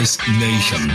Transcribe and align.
Nation. 0.00 0.88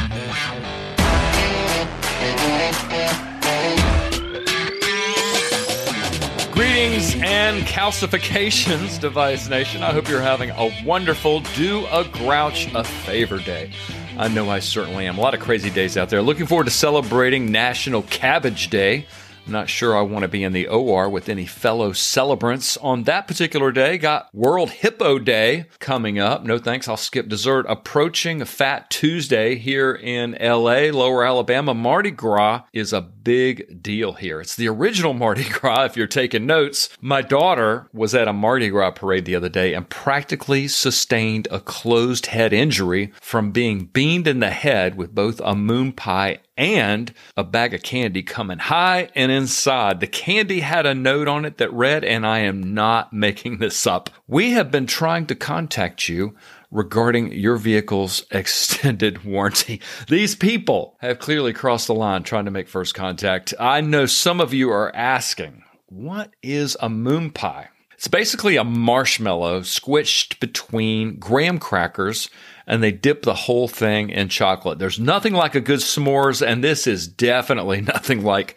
Greetings 6.52 7.14
and 7.22 7.62
calcifications, 7.68 9.00
Device 9.00 9.48
Nation. 9.48 9.84
I 9.84 9.92
hope 9.92 10.10
you're 10.10 10.22
having 10.22 10.50
a 10.50 10.72
wonderful 10.84 11.42
Do 11.56 11.86
a 11.92 12.04
Grouch 12.04 12.74
a 12.74 12.84
Favor 12.84 13.38
Day. 13.38 13.74
I 14.18 14.28
know 14.28 14.50
I 14.50 14.58
certainly 14.58 15.06
am. 15.06 15.20
A 15.20 15.22
lot 15.22 15.36
of 15.36 15.40
crazy 15.40 15.70
days 15.70 15.98
out 15.98 16.10
there. 16.10 16.24
Looking 16.24 16.48
forward 16.48 16.64
to 16.64 16.72
celebrating 16.72 17.52
National 17.52 18.02
Cabbage 18.02 18.72
Day. 18.72 19.06
I'm 19.46 19.52
not 19.52 19.70
sure 19.70 19.96
I 19.96 20.02
want 20.02 20.24
to 20.24 20.28
be 20.28 20.44
in 20.44 20.54
the 20.54 20.68
OR 20.68 21.08
with 21.08 21.30
any 21.30 21.46
fellow 21.46 21.94
celebrants 21.94 22.78
on 22.78 23.04
that 23.04 23.28
particular 23.28 23.72
day. 23.72 24.00
Got 24.00 24.34
World 24.34 24.72
Hippo 24.72 25.20
Day 25.20 25.66
coming 25.78 26.18
up. 26.18 26.44
No 26.44 26.58
thanks, 26.58 26.88
I'll 26.88 26.98
skip 26.98 27.28
dessert. 27.28 27.68
Approaching 27.70 28.44
Fat 28.46 28.90
Tuesday 28.90 29.56
here 29.56 29.94
in 29.94 30.36
LA, 30.42 30.90
Lower 30.92 31.24
Alabama. 31.24 31.76
Mardi 31.76 32.10
Gras 32.10 32.64
is 32.74 32.92
a 32.92 33.02
big 33.02 33.84
deal 33.84 34.14
here. 34.14 34.42
It's 34.42 34.56
the 34.56 34.68
original 34.68 35.14
Mardi 35.26 35.48
Gras, 35.48 35.86
if 35.86 35.96
you're 35.96 36.08
taking 36.08 36.48
notes. 36.48 36.90
My 37.00 37.22
daughter 37.22 37.88
was 37.94 38.16
at 38.16 38.28
a 38.28 38.34
Mardi 38.34 38.70
Gras 38.70 38.92
parade 38.92 39.26
the 39.26 39.36
other 39.36 39.50
day 39.50 39.76
and 39.76 39.88
practically 39.88 40.68
sustained 40.68 41.48
a 41.52 41.60
closed 41.60 42.28
head 42.28 42.52
injury 42.52 43.14
from 43.22 43.52
being 43.52 43.86
beamed 43.86 44.28
in 44.28 44.40
the 44.40 44.50
head 44.50 44.96
with 44.96 45.14
both 45.14 45.40
a 45.44 45.54
moon 45.54 45.92
pie 45.92 46.40
and 46.58 47.14
a 47.36 47.44
bag 47.44 47.74
of 47.74 47.84
candy 47.84 48.24
coming 48.24 48.60
high 48.60 49.10
and 49.16 49.32
inside. 49.36 50.00
The 50.00 50.08
candy 50.08 50.62
had 50.62 50.86
a 50.86 50.96
note 50.96 51.28
on 51.28 51.46
it 51.46 51.58
that 51.58 51.72
read, 51.72 52.04
and 52.04 52.26
I 52.26 52.40
am 52.40 52.74
not 52.74 53.14
making 53.14 53.60
this 53.60 53.86
up. 53.86 54.10
We 54.28 54.52
have 54.52 54.72
been 54.72 54.88
trying 54.88 55.28
to 55.28 55.36
contact 55.36 56.10
you 56.10 56.36
regarding 56.72 57.32
your 57.32 57.58
vehicle's 57.58 58.26
extended 58.32 59.24
warranty. 59.24 59.82
These 60.08 60.36
people 60.36 60.98
have 61.00 61.20
clearly 61.20 61.54
crossed 61.54 61.88
the 61.88 61.94
line 61.94 62.24
trying 62.24 62.46
to 62.46 62.52
make 62.52 62.68
first 62.68 62.96
contact. 62.96 63.54
I 63.60 63.82
know 63.82 64.06
some 64.06 64.42
of 64.42 64.54
you 64.54 64.72
are 64.72 64.96
asking, 64.96 65.64
what 65.88 66.34
is 66.42 66.76
a 66.80 66.90
moon 66.90 67.30
pie? 67.30 67.70
It's 67.94 68.08
basically 68.08 68.58
a 68.58 68.64
marshmallow 68.64 69.62
squished 69.62 70.40
between 70.40 71.18
graham 71.18 71.60
crackers 71.60 72.30
and 72.68 72.82
they 72.82 72.92
dip 72.92 73.24
the 73.24 73.34
whole 73.34 73.68
thing 73.68 74.10
in 74.10 74.30
chocolate. 74.30 74.80
There's 74.80 75.00
nothing 75.00 75.34
like 75.34 75.56
a 75.56 75.62
good 75.62 75.80
s'mores, 75.80 76.46
and 76.46 76.64
this 76.64 76.88
is 76.88 77.08
definitely 77.08 77.82
nothing 77.94 78.24
like 78.24 78.56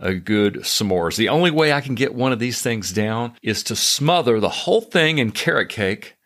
a 0.00 0.14
good 0.14 0.54
s'mores. 0.62 1.16
The 1.16 1.28
only 1.28 1.50
way 1.50 1.72
I 1.72 1.80
can 1.80 1.94
get 1.94 2.14
one 2.14 2.32
of 2.32 2.38
these 2.38 2.62
things 2.62 2.92
down 2.92 3.34
is 3.42 3.62
to 3.64 3.76
smother 3.76 4.40
the 4.40 4.48
whole 4.48 4.80
thing 4.80 5.18
in 5.18 5.30
carrot 5.30 5.68
cake 5.68 6.16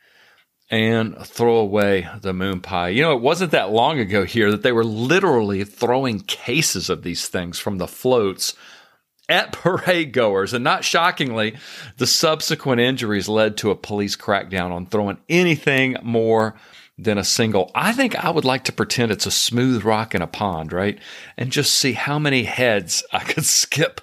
and 0.71 1.17
throw 1.19 1.57
away 1.57 2.09
the 2.23 2.33
moon 2.33 2.61
pie. 2.61 2.89
You 2.89 3.03
know, 3.03 3.13
it 3.15 3.21
wasn't 3.21 3.51
that 3.51 3.71
long 3.71 3.99
ago 3.99 4.25
here 4.25 4.51
that 4.51 4.63
they 4.63 4.73
were 4.73 4.85
literally 4.85 5.65
throwing 5.65 6.21
cases 6.21 6.89
of 6.89 7.03
these 7.03 7.29
things 7.29 7.59
from 7.59 7.79
the 7.79 7.87
floats 7.87 8.55
at 9.29 9.53
parade 9.53 10.13
goers. 10.13 10.55
And 10.55 10.65
not 10.65 10.85
shockingly, 10.85 11.57
the 11.99 12.07
subsequent 12.07 12.81
injuries 12.81 13.29
led 13.29 13.57
to 13.59 13.71
a 13.71 13.77
police 13.77 14.17
crackdown 14.17 14.71
on 14.71 14.87
throwing 14.87 15.19
anything 15.29 15.97
more 16.03 16.55
than 16.97 17.19
a 17.19 17.25
single. 17.25 17.71
I 17.75 17.93
think 17.93 18.17
I 18.17 18.31
would 18.31 18.45
like 18.45 18.65
to 18.65 18.73
pretend 18.73 19.11
it's 19.11 19.27
a 19.27 19.31
smooth 19.31 19.85
rock 19.85 20.15
in 20.15 20.23
a 20.23 20.27
pond, 20.27 20.73
right? 20.73 20.99
And 21.37 21.51
just 21.51 21.75
see 21.75 21.93
how 21.93 22.19
many 22.19 22.45
heads 22.45 23.05
I 23.13 23.21
could 23.21 23.45
skip 23.45 24.01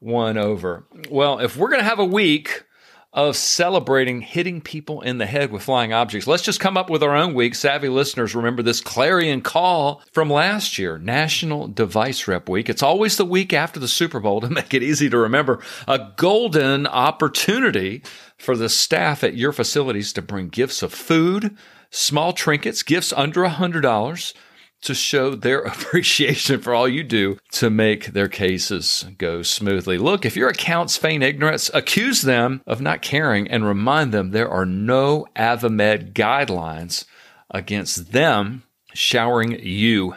one 0.00 0.36
over. 0.36 0.84
Well, 1.10 1.38
if 1.38 1.56
we're 1.56 1.68
going 1.68 1.80
to 1.80 1.88
have 1.88 2.00
a 2.00 2.04
week 2.04 2.64
of 3.12 3.36
celebrating 3.36 4.22
hitting 4.22 4.60
people 4.62 5.02
in 5.02 5.18
the 5.18 5.26
head 5.26 5.52
with 5.52 5.62
flying 5.62 5.92
objects. 5.92 6.26
Let's 6.26 6.42
just 6.42 6.60
come 6.60 6.78
up 6.78 6.88
with 6.88 7.02
our 7.02 7.14
own 7.14 7.34
week. 7.34 7.54
Savvy 7.54 7.90
listeners 7.90 8.34
remember 8.34 8.62
this 8.62 8.80
clarion 8.80 9.42
call 9.42 10.00
from 10.12 10.30
last 10.30 10.78
year, 10.78 10.96
National 10.96 11.68
Device 11.68 12.26
Rep 12.26 12.48
Week. 12.48 12.70
It's 12.70 12.82
always 12.82 13.18
the 13.18 13.26
week 13.26 13.52
after 13.52 13.78
the 13.78 13.88
Super 13.88 14.18
Bowl 14.18 14.40
to 14.40 14.48
make 14.48 14.72
it 14.72 14.82
easy 14.82 15.10
to 15.10 15.18
remember. 15.18 15.60
A 15.86 16.10
golden 16.16 16.86
opportunity 16.86 18.02
for 18.38 18.56
the 18.56 18.70
staff 18.70 19.22
at 19.22 19.36
your 19.36 19.52
facilities 19.52 20.14
to 20.14 20.22
bring 20.22 20.48
gifts 20.48 20.82
of 20.82 20.94
food, 20.94 21.54
small 21.92 22.32
trinkets, 22.32 22.82
gifts 22.82 23.12
under 23.12 23.44
a 23.44 23.50
$100 23.50 24.34
to 24.82 24.94
show 24.94 25.34
their 25.34 25.60
appreciation 25.60 26.60
for 26.60 26.74
all 26.74 26.88
you 26.88 27.04
do 27.04 27.38
to 27.52 27.70
make 27.70 28.06
their 28.06 28.28
cases 28.28 29.06
go 29.16 29.42
smoothly. 29.42 29.98
Look, 29.98 30.24
if 30.24 30.36
your 30.36 30.48
accounts 30.48 30.96
feign 30.96 31.22
ignorance, 31.22 31.70
accuse 31.72 32.22
them 32.22 32.62
of 32.66 32.80
not 32.80 33.02
caring 33.02 33.48
and 33.48 33.64
remind 33.64 34.12
them 34.12 34.30
there 34.30 34.50
are 34.50 34.66
no 34.66 35.26
AdvaMed 35.36 36.12
guidelines 36.12 37.04
against 37.50 38.12
them 38.12 38.64
showering 38.94 39.58
you 39.60 40.16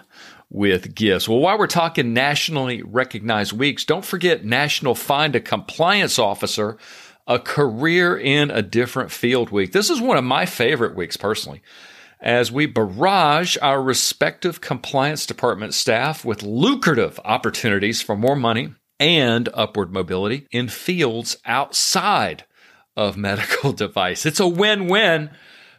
with 0.50 0.96
gifts. 0.96 1.28
Well, 1.28 1.40
while 1.40 1.60
we're 1.60 1.68
talking 1.68 2.14
nationally 2.14 2.82
recognized 2.82 3.52
weeks, 3.52 3.84
don't 3.84 4.06
forget 4.06 4.46
National 4.46 4.96
Find 4.96 5.36
a 5.36 5.40
Compliance 5.40 6.18
Officer, 6.18 6.78
a 7.28 7.40
career 7.40 8.18
in 8.18 8.52
a 8.52 8.62
different 8.62 9.12
field 9.12 9.50
week. 9.50 9.72
This 9.72 9.90
is 9.90 10.02
one 10.02 10.18
of 10.18 10.24
my 10.24 10.46
favorite 10.46 10.96
weeks 10.96 11.18
personally 11.18 11.62
as 12.20 12.52
we 12.52 12.66
barrage 12.66 13.58
our 13.62 13.82
respective 13.82 14.62
compliance 14.62 15.26
department 15.26 15.74
staff 15.74 16.26
with 16.26 16.44
lucrative 16.44 17.20
opportunities 17.24 18.02
for 18.02 18.16
more 18.16 18.36
money 18.36 18.74
and 19.00 19.50
upward 19.54 19.92
mobility 19.92 20.48
in 20.52 20.68
fields 20.68 21.38
outside 21.46 22.46
of 22.96 23.18
medical 23.18 23.74
device. 23.74 24.26
It's 24.26 24.40
a 24.40 24.48
win-win 24.48 25.30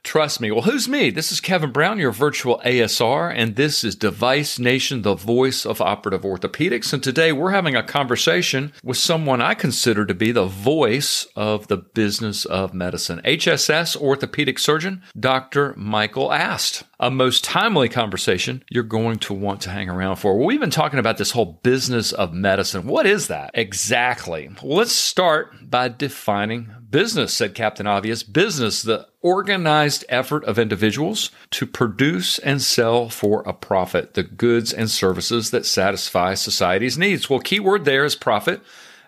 Trust 0.07 0.41
me. 0.41 0.53
Well, 0.53 0.63
who's 0.63 0.89
me? 0.89 1.11
This 1.11 1.33
is 1.33 1.41
Kevin 1.41 1.73
Brown, 1.73 1.99
your 1.99 2.13
virtual 2.13 2.63
ASR, 2.65 3.35
and 3.35 3.57
this 3.57 3.83
is 3.83 3.97
Device 3.97 4.57
Nation, 4.57 5.03
the 5.03 5.17
voice 5.17 5.67
of 5.67 5.81
operative 5.81 6.23
orthopedics. 6.23 6.93
And 6.93 7.03
today 7.03 7.33
we're 7.33 7.51
having 7.51 7.75
a 7.75 7.83
conversation 7.83 8.73
with 8.85 8.99
someone 8.99 9.43
I 9.43 9.55
consider 9.55 10.07
to 10.07 10.15
be 10.15 10.31
the 10.31 10.47
voice 10.47 11.27
of 11.35 11.67
the 11.67 11.79
business 11.79 12.45
of 12.45 12.73
medicine. 12.73 13.21
HSS 13.25 13.97
orthopedic 13.97 14.61
surgeon, 14.61 15.03
Dr. 15.19 15.75
Michael 15.77 16.33
Ast. 16.33 16.85
A 17.01 17.11
most 17.11 17.43
timely 17.43 17.89
conversation 17.89 18.63
you're 18.71 18.85
going 18.85 19.19
to 19.19 19.35
want 19.35 19.61
to 19.63 19.71
hang 19.71 19.91
around 19.91 20.17
for. 20.17 20.37
Well, 20.37 20.47
we've 20.47 20.61
been 20.61 20.71
talking 20.71 21.01
about 21.01 21.19
this 21.19 21.33
whole 21.33 21.61
business 21.65 22.13
of 22.13 22.33
medicine. 22.33 22.87
What 22.87 23.07
is 23.07 23.27
that 23.27 23.51
exactly? 23.55 24.49
Well, 24.63 24.79
let's 24.79 24.93
start 24.93 25.69
by 25.69 25.89
defining 25.89 26.71
business, 26.97 27.35
said 27.35 27.55
Captain 27.55 27.87
Obvious. 27.87 28.23
Business, 28.23 28.81
the 28.81 29.07
organized 29.21 30.03
effort 30.09 30.43
of 30.47 30.59
individuals 30.59 31.31
to 31.51 31.67
produce 31.67 32.39
and 32.39 32.63
sell 32.63 33.11
for 33.11 33.43
a 33.43 33.53
profit 33.53 34.15
the 34.15 34.23
goods 34.23 34.73
and 34.73 34.91
services 34.91 35.51
that 35.51 35.67
satisfy 35.67 36.33
society's 36.33 36.97
needs. 36.97 37.29
Well, 37.29 37.41
keyword 37.41 37.85
there 37.85 38.07
is 38.07 38.17
profit 38.17 38.63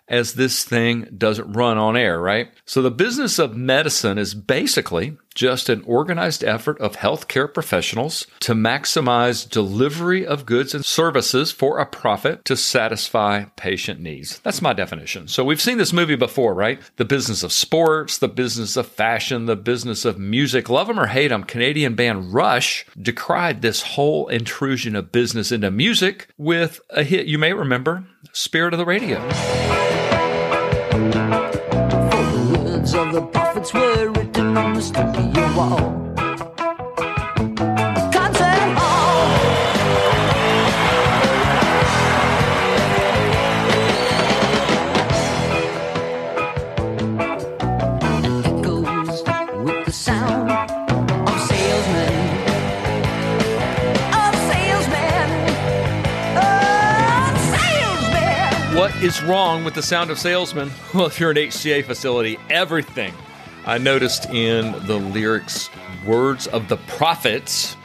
as 0.07 0.35
this 0.35 0.65
thing 0.65 1.09
doesn't 1.17 1.55
run 1.55 1.79
on 1.79 1.97
air, 1.97 2.21
right? 2.21 2.51
So 2.67 2.83
the 2.83 2.91
business 2.91 3.39
of 3.39 3.57
medicine 3.57 4.19
is 4.19 4.35
basically 4.35 5.17
just 5.39 5.69
an 5.69 5.81
organized 5.87 6.43
effort 6.43 6.77
of 6.81 6.97
healthcare 6.97 7.53
professionals 7.55 8.27
to 8.41 8.55
maximize 8.55 9.49
delivery 9.49 10.27
of 10.27 10.45
goods 10.45 10.75
and 10.75 10.85
services 10.85 11.53
for 11.53 11.79
a 11.79 11.87
profit 11.87 12.45
to 12.45 12.57
satisfy 12.57 13.45
patient 13.55 14.01
needs. 14.01 14.41
That's 14.41 14.61
my 14.61 14.73
definition. 14.73 15.29
So 15.29 15.45
we've 15.45 15.61
seen 15.61 15.79
this 15.79 15.93
movie 15.93 16.17
before, 16.17 16.55
right? 16.55 16.81
The 16.97 17.05
business 17.05 17.45
of 17.45 17.53
sports, 17.53 18.19
the 18.19 18.27
business 18.27 18.77
of 18.77 18.89
fashion, 18.89 19.47
the 19.47 19.55
business 19.55 20.05
of 20.05 20.19
music. 20.19 20.69
Love 20.69 20.89
them 20.89 20.99
or 20.99 21.07
hate 21.07 21.29
them, 21.29 21.45
Canadian 21.45 21.95
band 21.95 22.35
Rush 22.35 22.85
decried 23.01 23.63
this 23.63 23.83
whole 23.83 24.27
intrusion 24.27 24.97
of 24.97 25.13
business 25.13 25.53
into 25.53 25.71
music 25.71 26.27
with 26.37 26.81
a 26.91 27.05
hit 27.05 27.27
you 27.27 27.39
may 27.39 27.53
remember, 27.53 28.05
Spirit 28.33 28.75
of 28.75 28.79
the 28.79 28.87
Radio. 28.87 29.25
Of 32.99 33.13
the 33.13 33.21
prophets 33.21 33.75
were 33.75 34.11
written 34.11 34.57
on 34.57 34.73
the 34.73 34.81
studio 34.81 35.28
What 58.89 59.05
is 59.05 59.23
wrong 59.23 59.65
with 59.65 59.75
the 59.75 59.83
sound 59.83 60.11
of 60.11 60.19
salesman? 60.19 60.71
Well, 60.95 61.07
if 61.07 61.21
you're 61.21 61.31
an 61.31 61.37
HCA 61.37 61.85
facility, 61.85 62.39
everything. 62.49 63.13
I 63.67 63.77
noticed 63.77 64.25
in 64.31 64.73
the 64.87 64.97
lyrics, 64.97 65.69
words 66.07 66.47
of 66.47 66.69
the 66.69 66.79
prophets, 66.79 67.77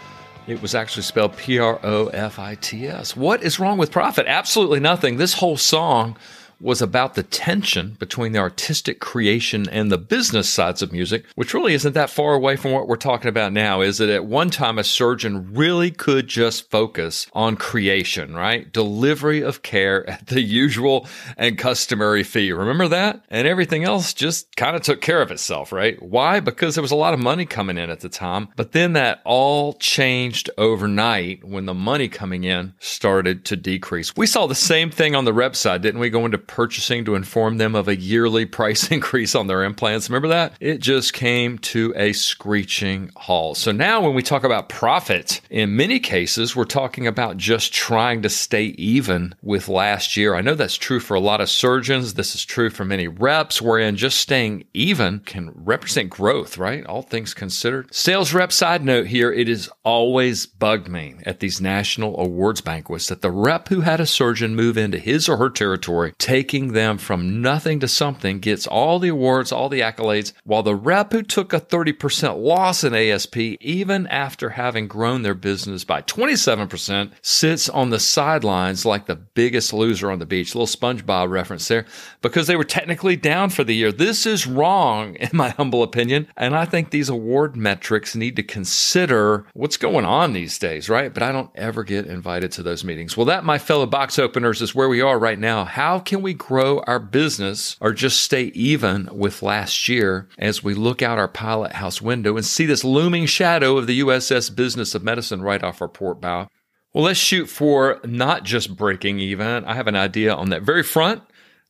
it 0.48 0.62
was 0.62 0.74
actually 0.74 1.04
spelled 1.04 1.36
P 1.36 1.60
R 1.60 1.78
O 1.84 2.08
F 2.08 2.40
I 2.40 2.56
T 2.56 2.88
S. 2.88 3.18
What 3.18 3.44
is 3.44 3.60
wrong 3.60 3.78
with 3.78 3.92
profit? 3.92 4.28
Absolutely 4.28 4.80
nothing. 4.80 5.18
This 5.18 5.34
whole 5.34 5.58
song 5.58 6.16
was 6.60 6.82
about 6.82 7.16
the 7.16 7.24
tension 7.24 7.96
between 8.00 8.32
the 8.32 8.40
artistic 8.40 9.00
creation 9.00 9.68
and 9.70 9.92
the 9.92 9.98
business 9.98 10.50
sides 10.50 10.82
of 10.82 10.92
music, 10.92 11.26
which 11.36 11.54
really 11.54 11.74
isn't 11.74 11.94
that 11.94 12.10
far 12.10 12.34
away 12.34 12.56
from 12.56 12.72
what 12.72 12.88
we're 12.88 12.96
talking 12.96 13.30
about 13.30 13.54
now. 13.54 13.82
Is 13.82 13.98
that 13.98 14.10
at 14.10 14.26
one 14.26 14.50
time 14.50 14.78
a 14.78 14.84
surgeon 14.84 15.54
really 15.54 15.92
could 15.92 16.28
just 16.28 16.70
focus 16.70 17.28
on 17.34 17.56
creation, 17.56 18.34
right? 18.36 18.72
Delivery 18.72 19.42
of 19.42 19.62
care 19.62 20.10
at 20.10 20.28
the 20.28 20.42
usual 20.42 21.08
and 21.38 21.58
customary 21.58 22.24
fee. 22.24 22.52
Remember 22.52 22.88
that? 22.88 23.24
And 23.30 23.48
everything 23.48 23.84
else 23.84 24.14
just 24.14 24.56
kind 24.56 24.76
of 24.76 24.82
took 24.82 25.02
care 25.02 25.22
of 25.22 25.32
itself, 25.32 25.72
right? 25.72 26.02
Why? 26.02 26.40
Because 26.40 26.76
there 26.76 26.82
was 26.82 26.92
a 26.92 26.96
lot 26.96 27.14
of 27.14 27.20
money 27.20 27.46
coming 27.46 27.78
in 27.78 27.90
at 27.90 28.02
the 28.02 28.10
time. 28.10 28.50
But 28.56 28.72
then 28.72 28.94
that 28.94 29.22
all 29.26 29.74
changed 29.74 30.50
overnight 30.58 31.44
when 31.44 31.66
the 31.66 31.74
money 31.74 32.08
coming 32.08 32.44
in 32.44 32.74
started 32.80 33.46
to 33.46 33.56
decrease. 33.56 34.16
We 34.16 34.28
saw 34.28 34.48
the 34.48 34.56
same 34.56 34.92
thing 34.92 35.16
on 35.16 35.26
the 35.26 35.34
rep 35.34 35.56
side, 35.56 35.82
didn't 35.82 36.00
we? 36.00 36.10
Go 36.10 36.26
into 36.26 36.38
purchasing 36.48 37.06
to 37.06 37.16
inform 37.16 37.58
them 37.58 37.76
of 37.76 37.88
a 37.88 37.96
yearly 37.96 38.46
price 38.54 38.92
increase 38.92 39.36
on 39.36 39.48
their 39.48 39.64
implants. 39.64 40.10
Remember 40.10 40.28
that? 40.30 40.54
It 40.60 40.80
just 40.80 41.14
came 41.14 41.58
to 41.60 41.94
a 41.96 42.14
screeching 42.14 43.12
halt. 43.16 43.58
So 43.58 43.72
now 43.72 44.02
when 44.02 44.14
we 44.14 44.22
talk 44.22 44.44
about 44.44 44.70
profit, 44.70 45.42
in 45.50 45.76
many 45.76 46.00
cases, 46.00 46.56
we're 46.56 46.66
talking 46.66 47.08
about 47.08 47.38
just 47.38 47.74
trying 47.74 48.22
to 48.24 48.30
stay 48.30 48.66
even 48.78 49.36
with 49.42 49.68
last 49.68 50.18
year. 50.18 50.36
I 50.36 50.42
know 50.42 50.56
that's 50.56 50.76
true 50.76 51.00
for 51.00 51.16
a 51.16 51.20
lot 51.20 51.42
of 51.42 51.50
surgeons. 51.50 52.14
This 52.14 52.36
is 52.36 52.46
true 52.46 52.70
for 52.70 52.86
many 52.86 53.08
reps, 53.08 53.62
wherein 53.62 53.96
just 53.96 54.18
staying 54.18 54.66
even 54.74 55.20
can 55.20 55.52
represent 55.56 56.10
growth, 56.10 56.58
right? 56.58 56.86
All 56.86 57.02
things 57.02 57.34
considered. 57.34 57.94
Sales 57.94 58.34
rep 58.34 58.52
side 58.52 58.84
note 58.84 59.08
here, 59.08 59.32
it 59.32 59.48
has 59.48 59.70
always 59.84 60.46
bugged 60.46 60.88
me 60.88 61.16
at 61.26 61.40
these 61.40 61.62
national 61.62 62.20
awards 62.20 62.62
banquets 62.62 63.08
that 63.08 63.22
the 63.22 63.32
rep 63.32 63.68
who 63.70 63.82
had 63.82 64.00
a 64.00 64.06
surgeon 64.06 64.56
move 64.56 64.78
into 64.78 64.98
his 64.98 65.28
or 65.30 65.38
her 65.38 65.50
territory, 65.50 66.14
taking 66.34 66.74
them 66.74 66.98
from 66.98 67.44
nothing 67.44 67.80
to 67.80 67.88
something, 67.88 68.40
gets 68.40 68.66
all 68.66 68.98
the 68.98 69.10
awards, 69.10 69.52
all 69.52 69.70
the 69.70 69.82
accolades, 69.82 70.34
while 70.44 70.64
the 70.64 70.74
rep 70.74 71.12
who 71.12 71.22
took 71.22 71.54
a 71.54 71.60
30% 71.60 72.42
loss 72.42 72.84
in 72.84 72.96
ASP, 72.96 73.38
even 73.38 74.08
after 74.08 74.50
having 74.50 74.88
grown 74.88 75.22
their 75.22 75.36
business 75.36 75.84
by 75.84 76.02
27%, 76.02 77.12
sits 77.22 77.70
on 77.70 77.92
the 77.92 78.00
sidelines 78.00 78.84
like 78.84 79.06
the 79.06 79.16
biggest 79.16 79.74
loser 79.74 80.10
on 80.10 80.18
the 80.18 80.26
beach. 80.26 80.56
A 80.56 80.58
little 80.58 80.66
SpongeBob 80.66 81.30
reference 81.30 81.68
there 81.68 81.86
because 82.24 82.48
they 82.48 82.56
were 82.56 82.64
technically 82.64 83.16
down 83.16 83.52
for 83.52 83.64
the 83.64 83.76
year. 83.76 83.92
This 83.92 84.26
is 84.26 84.48
wrong, 84.48 85.14
in 85.20 85.30
my 85.34 85.50
humble 85.50 85.84
opinion. 85.84 86.28
And 86.36 86.56
I 86.56 86.66
think 86.66 86.90
these 86.90 87.10
award 87.10 87.56
metrics 87.56 88.16
need 88.16 88.38
to 88.38 88.44
consider 88.44 89.46
what's 89.54 89.78
going 89.78 90.06
on 90.06 90.34
these 90.34 90.58
days, 90.58 90.90
right? 90.90 91.14
But 91.14 91.22
I 91.22 91.32
don't 91.32 91.52
ever 91.54 91.84
get 91.84 92.08
invited 92.08 92.52
to 92.54 92.64
those 92.64 92.84
meetings. 92.84 93.16
Well, 93.16 93.28
that, 93.28 93.44
my 93.44 93.60
fellow 93.60 93.86
box 93.86 94.18
openers, 94.18 94.64
is 94.64 94.74
where 94.74 94.90
we 94.90 95.02
are 95.02 95.20
right 95.20 95.38
now. 95.38 95.64
How 95.64 96.00
can 96.00 96.23
we 96.24 96.34
grow 96.34 96.80
our 96.88 97.00
business 97.00 97.78
or 97.80 97.94
just 97.94 98.22
stay 98.22 98.46
even 98.56 99.08
with 99.12 99.44
last 99.44 99.88
year 99.88 100.28
as 100.40 100.64
we 100.64 100.74
look 100.74 101.02
out 101.02 101.20
our 101.20 101.28
pilot 101.28 101.74
house 101.74 102.02
window 102.02 102.36
and 102.36 102.46
see 102.46 102.66
this 102.66 102.84
looming 102.84 103.26
shadow 103.26 103.78
of 103.78 103.86
the 103.86 104.00
USS 104.00 104.56
Business 104.56 104.96
of 104.96 105.04
Medicine 105.04 105.42
right 105.42 105.64
off 105.64 105.82
our 105.82 105.88
port 105.88 106.20
bow? 106.20 106.48
Well, 106.94 107.04
let's 107.04 107.20
shoot 107.20 107.48
for 107.48 108.00
not 108.04 108.44
just 108.44 108.76
breaking 108.76 109.20
even. 109.20 109.66
I 109.66 109.76
have 109.76 109.88
an 109.88 109.96
idea 109.96 110.34
on 110.34 110.50
that 110.50 110.64
very 110.64 110.84
front 110.84 111.22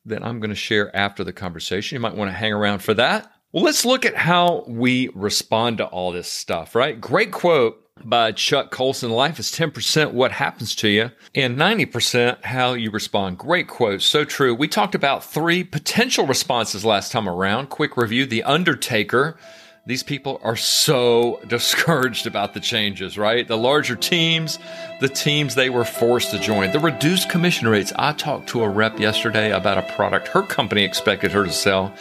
that 0.06 0.24
I'm 0.24 0.40
going 0.40 0.50
to 0.50 0.56
share 0.56 0.94
after 0.94 1.24
the 1.24 1.32
conversation. 1.32 1.96
You 1.96 2.00
might 2.00 2.16
want 2.16 2.30
to 2.30 2.36
hang 2.36 2.52
around 2.52 2.80
for 2.80 2.94
that. 2.94 3.30
Well, 3.52 3.64
let's 3.64 3.84
look 3.84 4.04
at 4.04 4.16
how 4.16 4.64
we 4.66 5.10
respond 5.14 5.78
to 5.78 5.86
all 5.86 6.12
this 6.12 6.30
stuff, 6.30 6.74
right? 6.74 7.00
Great 7.00 7.32
quote 7.32 7.83
by 8.02 8.32
Chuck 8.32 8.70
Colson 8.70 9.10
Life 9.10 9.38
is 9.38 9.52
10% 9.52 10.12
what 10.12 10.32
happens 10.32 10.74
to 10.76 10.88
you 10.88 11.10
and 11.34 11.56
90% 11.56 12.44
how 12.44 12.74
you 12.74 12.90
respond. 12.90 13.38
Great 13.38 13.66
quote. 13.68 14.02
So 14.02 14.24
true. 14.24 14.54
We 14.54 14.68
talked 14.68 14.94
about 14.94 15.24
three 15.24 15.64
potential 15.64 16.26
responses 16.26 16.84
last 16.84 17.12
time 17.12 17.28
around. 17.28 17.70
Quick 17.70 17.96
review 17.96 18.26
The 18.26 18.42
Undertaker. 18.42 19.38
These 19.86 20.02
people 20.02 20.40
are 20.42 20.56
so 20.56 21.40
discouraged 21.48 22.26
about 22.26 22.52
the 22.54 22.60
changes, 22.60 23.16
right? 23.16 23.46
The 23.46 23.58
larger 23.58 23.96
teams, 23.96 24.58
the 25.00 25.08
teams 25.08 25.54
they 25.54 25.70
were 25.70 25.84
forced 25.84 26.32
to 26.32 26.38
join, 26.38 26.72
the 26.72 26.80
reduced 26.80 27.30
commission 27.30 27.68
rates. 27.68 27.92
I 27.96 28.12
talked 28.12 28.48
to 28.50 28.62
a 28.62 28.68
rep 28.68 28.98
yesterday 28.98 29.52
about 29.52 29.78
a 29.78 29.82
product 29.94 30.28
her 30.28 30.42
company 30.42 30.84
expected 30.84 31.32
her 31.32 31.44
to 31.44 31.52
sell 31.52 31.94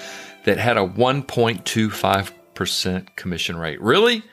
that 0.46 0.58
had 0.58 0.78
a 0.78 0.88
1.25% 0.88 3.16
commission 3.16 3.58
rate. 3.58 3.82
Really? 3.82 4.24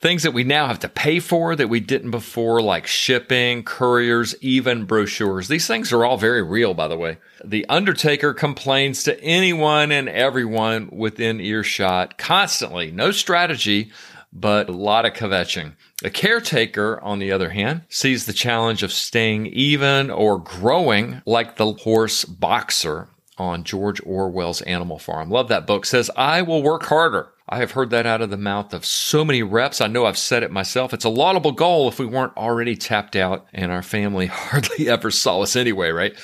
Things 0.00 0.22
that 0.22 0.32
we 0.32 0.44
now 0.44 0.68
have 0.68 0.78
to 0.80 0.88
pay 0.88 1.18
for 1.18 1.56
that 1.56 1.68
we 1.68 1.80
didn't 1.80 2.12
before, 2.12 2.62
like 2.62 2.86
shipping, 2.86 3.64
couriers, 3.64 4.36
even 4.40 4.84
brochures. 4.84 5.48
These 5.48 5.66
things 5.66 5.92
are 5.92 6.04
all 6.04 6.16
very 6.16 6.40
real, 6.40 6.72
by 6.72 6.86
the 6.86 6.96
way. 6.96 7.18
The 7.44 7.66
Undertaker 7.68 8.32
complains 8.32 9.02
to 9.04 9.20
anyone 9.20 9.90
and 9.90 10.08
everyone 10.08 10.88
within 10.92 11.40
earshot 11.40 12.16
constantly. 12.16 12.92
No 12.92 13.10
strategy, 13.10 13.90
but 14.32 14.68
a 14.68 14.72
lot 14.72 15.04
of 15.04 15.14
kvetching. 15.14 15.74
The 16.00 16.10
caretaker, 16.10 17.00
on 17.02 17.18
the 17.18 17.32
other 17.32 17.50
hand, 17.50 17.82
sees 17.88 18.24
the 18.24 18.32
challenge 18.32 18.84
of 18.84 18.92
staying 18.92 19.46
even 19.46 20.10
or 20.10 20.38
growing 20.38 21.22
like 21.26 21.56
the 21.56 21.72
horse 21.72 22.24
boxer 22.24 23.08
on 23.36 23.64
George 23.64 24.00
Orwell's 24.06 24.62
Animal 24.62 25.00
Farm. 25.00 25.28
Love 25.28 25.48
that 25.48 25.66
book. 25.66 25.84
Says, 25.84 26.08
I 26.14 26.42
will 26.42 26.62
work 26.62 26.84
harder. 26.84 27.30
I 27.50 27.58
have 27.58 27.72
heard 27.72 27.90
that 27.90 28.06
out 28.06 28.20
of 28.20 28.30
the 28.30 28.36
mouth 28.36 28.74
of 28.74 28.84
so 28.84 29.24
many 29.24 29.42
reps. 29.42 29.80
I 29.80 29.86
know 29.86 30.04
I've 30.04 30.18
said 30.18 30.42
it 30.42 30.50
myself. 30.50 30.92
It's 30.92 31.04
a 31.04 31.08
laudable 31.08 31.52
goal 31.52 31.88
if 31.88 31.98
we 31.98 32.04
weren't 32.04 32.36
already 32.36 32.76
tapped 32.76 33.16
out 33.16 33.46
and 33.54 33.72
our 33.72 33.82
family 33.82 34.26
hardly 34.32 34.88
ever 34.88 35.10
saw 35.10 35.40
us 35.40 35.56
anyway, 35.56 35.90
right? 35.90 36.14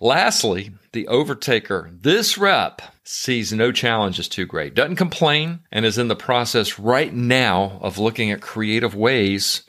Lastly, 0.00 0.72
the 0.92 1.04
overtaker. 1.04 2.02
This 2.02 2.36
rep 2.36 2.82
sees 3.04 3.52
no 3.52 3.70
challenge 3.70 4.18
as 4.18 4.28
too 4.28 4.46
great, 4.46 4.74
doesn't 4.74 4.96
complain, 4.96 5.60
and 5.70 5.84
is 5.84 5.98
in 5.98 6.08
the 6.08 6.16
process 6.16 6.78
right 6.78 7.14
now 7.14 7.78
of 7.80 7.98
looking 7.98 8.30
at 8.30 8.40
creative 8.40 8.94
ways 8.94 9.62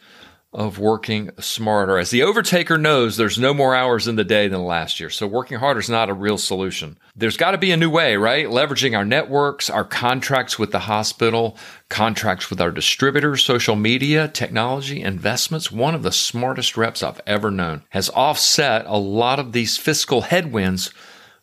of 0.53 0.79
working 0.79 1.31
smarter. 1.39 1.97
As 1.97 2.09
the 2.09 2.21
overtaker 2.21 2.79
knows, 2.79 3.17
there's 3.17 3.37
no 3.37 3.53
more 3.53 3.75
hours 3.75 4.07
in 4.07 4.15
the 4.15 4.23
day 4.23 4.47
than 4.47 4.63
last 4.63 4.99
year. 4.99 5.09
So 5.09 5.27
working 5.27 5.57
harder 5.59 5.79
is 5.79 5.89
not 5.89 6.09
a 6.09 6.13
real 6.13 6.37
solution. 6.37 6.97
There's 7.15 7.37
got 7.37 7.51
to 7.51 7.57
be 7.57 7.71
a 7.71 7.77
new 7.77 7.89
way, 7.89 8.15
right? 8.15 8.47
Leveraging 8.47 8.95
our 8.95 9.05
networks, 9.05 9.69
our 9.69 9.83
contracts 9.83 10.57
with 10.57 10.71
the 10.71 10.79
hospital, 10.79 11.57
contracts 11.89 12.49
with 12.49 12.61
our 12.61 12.71
distributors, 12.71 13.43
social 13.43 13.75
media, 13.75 14.27
technology, 14.27 15.01
investments. 15.01 15.71
One 15.71 15.95
of 15.95 16.03
the 16.03 16.11
smartest 16.11 16.77
reps 16.77 17.03
I've 17.03 17.21
ever 17.25 17.51
known 17.51 17.83
has 17.89 18.09
offset 18.09 18.85
a 18.85 18.97
lot 18.97 19.39
of 19.39 19.51
these 19.51 19.77
fiscal 19.77 20.21
headwinds 20.21 20.91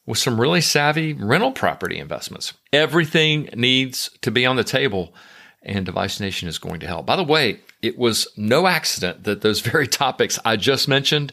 with 0.06 0.18
some 0.18 0.40
really 0.40 0.60
savvy 0.60 1.12
rental 1.12 1.52
property 1.52 1.98
investments. 1.98 2.54
Everything 2.72 3.48
needs 3.54 4.10
to 4.22 4.30
be 4.30 4.44
on 4.44 4.56
the 4.56 4.64
table 4.64 5.14
and 5.62 5.84
Device 5.84 6.20
Nation 6.20 6.48
is 6.48 6.58
going 6.58 6.80
to 6.80 6.86
help. 6.86 7.06
By 7.06 7.16
the 7.16 7.24
way, 7.24 7.60
it 7.82 7.98
was 7.98 8.28
no 8.36 8.66
accident 8.66 9.24
that 9.24 9.40
those 9.40 9.60
very 9.60 9.86
topics 9.88 10.38
I 10.44 10.56
just 10.56 10.88
mentioned, 10.88 11.32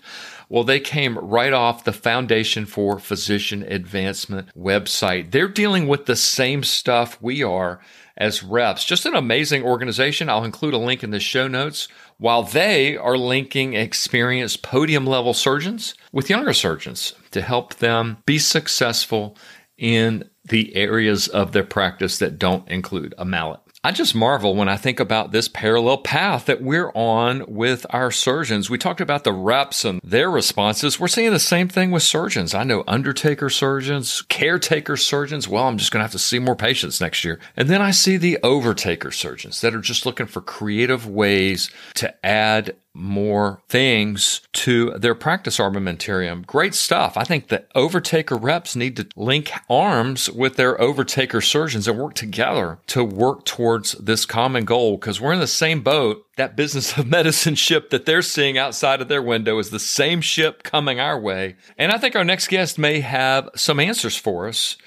well, 0.49 0.63
they 0.63 0.79
came 0.79 1.17
right 1.17 1.53
off 1.53 1.83
the 1.83 1.93
Foundation 1.93 2.65
for 2.65 2.99
Physician 2.99 3.63
Advancement 3.63 4.49
website. 4.55 5.31
They're 5.31 5.47
dealing 5.47 5.87
with 5.87 6.05
the 6.05 6.15
same 6.15 6.63
stuff 6.63 7.21
we 7.21 7.43
are 7.43 7.81
as 8.15 8.43
reps. 8.43 8.83
Just 8.85 9.05
an 9.05 9.15
amazing 9.15 9.63
organization. 9.63 10.29
I'll 10.29 10.43
include 10.43 10.73
a 10.73 10.79
link 10.79 11.03
in 11.03 11.11
the 11.11 11.19
show 11.19 11.47
notes. 11.47 11.87
While 12.17 12.43
they 12.43 12.97
are 12.97 13.17
linking 13.17 13.75
experienced 13.75 14.63
podium 14.63 15.05
level 15.05 15.33
surgeons 15.33 15.93
with 16.11 16.29
younger 16.29 16.53
surgeons 16.53 17.13
to 17.31 17.41
help 17.41 17.75
them 17.75 18.17
be 18.25 18.39
successful 18.39 19.37
in 19.77 20.27
the 20.45 20.75
areas 20.75 21.27
of 21.27 21.51
their 21.51 21.63
practice 21.63 22.17
that 22.17 22.39
don't 22.39 22.67
include 22.69 23.13
a 23.17 23.25
mallet. 23.25 23.59
I 23.87 23.93
just 23.93 24.13
marvel 24.13 24.53
when 24.53 24.67
I 24.67 24.75
think 24.75 24.99
about 24.99 25.31
this 25.31 25.47
parallel 25.47 25.99
path 25.99 26.47
that 26.47 26.61
we're 26.61 26.91
on 26.93 27.45
with 27.47 27.85
our 27.91 28.11
surgeons. 28.11 28.69
We 28.69 28.77
talked 28.77 28.99
about 28.99 29.23
the 29.23 29.31
reps 29.31 29.85
and 29.85 30.01
their 30.03 30.29
responses. 30.29 30.99
We're 30.99 31.07
seeing 31.07 31.31
the 31.31 31.39
same 31.39 31.69
thing 31.69 31.91
with 31.91 32.03
surgeons. 32.03 32.53
I 32.53 32.65
know 32.65 32.83
undertaker 32.85 33.49
surgeons, 33.49 34.23
caretaker 34.23 34.97
surgeons. 34.97 35.47
Well, 35.47 35.65
I'm 35.65 35.77
just 35.77 35.93
going 35.93 35.99
to 35.99 36.03
have 36.03 36.11
to 36.11 36.19
see 36.19 36.37
more 36.37 36.57
patients 36.57 36.99
next 36.99 37.23
year. 37.23 37.39
And 37.55 37.69
then 37.69 37.81
I 37.81 37.91
see 37.91 38.17
the 38.17 38.39
overtaker 38.43 39.13
surgeons 39.13 39.61
that 39.61 39.73
are 39.73 39.79
just 39.79 40.05
looking 40.05 40.27
for 40.27 40.41
creative 40.41 41.07
ways 41.07 41.71
to 41.93 42.13
add 42.25 42.75
more 42.97 43.61
things 43.69 44.41
to 44.53 44.91
their 44.91 45.15
practice 45.15 45.57
armamentarium. 45.57 46.45
Great 46.45 46.73
stuff. 46.73 47.15
I 47.15 47.23
think 47.23 47.47
the 47.47 47.65
overtaker 47.75 48.41
reps 48.41 48.75
need 48.75 48.97
to 48.97 49.07
link 49.15 49.51
arms 49.69 50.29
with 50.29 50.55
their 50.55 50.75
overtaker 50.77 51.43
surgeons 51.43 51.87
and 51.87 51.97
work 51.97 52.15
together 52.15 52.79
to 52.87 53.03
work 53.03 53.45
towards 53.45 53.93
this 53.93 54.25
common 54.25 54.65
goal 54.65 54.97
because 54.97 55.21
we're 55.21 55.33
in 55.33 55.39
the 55.39 55.47
same 55.47 55.81
boat. 55.81 56.25
That 56.37 56.55
business 56.55 56.97
of 56.97 57.07
medicine 57.17 57.55
ship 57.55 57.89
that 57.91 58.05
they're 58.05 58.21
seeing 58.21 58.57
outside 58.57 59.01
of 59.01 59.07
their 59.07 59.21
window 59.21 59.59
is 59.59 59.69
the 59.69 59.79
same 59.79 60.21
ship 60.21 60.63
coming 60.63 60.99
our 60.99 61.19
way. 61.19 61.55
And 61.77 61.91
I 61.91 61.97
think 61.97 62.15
our 62.15 62.25
next 62.25 62.47
guest 62.47 62.77
may 62.77 62.99
have 63.01 63.49
some 63.55 63.79
answers 63.79 64.17
for 64.17 64.47
us 64.47 64.77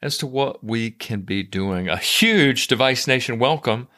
as 0.00 0.16
to 0.18 0.26
what 0.26 0.62
we 0.64 0.90
can 0.90 1.22
be 1.22 1.42
doing. 1.42 1.88
A 1.88 1.96
huge 1.96 2.68
Device 2.68 3.06
Nation 3.06 3.38
welcome 3.38 3.88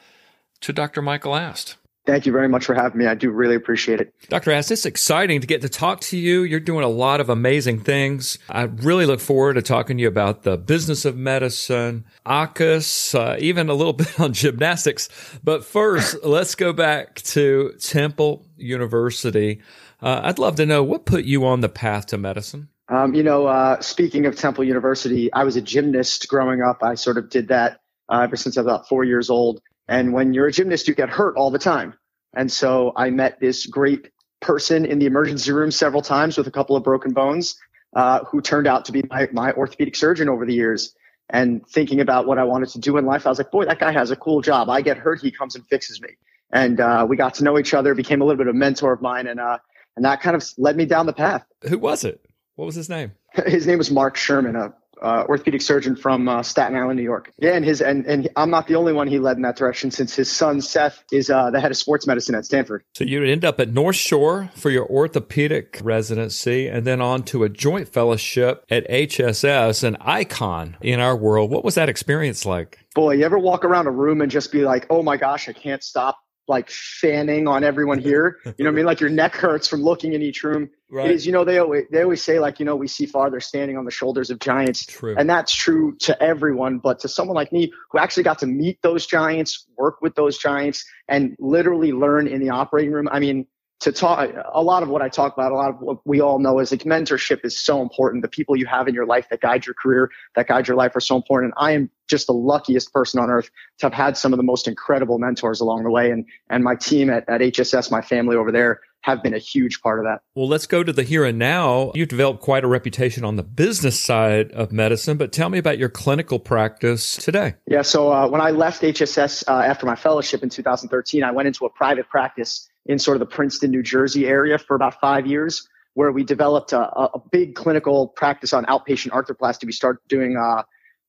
to 0.60 0.72
Dr. 0.72 1.02
Michael 1.02 1.36
Ast. 1.36 1.76
Thank 2.10 2.26
you 2.26 2.32
very 2.32 2.48
much 2.48 2.64
for 2.64 2.74
having 2.74 2.98
me. 2.98 3.06
I 3.06 3.14
do 3.14 3.30
really 3.30 3.54
appreciate 3.54 4.00
it. 4.00 4.12
Dr. 4.28 4.50
Ast, 4.50 4.72
it's 4.72 4.84
exciting 4.84 5.40
to 5.42 5.46
get 5.46 5.62
to 5.62 5.68
talk 5.68 6.00
to 6.00 6.16
you. 6.16 6.42
You're 6.42 6.58
doing 6.58 6.82
a 6.82 6.88
lot 6.88 7.20
of 7.20 7.30
amazing 7.30 7.78
things. 7.78 8.36
I 8.48 8.62
really 8.62 9.06
look 9.06 9.20
forward 9.20 9.54
to 9.54 9.62
talking 9.62 9.96
to 9.96 10.02
you 10.02 10.08
about 10.08 10.42
the 10.42 10.56
business 10.56 11.04
of 11.04 11.16
medicine, 11.16 12.04
AAHKS, 12.26 13.14
uh, 13.14 13.36
even 13.38 13.68
a 13.68 13.74
little 13.74 13.92
bit 14.00 14.18
on 14.18 14.32
gymnastics. 14.32 15.08
But 15.44 15.64
first, 15.64 16.16
let's 16.24 16.56
go 16.56 16.72
back 16.72 17.14
to 17.14 17.74
Temple 17.78 18.44
University. 18.56 19.62
Uh, 20.02 20.22
I'd 20.24 20.40
love 20.40 20.56
to 20.56 20.66
know 20.66 20.82
what 20.82 21.06
put 21.06 21.24
you 21.24 21.46
on 21.46 21.60
the 21.60 21.68
path 21.68 22.06
to 22.06 22.18
medicine? 22.18 22.70
Um, 22.88 23.14
you 23.14 23.22
know, 23.22 23.46
uh, 23.46 23.80
speaking 23.80 24.26
of 24.26 24.34
Temple 24.34 24.64
University, 24.64 25.32
I 25.32 25.44
was 25.44 25.54
a 25.54 25.62
gymnast 25.62 26.26
growing 26.26 26.60
up. 26.60 26.82
I 26.82 26.96
sort 26.96 27.18
of 27.18 27.30
did 27.30 27.46
that 27.48 27.78
uh, 28.08 28.22
ever 28.24 28.34
since 28.34 28.58
I 28.58 28.62
was 28.62 28.66
about 28.66 28.88
four 28.88 29.04
years 29.04 29.30
old. 29.30 29.60
And 29.86 30.12
when 30.12 30.34
you're 30.34 30.46
a 30.46 30.52
gymnast, 30.52 30.88
you 30.88 30.94
get 30.96 31.08
hurt 31.08 31.36
all 31.36 31.52
the 31.52 31.58
time. 31.60 31.94
And 32.34 32.50
so 32.50 32.92
I 32.96 33.10
met 33.10 33.40
this 33.40 33.66
great 33.66 34.10
person 34.40 34.84
in 34.84 34.98
the 34.98 35.06
emergency 35.06 35.52
room 35.52 35.70
several 35.70 36.02
times 36.02 36.38
with 36.38 36.46
a 36.46 36.50
couple 36.50 36.76
of 36.76 36.82
broken 36.82 37.12
bones, 37.12 37.56
uh, 37.94 38.24
who 38.24 38.40
turned 38.40 38.66
out 38.66 38.84
to 38.86 38.92
be 38.92 39.02
my, 39.10 39.28
my 39.32 39.52
orthopedic 39.52 39.96
surgeon 39.96 40.28
over 40.28 40.46
the 40.46 40.54
years. 40.54 40.94
And 41.28 41.66
thinking 41.68 42.00
about 42.00 42.26
what 42.26 42.38
I 42.38 42.44
wanted 42.44 42.70
to 42.70 42.80
do 42.80 42.96
in 42.96 43.06
life, 43.06 43.26
I 43.26 43.28
was 43.28 43.38
like, 43.38 43.50
boy, 43.50 43.64
that 43.66 43.78
guy 43.78 43.92
has 43.92 44.10
a 44.10 44.16
cool 44.16 44.40
job. 44.40 44.68
I 44.68 44.80
get 44.80 44.96
hurt, 44.96 45.20
he 45.20 45.30
comes 45.30 45.54
and 45.54 45.64
fixes 45.66 46.00
me. 46.00 46.10
And 46.52 46.80
uh, 46.80 47.06
we 47.08 47.16
got 47.16 47.34
to 47.34 47.44
know 47.44 47.58
each 47.58 47.72
other, 47.74 47.94
became 47.94 48.20
a 48.20 48.24
little 48.24 48.38
bit 48.38 48.48
of 48.48 48.54
a 48.54 48.58
mentor 48.58 48.92
of 48.92 49.00
mine, 49.00 49.28
and 49.28 49.38
uh, 49.38 49.58
and 49.94 50.04
that 50.04 50.20
kind 50.20 50.34
of 50.34 50.44
led 50.58 50.76
me 50.76 50.84
down 50.84 51.06
the 51.06 51.12
path. 51.12 51.44
Who 51.68 51.78
was 51.78 52.02
it? 52.02 52.24
What 52.56 52.66
was 52.66 52.74
his 52.74 52.88
name? 52.88 53.12
His 53.46 53.66
name 53.66 53.78
was 53.78 53.90
Mark 53.90 54.16
Sherman, 54.16 54.56
a 54.56 54.74
uh, 55.02 55.24
orthopedic 55.28 55.62
surgeon 55.62 55.96
from 55.96 56.28
uh, 56.28 56.42
Staten 56.42 56.76
Island, 56.76 56.96
New 56.96 57.02
York. 57.02 57.32
Yeah, 57.38 57.52
and 57.52 57.64
his 57.64 57.80
and 57.80 58.06
and 58.06 58.28
I'm 58.36 58.50
not 58.50 58.66
the 58.66 58.76
only 58.76 58.92
one 58.92 59.08
he 59.08 59.18
led 59.18 59.36
in 59.36 59.42
that 59.42 59.56
direction, 59.56 59.90
since 59.90 60.14
his 60.14 60.30
son 60.30 60.60
Seth 60.60 61.02
is 61.12 61.30
uh, 61.30 61.50
the 61.50 61.60
head 61.60 61.70
of 61.70 61.76
sports 61.76 62.06
medicine 62.06 62.34
at 62.34 62.44
Stanford. 62.44 62.84
So 62.94 63.04
you 63.04 63.22
end 63.24 63.44
up 63.44 63.60
at 63.60 63.72
North 63.72 63.96
Shore 63.96 64.50
for 64.54 64.70
your 64.70 64.86
orthopedic 64.86 65.80
residency, 65.82 66.68
and 66.68 66.86
then 66.86 67.00
on 67.00 67.22
to 67.24 67.44
a 67.44 67.48
joint 67.48 67.88
fellowship 67.88 68.64
at 68.70 68.88
HSS, 68.88 69.84
an 69.84 69.96
icon 70.00 70.76
in 70.80 71.00
our 71.00 71.16
world. 71.16 71.50
What 71.50 71.64
was 71.64 71.74
that 71.74 71.88
experience 71.88 72.44
like? 72.44 72.78
Boy, 72.94 73.14
you 73.14 73.24
ever 73.24 73.38
walk 73.38 73.64
around 73.64 73.86
a 73.86 73.92
room 73.92 74.20
and 74.20 74.30
just 74.30 74.52
be 74.52 74.64
like, 74.64 74.86
"Oh 74.90 75.02
my 75.02 75.16
gosh, 75.16 75.48
I 75.48 75.52
can't 75.52 75.82
stop 75.82 76.18
like 76.50 76.68
fanning 76.68 77.48
on 77.48 77.64
everyone 77.64 77.98
here. 78.10 78.40
You 78.44 78.64
know 78.64 78.70
what 78.70 78.74
I 78.74 78.76
mean? 78.76 78.84
Like 78.84 79.00
your 79.00 79.08
neck 79.08 79.34
hurts 79.34 79.66
from 79.66 79.82
looking 79.82 80.12
in 80.12 80.20
each 80.20 80.44
room. 80.44 80.68
Right. 80.90 81.08
It 81.08 81.14
is, 81.14 81.24
you 81.24 81.32
know, 81.32 81.44
they 81.44 81.58
always 81.58 81.84
they 81.90 82.02
always 82.02 82.22
say 82.22 82.38
like, 82.38 82.58
you 82.58 82.66
know, 82.66 82.76
we 82.76 82.88
see 82.88 83.06
farther 83.06 83.40
standing 83.40 83.78
on 83.78 83.84
the 83.86 83.90
shoulders 83.90 84.28
of 84.28 84.40
giants. 84.40 84.84
True. 84.84 85.14
And 85.16 85.30
that's 85.30 85.54
true 85.54 85.96
to 86.00 86.22
everyone, 86.22 86.78
but 86.78 86.98
to 87.00 87.08
someone 87.08 87.36
like 87.36 87.52
me 87.52 87.72
who 87.90 87.98
actually 87.98 88.24
got 88.24 88.40
to 88.40 88.46
meet 88.46 88.82
those 88.82 89.06
giants, 89.06 89.66
work 89.78 90.02
with 90.02 90.14
those 90.16 90.36
giants, 90.36 90.84
and 91.08 91.36
literally 91.38 91.92
learn 91.92 92.26
in 92.26 92.40
the 92.40 92.50
operating 92.50 92.92
room. 92.92 93.08
I 93.10 93.20
mean, 93.20 93.46
to 93.80 93.92
talk 93.92 94.30
a 94.52 94.62
lot 94.62 94.82
of 94.82 94.90
what 94.90 95.00
I 95.00 95.08
talk 95.08 95.32
about, 95.32 95.52
a 95.52 95.54
lot 95.54 95.70
of 95.70 95.80
what 95.80 96.06
we 96.06 96.20
all 96.20 96.38
know 96.38 96.58
is 96.58 96.70
like 96.70 96.82
mentorship 96.82 97.44
is 97.44 97.58
so 97.58 97.80
important. 97.80 98.22
The 98.22 98.28
people 98.28 98.54
you 98.56 98.66
have 98.66 98.88
in 98.88 98.94
your 98.94 99.06
life 99.06 99.28
that 99.30 99.40
guide 99.40 99.66
your 99.66 99.74
career, 99.74 100.10
that 100.36 100.46
guide 100.46 100.68
your 100.68 100.76
life 100.76 100.94
are 100.94 101.00
so 101.00 101.16
important. 101.16 101.54
And 101.56 101.66
I 101.66 101.72
am 101.72 101.90
just 102.06 102.26
the 102.26 102.34
luckiest 102.34 102.92
person 102.92 103.20
on 103.20 103.30
earth 103.30 103.50
to 103.78 103.86
have 103.86 103.94
had 103.94 104.16
some 104.18 104.34
of 104.34 104.36
the 104.36 104.42
most 104.42 104.68
incredible 104.68 105.18
mentors 105.18 105.60
along 105.60 105.84
the 105.84 105.90
way. 105.90 106.10
And 106.10 106.26
and 106.50 106.62
my 106.62 106.74
team 106.76 107.08
at, 107.08 107.26
at 107.28 107.40
HSS, 107.40 107.90
my 107.90 108.02
family 108.02 108.36
over 108.36 108.52
there, 108.52 108.80
have 109.02 109.22
been 109.22 109.32
a 109.32 109.38
huge 109.38 109.80
part 109.80 109.98
of 109.98 110.04
that. 110.04 110.20
Well, 110.34 110.48
let's 110.48 110.66
go 110.66 110.82
to 110.82 110.92
the 110.92 111.02
here 111.02 111.24
and 111.24 111.38
now. 111.38 111.90
You've 111.94 112.08
developed 112.08 112.42
quite 112.42 112.64
a 112.64 112.66
reputation 112.66 113.24
on 113.24 113.36
the 113.36 113.42
business 113.42 113.98
side 113.98 114.52
of 114.52 114.72
medicine, 114.72 115.16
but 115.16 115.32
tell 115.32 115.48
me 115.48 115.58
about 115.58 115.78
your 115.78 115.88
clinical 115.88 116.38
practice 116.38 117.16
today. 117.16 117.54
Yeah, 117.66 117.80
so 117.82 118.12
uh, 118.12 118.28
when 118.28 118.42
I 118.42 118.50
left 118.50 118.82
HSS 118.82 119.44
uh, 119.48 119.52
after 119.52 119.86
my 119.86 119.96
fellowship 119.96 120.42
in 120.42 120.50
2013, 120.50 121.24
I 121.24 121.30
went 121.30 121.46
into 121.46 121.64
a 121.64 121.70
private 121.70 122.08
practice 122.10 122.68
in 122.90 122.98
sort 122.98 123.16
of 123.16 123.20
the 123.20 123.26
Princeton, 123.26 123.70
New 123.70 123.84
Jersey 123.84 124.26
area 124.26 124.58
for 124.58 124.74
about 124.74 125.00
five 125.00 125.24
years, 125.24 125.68
where 125.94 126.10
we 126.10 126.24
developed 126.24 126.72
a, 126.72 126.80
a 126.80 127.20
big 127.30 127.54
clinical 127.54 128.08
practice 128.08 128.52
on 128.52 128.64
outpatient 128.66 129.10
arthroplasty. 129.10 129.64
We 129.64 129.72
started 129.72 130.00
doing 130.08 130.36
uh, 130.36 130.64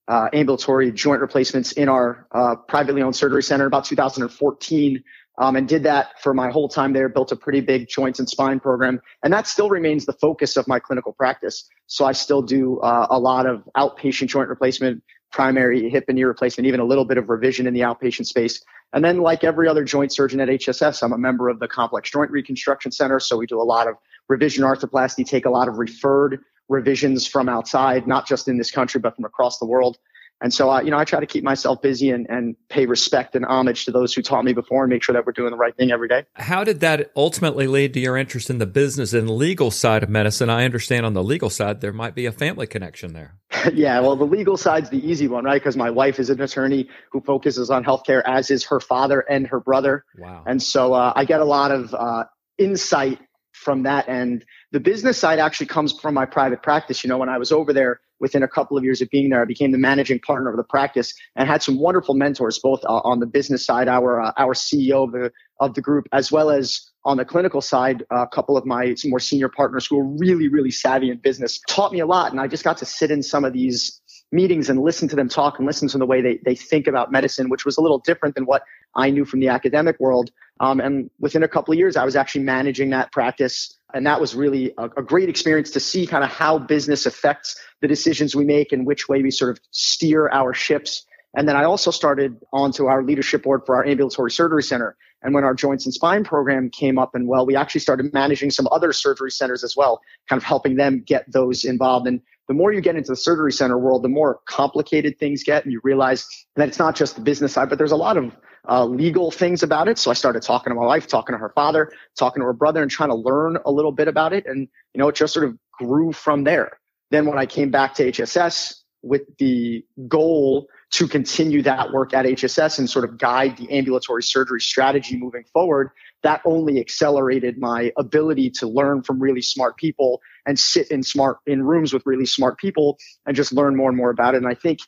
uh, 0.07 0.29
ambulatory 0.31 0.91
joint 0.91 1.21
replacements 1.21 1.71
in 1.71 1.89
our 1.89 2.27
uh, 2.31 2.55
privately 2.67 3.01
owned 3.01 3.15
surgery 3.15 3.41
center 3.41 3.65
about 3.65 3.85
2014. 3.85 5.03
Um, 5.39 5.55
and 5.55 5.67
did 5.67 5.81
that 5.83 6.21
for 6.21 6.35
my 6.35 6.51
whole 6.51 6.69
time 6.69 6.93
there, 6.93 7.09
built 7.09 7.31
a 7.31 7.35
pretty 7.35 7.61
big 7.61 7.88
joints 7.88 8.19
and 8.19 8.29
spine 8.29 8.59
program. 8.59 9.01
And 9.23 9.33
that 9.33 9.47
still 9.47 9.69
remains 9.69 10.05
the 10.05 10.13
focus 10.13 10.57
of 10.57 10.67
my 10.67 10.77
clinical 10.77 11.13
practice. 11.13 11.67
So 11.88 12.05
I 12.05 12.11
still 12.11 12.43
do 12.43 12.79
uh, 12.81 13.07
a 13.09 13.17
lot 13.17 13.47
of 13.47 13.67
outpatient 13.75 14.27
joint 14.27 14.50
replacement, 14.50 15.01
primary 15.31 15.89
hip 15.89 16.05
and 16.07 16.15
knee 16.15 16.23
replacement, 16.23 16.67
even 16.67 16.79
a 16.79 16.85
little 16.85 17.05
bit 17.05 17.17
of 17.17 17.29
revision 17.29 17.67
in 17.67 17.73
the 17.73 17.81
outpatient 17.81 18.25
space. 18.25 18.63
And 18.93 19.03
then, 19.03 19.19
like 19.19 19.43
every 19.43 19.67
other 19.67 19.83
joint 19.83 20.11
surgeon 20.13 20.39
at 20.41 20.50
HSS, 20.50 21.01
I'm 21.01 21.13
a 21.13 21.17
member 21.17 21.50
of 21.50 21.59
the 21.59 21.67
Complex 21.67 22.11
Joint 22.11 22.31
Reconstruction 22.31 22.91
Center. 22.91 23.19
So 23.19 23.38
we 23.38 23.45
do 23.45 23.61
a 23.61 23.63
lot 23.63 23.88
of 23.88 23.95
revision 24.27 24.63
arthroplasty, 24.63 25.25
take 25.25 25.45
a 25.45 25.50
lot 25.50 25.67
of 25.67 25.77
referred 25.77 26.39
revisions 26.69 27.27
from 27.27 27.50
outside, 27.50 28.07
not 28.07 28.27
just 28.27 28.47
in 28.47 28.57
this 28.57 28.71
country, 28.71 29.00
but 29.00 29.15
from 29.15 29.25
across 29.25 29.59
the 29.59 29.65
world. 29.65 29.97
And 30.41 30.53
so, 30.53 30.71
uh, 30.71 30.81
you 30.81 30.89
know, 30.89 30.98
I 30.98 31.05
try 31.05 31.19
to 31.19 31.25
keep 31.25 31.43
myself 31.43 31.81
busy 31.81 32.10
and, 32.10 32.27
and 32.29 32.55
pay 32.67 32.88
respect 32.88 33.36
and 33.36 33.45
homage 33.45 33.86
to 33.86 33.91
those 33.91 34.13
who 34.13 34.21
taught 34.21 34.43
me 34.43 34.53
before 34.53 34.83
and 34.83 34.89
make 34.91 35.03
sure 35.03 35.13
that 35.13 35.25
we're 35.25 35.33
doing 35.33 35.51
the 35.51 35.57
right 35.57 35.75
thing 35.75 35.91
every 35.91 36.07
day. 36.07 36.25
How 36.33 36.63
did 36.63 36.79
that 36.79 37.12
ultimately 37.15 37.67
lead 37.67 37.93
to 37.93 38.00
your 38.00 38.17
interest 38.17 38.50
in 38.50 38.57
the 38.57 38.65
business 38.65 39.13
and 39.13 39.29
legal 39.29 39.69
side 39.69 40.01
of 40.01 40.10
medicine? 40.10 40.50
I 40.50 40.65
understand 40.65 41.05
on 41.05 41.13
the 41.13 41.24
legal 41.24 41.51
side, 41.51 41.81
there 41.81 41.93
might 41.93 42.15
be 42.15 42.25
a 42.25 42.31
family 42.31 42.65
connection 42.65 43.13
there. 43.13 43.36
yeah, 43.74 44.00
well, 44.00 44.15
the 44.15 44.25
legal 44.25 44.57
side's 44.57 44.89
the 44.89 45.05
easy 45.05 45.27
one, 45.27 45.43
right? 45.43 45.62
Because 45.62 45.77
my 45.77 45.91
wife 45.91 46.19
is 46.19 46.29
an 46.29 46.41
attorney 46.41 46.89
who 47.12 47.21
focuses 47.21 47.69
on 47.69 47.83
healthcare, 47.83 48.24
as 48.25 48.50
is 48.50 48.65
her 48.65 48.79
father 48.79 49.19
and 49.21 49.48
her 49.48 49.60
brother. 49.60 50.05
Wow. 50.17 50.43
And 50.48 50.62
so 50.62 50.93
uh, 50.93 51.13
I 51.15 51.25
get 51.25 51.39
a 51.39 51.45
lot 51.45 51.71
of 51.71 51.93
uh, 51.93 52.24
insight 52.57 53.19
from 53.51 53.83
that 53.83 54.10
end. 54.10 54.45
The 54.71 54.79
business 54.79 55.17
side 55.17 55.39
actually 55.39 55.67
comes 55.67 55.93
from 56.00 56.13
my 56.13 56.25
private 56.25 56.63
practice. 56.63 57.03
You 57.03 57.10
know, 57.10 57.17
when 57.17 57.29
I 57.29 57.38
was 57.38 57.51
over 57.51 57.74
there, 57.74 58.00
within 58.21 58.43
a 58.43 58.47
couple 58.47 58.77
of 58.77 58.83
years 58.83 59.01
of 59.01 59.09
being 59.09 59.29
there, 59.29 59.41
I 59.41 59.45
became 59.45 59.71
the 59.71 59.77
managing 59.77 60.19
partner 60.19 60.49
of 60.49 60.55
the 60.55 60.63
practice 60.63 61.13
and 61.35 61.49
had 61.49 61.61
some 61.61 61.77
wonderful 61.77 62.15
mentors, 62.15 62.59
both 62.59 62.81
uh, 62.85 63.01
on 63.03 63.19
the 63.19 63.25
business 63.25 63.65
side, 63.65 63.89
our 63.89 64.21
uh, 64.21 64.31
our 64.37 64.53
CEO 64.53 65.03
of 65.03 65.11
the 65.11 65.31
of 65.59 65.73
the 65.73 65.81
group, 65.81 66.07
as 66.13 66.31
well 66.31 66.49
as 66.49 66.87
on 67.03 67.17
the 67.17 67.25
clinical 67.25 67.61
side, 67.61 68.05
a 68.11 68.27
couple 68.27 68.55
of 68.55 68.65
my 68.65 68.95
more 69.05 69.19
senior 69.19 69.49
partners 69.49 69.87
who 69.87 69.97
were 69.97 70.17
really 70.17 70.47
really 70.47 70.71
savvy 70.71 71.09
in 71.09 71.17
business 71.17 71.59
taught 71.67 71.91
me 71.91 71.99
a 71.99 72.05
lot, 72.05 72.31
and 72.31 72.39
I 72.39 72.47
just 72.47 72.63
got 72.63 72.77
to 72.77 72.85
sit 72.85 73.11
in 73.11 73.21
some 73.23 73.43
of 73.43 73.51
these 73.51 74.01
meetings 74.31 74.69
and 74.69 74.81
listen 74.81 75.07
to 75.09 75.15
them 75.15 75.27
talk 75.27 75.57
and 75.57 75.67
listen 75.67 75.89
to 75.89 75.97
the 75.97 76.05
way 76.05 76.21
they, 76.21 76.39
they 76.45 76.55
think 76.55 76.87
about 76.87 77.11
medicine, 77.11 77.49
which 77.49 77.65
was 77.65 77.77
a 77.77 77.81
little 77.81 77.99
different 77.99 78.35
than 78.35 78.45
what 78.45 78.63
I 78.95 79.09
knew 79.09 79.25
from 79.25 79.39
the 79.39 79.49
academic 79.49 79.99
world. 79.99 80.31
Um, 80.59 80.79
and 80.79 81.09
within 81.19 81.43
a 81.43 81.47
couple 81.47 81.73
of 81.73 81.77
years, 81.77 81.97
I 81.97 82.05
was 82.05 82.15
actually 82.15 82.43
managing 82.43 82.91
that 82.91 83.11
practice. 83.11 83.77
And 83.93 84.05
that 84.05 84.21
was 84.21 84.35
really 84.35 84.73
a, 84.77 84.85
a 84.97 85.03
great 85.03 85.27
experience 85.27 85.71
to 85.71 85.79
see 85.79 86.07
kind 86.07 86.23
of 86.23 86.29
how 86.29 86.59
business 86.59 87.05
affects 87.05 87.59
the 87.81 87.88
decisions 87.88 88.35
we 88.35 88.45
make 88.45 88.71
and 88.71 88.85
which 88.85 89.09
way 89.09 89.21
we 89.21 89.31
sort 89.31 89.51
of 89.51 89.59
steer 89.71 90.29
our 90.29 90.53
ships. 90.53 91.05
And 91.35 91.47
then 91.47 91.55
I 91.55 91.63
also 91.63 91.91
started 91.91 92.38
onto 92.51 92.88
our 92.88 93.03
leadership 93.03 93.43
board 93.43 93.61
for 93.65 93.75
our 93.75 93.85
ambulatory 93.85 94.31
surgery 94.31 94.63
center. 94.63 94.97
And 95.23 95.33
when 95.33 95.43
our 95.43 95.53
joints 95.53 95.85
and 95.85 95.93
spine 95.93 96.23
program 96.23 96.69
came 96.69 96.97
up 96.97 97.15
and 97.15 97.27
well, 97.27 97.45
we 97.45 97.55
actually 97.55 97.81
started 97.81 98.11
managing 98.13 98.50
some 98.50 98.67
other 98.71 98.91
surgery 98.91 99.31
centers 99.31 99.63
as 99.63 99.75
well, 99.77 100.01
kind 100.27 100.38
of 100.38 100.43
helping 100.43 100.75
them 100.75 101.03
get 101.05 101.31
those 101.31 101.63
involved. 101.63 102.07
And 102.07 102.21
the 102.47 102.53
more 102.53 102.73
you 102.73 102.81
get 102.81 102.95
into 102.95 103.11
the 103.11 103.15
surgery 103.15 103.53
center 103.53 103.77
world, 103.77 104.03
the 104.03 104.09
more 104.09 104.39
complicated 104.45 105.19
things 105.19 105.43
get. 105.43 105.63
And 105.63 105.71
you 105.71 105.79
realize 105.83 106.27
that 106.55 106.67
it's 106.67 106.79
not 106.79 106.95
just 106.95 107.15
the 107.15 107.21
business 107.21 107.53
side, 107.53 107.69
but 107.69 107.77
there's 107.77 107.93
a 107.93 107.97
lot 107.97 108.17
of 108.17 108.35
uh, 108.67 108.83
legal 108.83 109.31
things 109.31 109.63
about 109.63 109.88
it. 109.88 109.97
So 109.97 110.11
I 110.11 110.15
started 110.15 110.41
talking 110.41 110.71
to 110.71 110.75
my 110.75 110.85
wife, 110.85 111.07
talking 111.07 111.33
to 111.33 111.39
her 111.39 111.53
father, 111.55 111.91
talking 112.17 112.41
to 112.41 112.45
her 112.45 112.53
brother, 112.53 112.81
and 112.81 112.91
trying 112.91 113.09
to 113.09 113.15
learn 113.15 113.57
a 113.65 113.71
little 113.71 113.91
bit 113.91 114.07
about 114.07 114.33
it. 114.33 114.45
And, 114.47 114.67
you 114.93 115.00
know, 115.00 115.07
it 115.07 115.15
just 115.15 115.33
sort 115.33 115.45
of 115.45 115.57
grew 115.71 116.11
from 116.11 116.43
there. 116.43 116.80
Then 117.12 117.25
when 117.25 117.38
I 117.38 117.46
came 117.46 117.70
back 117.70 117.94
to 117.96 118.12
HSS 118.12 118.75
with 119.03 119.22
the 119.38 119.84
goal 120.08 120.68
to 120.91 121.08
continue 121.08 121.62
that 121.63 121.91
work 121.91 122.13
at 122.13 122.25
HSS 122.25 122.80
and 122.80 122.89
sort 122.89 123.06
of 123.06 123.18
guide 123.18 123.58
the 123.58 123.72
ambulatory 123.72 124.24
surgery 124.24 124.62
strategy 124.62 125.18
moving 125.18 125.44
forward, 125.53 125.89
that 126.24 126.41
only 126.46 126.80
accelerated 126.80 127.58
my 127.58 127.91
ability 127.98 128.50
to 128.50 128.68
learn 128.68 129.01
from 129.01 129.20
really 129.20 129.41
smart 129.41 129.77
people 129.77 130.22
and 130.46 130.60
sit 130.60 130.89
in 130.91 131.03
smart 131.03 131.38
in 131.46 131.63
rooms 131.63 131.94
with 131.94 132.03
really 132.06 132.25
smart 132.25 132.58
people 132.58 132.98
and 133.25 133.36
just 133.36 133.53
learn 133.53 133.75
more 133.75 133.89
and 133.89 133.98
more 133.98 134.10
about 134.10 134.36
it. 134.36 134.38
And 134.38 134.48
I 134.48 134.56
think 134.56 134.80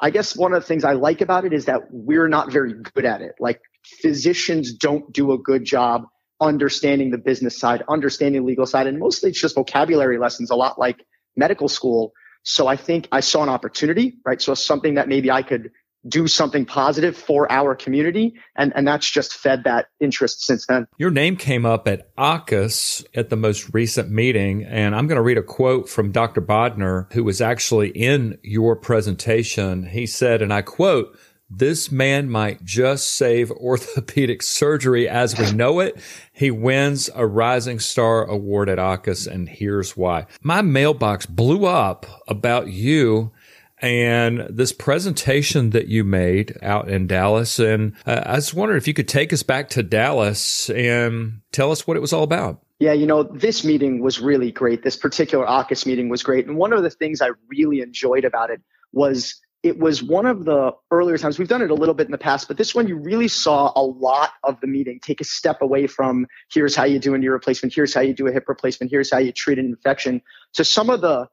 I 0.00 0.10
guess 0.10 0.36
one 0.36 0.52
of 0.52 0.62
the 0.62 0.66
things 0.66 0.84
I 0.84 0.92
like 0.92 1.20
about 1.20 1.44
it 1.44 1.52
is 1.52 1.64
that 1.66 1.82
we're 1.90 2.28
not 2.28 2.52
very 2.52 2.74
good 2.94 3.06
at 3.06 3.22
it. 3.22 3.32
Like 3.40 3.60
physicians 4.02 4.74
don't 4.74 5.10
do 5.12 5.32
a 5.32 5.38
good 5.38 5.64
job 5.64 6.04
understanding 6.40 7.10
the 7.10 7.18
business 7.18 7.58
side, 7.58 7.82
understanding 7.88 8.42
the 8.42 8.46
legal 8.46 8.66
side, 8.66 8.86
and 8.86 8.98
mostly 8.98 9.30
it's 9.30 9.40
just 9.40 9.54
vocabulary 9.54 10.18
lessons, 10.18 10.50
a 10.50 10.54
lot 10.54 10.78
like 10.78 10.98
medical 11.36 11.68
school. 11.68 12.12
So 12.42 12.66
I 12.66 12.76
think 12.76 13.08
I 13.12 13.20
saw 13.20 13.42
an 13.42 13.48
opportunity, 13.48 14.18
right? 14.24 14.40
So 14.40 14.54
something 14.54 14.94
that 14.94 15.08
maybe 15.08 15.30
I 15.30 15.42
could 15.42 15.70
do 16.08 16.28
something 16.28 16.64
positive 16.64 17.16
for 17.16 17.50
our 17.50 17.74
community. 17.74 18.34
And, 18.56 18.72
and 18.76 18.86
that's 18.86 19.10
just 19.10 19.34
fed 19.34 19.64
that 19.64 19.86
interest 20.00 20.42
since 20.42 20.66
then. 20.66 20.86
Your 20.98 21.10
name 21.10 21.36
came 21.36 21.66
up 21.66 21.88
at 21.88 22.14
AAHKS 22.16 23.04
at 23.14 23.28
the 23.28 23.36
most 23.36 23.74
recent 23.74 24.10
meeting. 24.10 24.64
And 24.64 24.94
I'm 24.94 25.06
going 25.06 25.16
to 25.16 25.22
read 25.22 25.38
a 25.38 25.42
quote 25.42 25.88
from 25.88 26.12
Dr. 26.12 26.40
Bodner, 26.40 27.12
who 27.12 27.24
was 27.24 27.40
actually 27.40 27.88
in 27.88 28.38
your 28.42 28.76
presentation. 28.76 29.86
He 29.86 30.06
said, 30.06 30.42
and 30.42 30.52
I 30.52 30.62
quote, 30.62 31.16
this 31.48 31.92
man 31.92 32.28
might 32.28 32.64
just 32.64 33.14
save 33.14 33.50
orthopedic 33.50 34.42
surgery 34.42 35.08
as 35.08 35.38
we 35.38 35.52
know 35.52 35.80
it. 35.80 35.96
He 36.32 36.50
wins 36.50 37.08
a 37.14 37.26
Rising 37.26 37.78
Star 37.78 38.24
Award 38.24 38.68
at 38.68 38.78
AAHKS, 38.78 39.26
and 39.26 39.48
here's 39.48 39.96
why. 39.96 40.26
My 40.42 40.62
mailbox 40.62 41.26
blew 41.26 41.64
up 41.64 42.06
about 42.26 42.68
you 42.68 43.32
and 43.78 44.46
this 44.48 44.72
presentation 44.72 45.70
that 45.70 45.88
you 45.88 46.02
made 46.02 46.56
out 46.62 46.88
in 46.88 47.06
Dallas. 47.06 47.58
And 47.58 47.92
uh, 48.06 48.22
I 48.24 48.36
was 48.36 48.54
wondering 48.54 48.78
if 48.78 48.88
you 48.88 48.94
could 48.94 49.08
take 49.08 49.32
us 49.32 49.42
back 49.42 49.68
to 49.70 49.82
Dallas 49.82 50.70
and 50.70 51.40
tell 51.52 51.70
us 51.70 51.86
what 51.86 51.96
it 51.96 52.00
was 52.00 52.12
all 52.12 52.22
about. 52.22 52.62
Yeah, 52.78 52.92
you 52.92 53.06
know, 53.06 53.22
this 53.22 53.64
meeting 53.64 54.02
was 54.02 54.20
really 54.20 54.50
great. 54.50 54.82
This 54.82 54.96
particular 54.96 55.46
AAHKS 55.46 55.86
meeting 55.86 56.08
was 56.08 56.22
great. 56.22 56.46
And 56.46 56.56
one 56.56 56.72
of 56.72 56.82
the 56.82 56.90
things 56.90 57.20
I 57.20 57.30
really 57.48 57.80
enjoyed 57.80 58.24
about 58.24 58.50
it 58.50 58.60
was 58.92 59.40
it 59.66 59.78
was 59.78 60.02
one 60.02 60.26
of 60.26 60.44
the 60.44 60.72
earlier 60.90 61.18
times 61.18 61.38
we've 61.38 61.48
done 61.48 61.62
it 61.62 61.70
a 61.70 61.74
little 61.74 61.94
bit 61.94 62.06
in 62.06 62.12
the 62.12 62.18
past 62.18 62.46
but 62.48 62.56
this 62.56 62.74
one 62.74 62.86
you 62.86 62.96
really 62.96 63.28
saw 63.28 63.72
a 63.74 63.82
lot 63.82 64.30
of 64.44 64.60
the 64.60 64.66
meeting 64.66 65.00
take 65.00 65.20
a 65.20 65.24
step 65.24 65.60
away 65.60 65.86
from 65.86 66.26
here's 66.52 66.76
how 66.76 66.84
you 66.84 66.98
do 66.98 67.14
a 67.14 67.18
knee 67.18 67.28
replacement 67.28 67.74
here's 67.74 67.92
how 67.92 68.00
you 68.00 68.14
do 68.14 68.26
a 68.26 68.32
hip 68.32 68.44
replacement 68.48 68.90
here's 68.90 69.10
how 69.10 69.18
you 69.18 69.32
treat 69.32 69.58
an 69.58 69.66
infection 69.66 70.22
to 70.54 70.64
some 70.64 70.88
of 70.88 71.00
the 71.00 71.28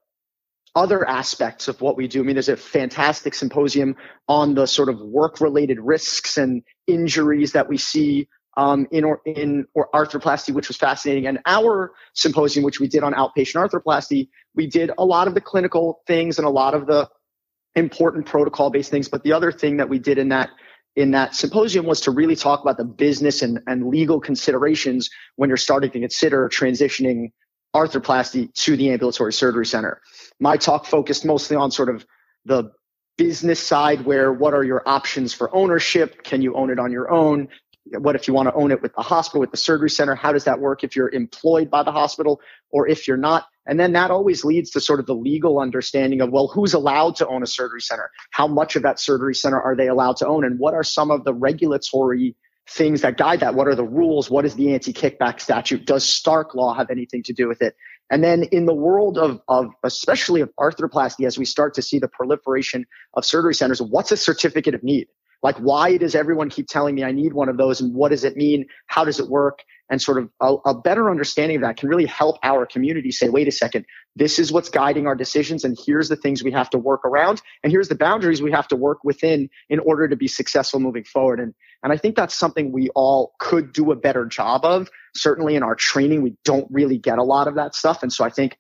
other 0.76 1.08
aspects 1.08 1.68
of 1.68 1.80
what 1.82 1.96
we 1.96 2.08
do. 2.08 2.22
I 2.22 2.24
mean, 2.24 2.36
there's 2.36 2.50
a 2.50 2.58
fantastic 2.58 3.36
symposium 3.36 3.96
on 4.28 4.56
the 4.56 4.66
sort 4.66 4.90
of 4.90 5.00
work 5.00 5.40
related 5.40 5.80
risks 5.80 6.38
and 6.38 6.64
injuries 6.88 7.52
that 7.52 7.70
we 7.70 7.78
see 7.78 8.28
um, 8.58 8.88
in 8.92 9.04
or 9.04 9.22
in 9.26 9.66
or 9.74 9.90
arthroplasty, 9.94 10.54
which 10.54 10.68
was 10.68 10.78
fascinating. 10.78 11.28
And 11.28 11.40
our 11.46 11.94
symposium, 12.14 12.64
which 12.64 12.80
we 12.80 12.88
did 12.88 13.04
on 13.04 13.14
outpatient 13.14 13.56
arthroplasty, 13.56 14.30
we 14.56 14.68
did 14.68 14.92
a 14.98 15.06
lot 15.06 15.28
of 15.28 15.34
the 15.34 15.42
clinical 15.42 16.02
things 16.08 16.38
and 16.38 16.48
a 16.48 16.52
lot 16.52 16.74
of 16.74 16.88
the 16.88 17.10
important 17.76 18.26
protocol 18.26 18.70
based 18.70 18.92
things. 18.92 19.08
But 19.08 19.24
the 19.24 19.34
other 19.34 19.52
thing 19.52 19.78
that 19.78 19.90
we 19.90 20.00
did 20.00 20.18
in 20.18 20.30
that 20.30 20.50
in 20.96 21.12
that 21.12 21.34
symposium 21.34 21.86
was 21.86 22.02
to 22.02 22.12
really 22.12 22.36
talk 22.36 22.62
about 22.62 22.78
the 22.78 22.86
business 22.86 23.42
and, 23.42 23.60
and 23.66 23.88
legal 23.88 24.20
considerations 24.20 25.10
when 25.38 25.50
you're 25.50 25.58
starting 25.58 25.90
to 25.90 26.00
consider 26.00 26.48
transitioning 26.50 27.32
arthroplasty 27.76 28.54
to 28.54 28.78
the 28.78 28.92
ambulatory 28.92 29.34
surgery 29.34 29.66
center. 29.66 30.00
My 30.40 30.58
talk 30.58 30.86
focused 30.86 31.26
mostly 31.26 31.58
on 31.58 31.72
sort 31.72 31.90
of 31.90 32.06
the 32.46 32.72
business 33.18 33.60
side 33.60 34.06
where 34.06 34.32
what 34.32 34.54
are 34.54 34.64
your 34.64 34.88
options 34.88 35.34
for 35.34 35.54
ownership? 35.56 36.24
Can 36.24 36.42
you 36.42 36.56
own 36.56 36.70
it 36.70 36.80
on 36.80 36.92
your 36.92 37.12
own? 37.12 37.48
What 37.86 38.16
if 38.16 38.28
you 38.28 38.34
want 38.34 38.50
to 38.50 38.54
own 38.54 38.72
it 38.72 38.82
with 38.82 38.94
the 38.96 39.02
hospital, 39.02 39.42
with 39.42 39.52
the 39.52 39.58
surgery 39.58 39.90
center? 39.90 40.16
How 40.16 40.32
does 40.32 40.44
that 40.46 40.60
work 40.60 40.84
if 40.84 40.96
you're 40.96 41.10
employed 41.10 41.70
by 41.70 41.84
the 41.84 41.92
hospital 41.92 42.40
or 42.72 42.88
if 42.88 43.08
you're 43.08 43.18
not? 43.18 43.48
And 43.66 43.80
then 43.80 43.94
that 43.94 44.12
always 44.12 44.44
leads 44.44 44.72
to 44.72 44.82
sort 44.82 45.00
of 45.00 45.06
the 45.06 45.16
legal 45.16 45.60
understanding 45.60 46.22
of, 46.22 46.32
well, 46.32 46.48
who's 46.48 46.74
allowed 46.74 47.16
to 47.18 47.28
own 47.28 47.44
a 47.44 47.48
surgery 47.48 47.82
center? 47.82 48.12
How 48.32 48.48
much 48.48 48.76
of 48.76 48.84
that 48.84 49.00
surgery 49.00 49.36
center 49.36 49.62
are 49.62 49.76
they 49.76 49.88
allowed 49.88 50.18
to 50.18 50.28
own? 50.28 50.44
And 50.44 50.60
what 50.60 50.74
are 50.74 50.84
some 50.84 51.12
of 51.12 51.24
the 51.24 51.34
regulatory 51.34 52.36
things 52.70 53.02
that 53.02 53.18
guide 53.18 53.40
that? 53.40 53.56
What 53.56 53.68
are 53.68 53.76
the 53.76 53.84
rules? 53.84 54.30
What 54.30 54.46
is 54.46 54.56
the 54.56 54.74
anti 54.74 54.92
kickback 54.92 55.40
statute? 55.40 55.86
Does 55.86 56.04
Stark 56.04 56.56
law 56.56 56.74
have 56.74 56.90
anything 56.90 57.24
to 57.24 57.34
do 57.34 57.48
with 57.48 57.62
it? 57.62 57.76
And 58.10 58.24
then 58.24 58.44
in 58.44 58.66
the 58.66 58.74
world 58.74 59.18
of, 59.18 59.42
of 59.48 59.72
especially 59.84 60.42
of 60.42 60.52
arthroplasty, 60.60 61.26
as 61.26 61.38
we 61.38 61.46
start 61.46 61.74
to 61.76 61.82
see 61.82 62.00
the 62.00 62.08
proliferation 62.08 62.86
of 63.14 63.26
surgery 63.26 63.56
centers, 63.56 63.82
what's 63.82 64.12
a 64.12 64.18
certificate 64.18 64.76
of 64.76 64.84
need? 64.84 65.08
Like, 65.42 65.58
why 65.58 65.98
does 65.98 66.16
everyone 66.16 66.50
keep 66.50 66.68
telling 66.68 66.96
me 66.96 67.04
I 67.04 67.12
need 67.12 67.34
one 67.34 67.50
of 67.50 67.58
those? 67.58 67.82
And 67.82 67.94
what 67.94 68.10
does 68.10 68.24
it 68.24 68.38
mean? 68.38 68.66
How 68.88 69.04
does 69.04 69.20
it 69.20 69.28
work? 69.28 69.60
And 69.94 70.02
sort 70.02 70.18
of 70.18 70.30
a, 70.42 70.72
a 70.72 70.74
better 70.74 71.12
understanding 71.12 71.58
of 71.58 71.62
that 71.62 71.78
can 71.78 71.88
really 71.88 72.08
help 72.08 72.40
our 72.42 72.66
community 72.66 73.12
say, 73.12 73.30
wait 73.30 73.48
a 73.48 73.52
second, 73.52 73.86
this 74.16 74.40
is 74.40 74.52
what's 74.52 74.70
guiding 74.70 75.06
our 75.06 75.14
decisions. 75.14 75.64
And 75.64 75.78
here's 75.86 76.10
the 76.10 76.16
things 76.16 76.44
we 76.44 76.52
have 76.52 76.68
to 76.72 76.80
work 76.80 77.06
around. 77.06 77.44
And 77.62 77.72
here's 77.72 77.90
the 77.90 77.96
boundaries 77.96 78.42
we 78.42 78.52
have 78.54 78.68
to 78.70 78.76
work 78.76 79.04
within 79.04 79.52
in 79.70 79.78
order 79.78 80.08
to 80.08 80.16
be 80.16 80.28
successful 80.28 80.80
moving 80.80 81.04
forward. 81.04 81.40
And, 81.40 81.54
and 81.84 81.94
I 81.94 81.98
think 81.98 82.16
that's 82.16 82.34
something 82.34 82.72
we 82.72 82.90
all 82.96 83.36
could 83.38 83.72
do 83.72 83.92
a 83.92 83.96
better 83.96 84.26
job 84.26 84.66
of. 84.66 84.90
Certainly 85.16 85.54
in 85.54 85.62
our 85.62 85.76
training, 85.76 86.24
we 86.24 86.38
don't 86.44 86.66
really 86.72 86.98
get 86.98 87.20
a 87.20 87.24
lot 87.24 87.48
of 87.48 87.54
that 87.54 87.76
stuff. 87.76 88.02
And 88.02 88.12
so 88.12 88.26
I 88.26 88.32
think 88.32 88.58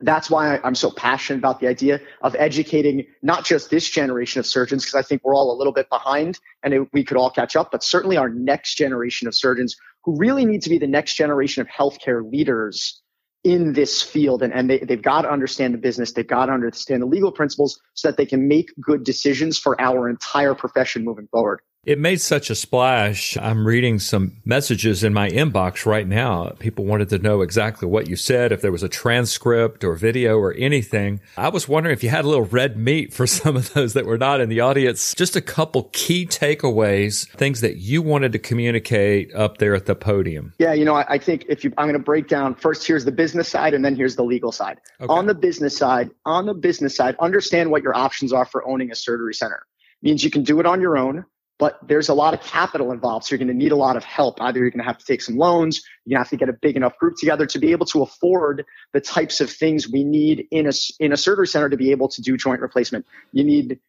that's 0.00 0.30
why 0.30 0.60
I'm 0.62 0.74
so 0.74 0.90
passionate 0.90 1.38
about 1.38 1.60
the 1.60 1.66
idea 1.66 2.00
of 2.22 2.36
educating 2.38 3.04
not 3.22 3.44
just 3.44 3.70
this 3.70 3.88
generation 3.88 4.38
of 4.38 4.46
surgeons, 4.46 4.84
because 4.84 4.94
I 4.94 5.02
think 5.02 5.24
we're 5.24 5.34
all 5.34 5.52
a 5.54 5.58
little 5.58 5.72
bit 5.72 5.88
behind 5.88 6.38
and 6.62 6.72
it, 6.72 6.88
we 6.92 7.04
could 7.04 7.16
all 7.16 7.30
catch 7.30 7.56
up, 7.56 7.70
but 7.72 7.82
certainly 7.82 8.16
our 8.16 8.28
next 8.28 8.76
generation 8.76 9.26
of 9.26 9.34
surgeons 9.34 9.76
who 10.04 10.16
really 10.16 10.44
need 10.44 10.62
to 10.62 10.70
be 10.70 10.78
the 10.78 10.86
next 10.86 11.14
generation 11.14 11.60
of 11.60 11.68
healthcare 11.68 12.30
leaders 12.30 13.02
in 13.44 13.72
this 13.72 14.02
field. 14.02 14.42
And, 14.42 14.52
and 14.52 14.70
they, 14.70 14.78
they've 14.78 15.02
got 15.02 15.22
to 15.22 15.30
understand 15.30 15.74
the 15.74 15.78
business, 15.78 16.12
they've 16.12 16.26
got 16.26 16.46
to 16.46 16.52
understand 16.52 17.02
the 17.02 17.06
legal 17.06 17.32
principles 17.32 17.80
so 17.94 18.08
that 18.08 18.16
they 18.16 18.26
can 18.26 18.46
make 18.46 18.70
good 18.80 19.04
decisions 19.04 19.58
for 19.58 19.80
our 19.80 20.08
entire 20.08 20.54
profession 20.54 21.04
moving 21.04 21.28
forward. 21.28 21.60
It 21.88 21.98
made 21.98 22.20
such 22.20 22.50
a 22.50 22.54
splash. 22.54 23.38
I'm 23.38 23.66
reading 23.66 23.98
some 23.98 24.36
messages 24.44 25.02
in 25.02 25.14
my 25.14 25.30
inbox 25.30 25.86
right 25.86 26.06
now. 26.06 26.50
People 26.58 26.84
wanted 26.84 27.08
to 27.08 27.18
know 27.18 27.40
exactly 27.40 27.88
what 27.88 28.10
you 28.10 28.14
said, 28.14 28.52
if 28.52 28.60
there 28.60 28.70
was 28.70 28.82
a 28.82 28.90
transcript 28.90 29.82
or 29.84 29.94
video 29.94 30.36
or 30.36 30.52
anything. 30.52 31.22
I 31.38 31.48
was 31.48 31.66
wondering 31.66 31.94
if 31.94 32.02
you 32.02 32.10
had 32.10 32.26
a 32.26 32.28
little 32.28 32.44
red 32.44 32.76
meat 32.76 33.14
for 33.14 33.26
some 33.38 33.56
of 33.56 33.72
those 33.72 33.94
that 33.94 34.04
were 34.04 34.18
not 34.18 34.42
in 34.42 34.50
the 34.50 34.60
audience. 34.60 35.14
Just 35.14 35.34
a 35.34 35.40
couple 35.40 35.84
key 35.94 36.26
takeaways, 36.26 37.26
things 37.30 37.62
that 37.62 37.78
you 37.78 38.02
wanted 38.02 38.32
to 38.32 38.38
communicate 38.38 39.34
up 39.34 39.56
there 39.56 39.74
at 39.74 39.86
the 39.86 39.94
podium. 39.94 40.52
Yeah, 40.58 40.74
you 40.74 40.84
know, 40.84 40.94
I, 40.94 41.14
I 41.14 41.18
think 41.18 41.46
if 41.48 41.64
you, 41.64 41.72
I'm 41.78 41.86
going 41.86 41.94
to 41.94 42.04
break 42.04 42.28
down 42.28 42.54
first, 42.54 42.86
here's 42.86 43.06
the 43.06 43.12
business 43.12 43.48
side 43.48 43.72
and 43.72 43.82
then 43.82 43.96
here's 43.96 44.16
the 44.16 44.24
legal 44.24 44.52
side. 44.52 44.78
Okay. 45.00 45.10
On 45.10 45.24
the 45.24 45.34
business 45.34 45.74
side, 45.74 46.10
on 46.26 46.44
the 46.44 46.52
business 46.52 46.94
side, 46.94 47.16
understand 47.18 47.70
what 47.70 47.82
your 47.82 47.96
options 47.96 48.30
are 48.30 48.44
for 48.44 48.68
owning 48.68 48.90
a 48.90 48.94
surgery 48.94 49.32
center. 49.32 49.64
It 50.02 50.06
means 50.06 50.22
you 50.22 50.30
can 50.30 50.42
do 50.42 50.60
it 50.60 50.66
on 50.66 50.82
your 50.82 50.98
own 50.98 51.24
but 51.58 51.78
there's 51.86 52.08
a 52.08 52.14
lot 52.14 52.34
of 52.34 52.40
capital 52.40 52.92
involved. 52.92 53.26
So 53.26 53.34
you're 53.34 53.38
going 53.38 53.48
to 53.48 53.54
need 53.54 53.72
a 53.72 53.76
lot 53.76 53.96
of 53.96 54.04
help. 54.04 54.40
Either 54.40 54.60
you're 54.60 54.70
going 54.70 54.78
to 54.78 54.86
have 54.86 54.98
to 54.98 55.04
take 55.04 55.20
some 55.20 55.36
loans, 55.36 55.82
you 56.04 56.16
have 56.16 56.30
to 56.30 56.36
get 56.36 56.48
a 56.48 56.52
big 56.52 56.76
enough 56.76 56.96
group 56.98 57.16
together 57.18 57.46
to 57.46 57.58
be 57.58 57.72
able 57.72 57.86
to 57.86 58.02
afford 58.02 58.64
the 58.92 59.00
types 59.00 59.40
of 59.40 59.50
things 59.50 59.90
we 59.90 60.04
need 60.04 60.46
in 60.50 60.66
a, 60.68 60.72
in 61.00 61.12
a 61.12 61.16
surgery 61.16 61.48
center 61.48 61.68
to 61.68 61.76
be 61.76 61.90
able 61.90 62.08
to 62.08 62.22
do 62.22 62.36
joint 62.36 62.60
replacement. 62.60 63.06
You 63.32 63.44
need 63.44 63.80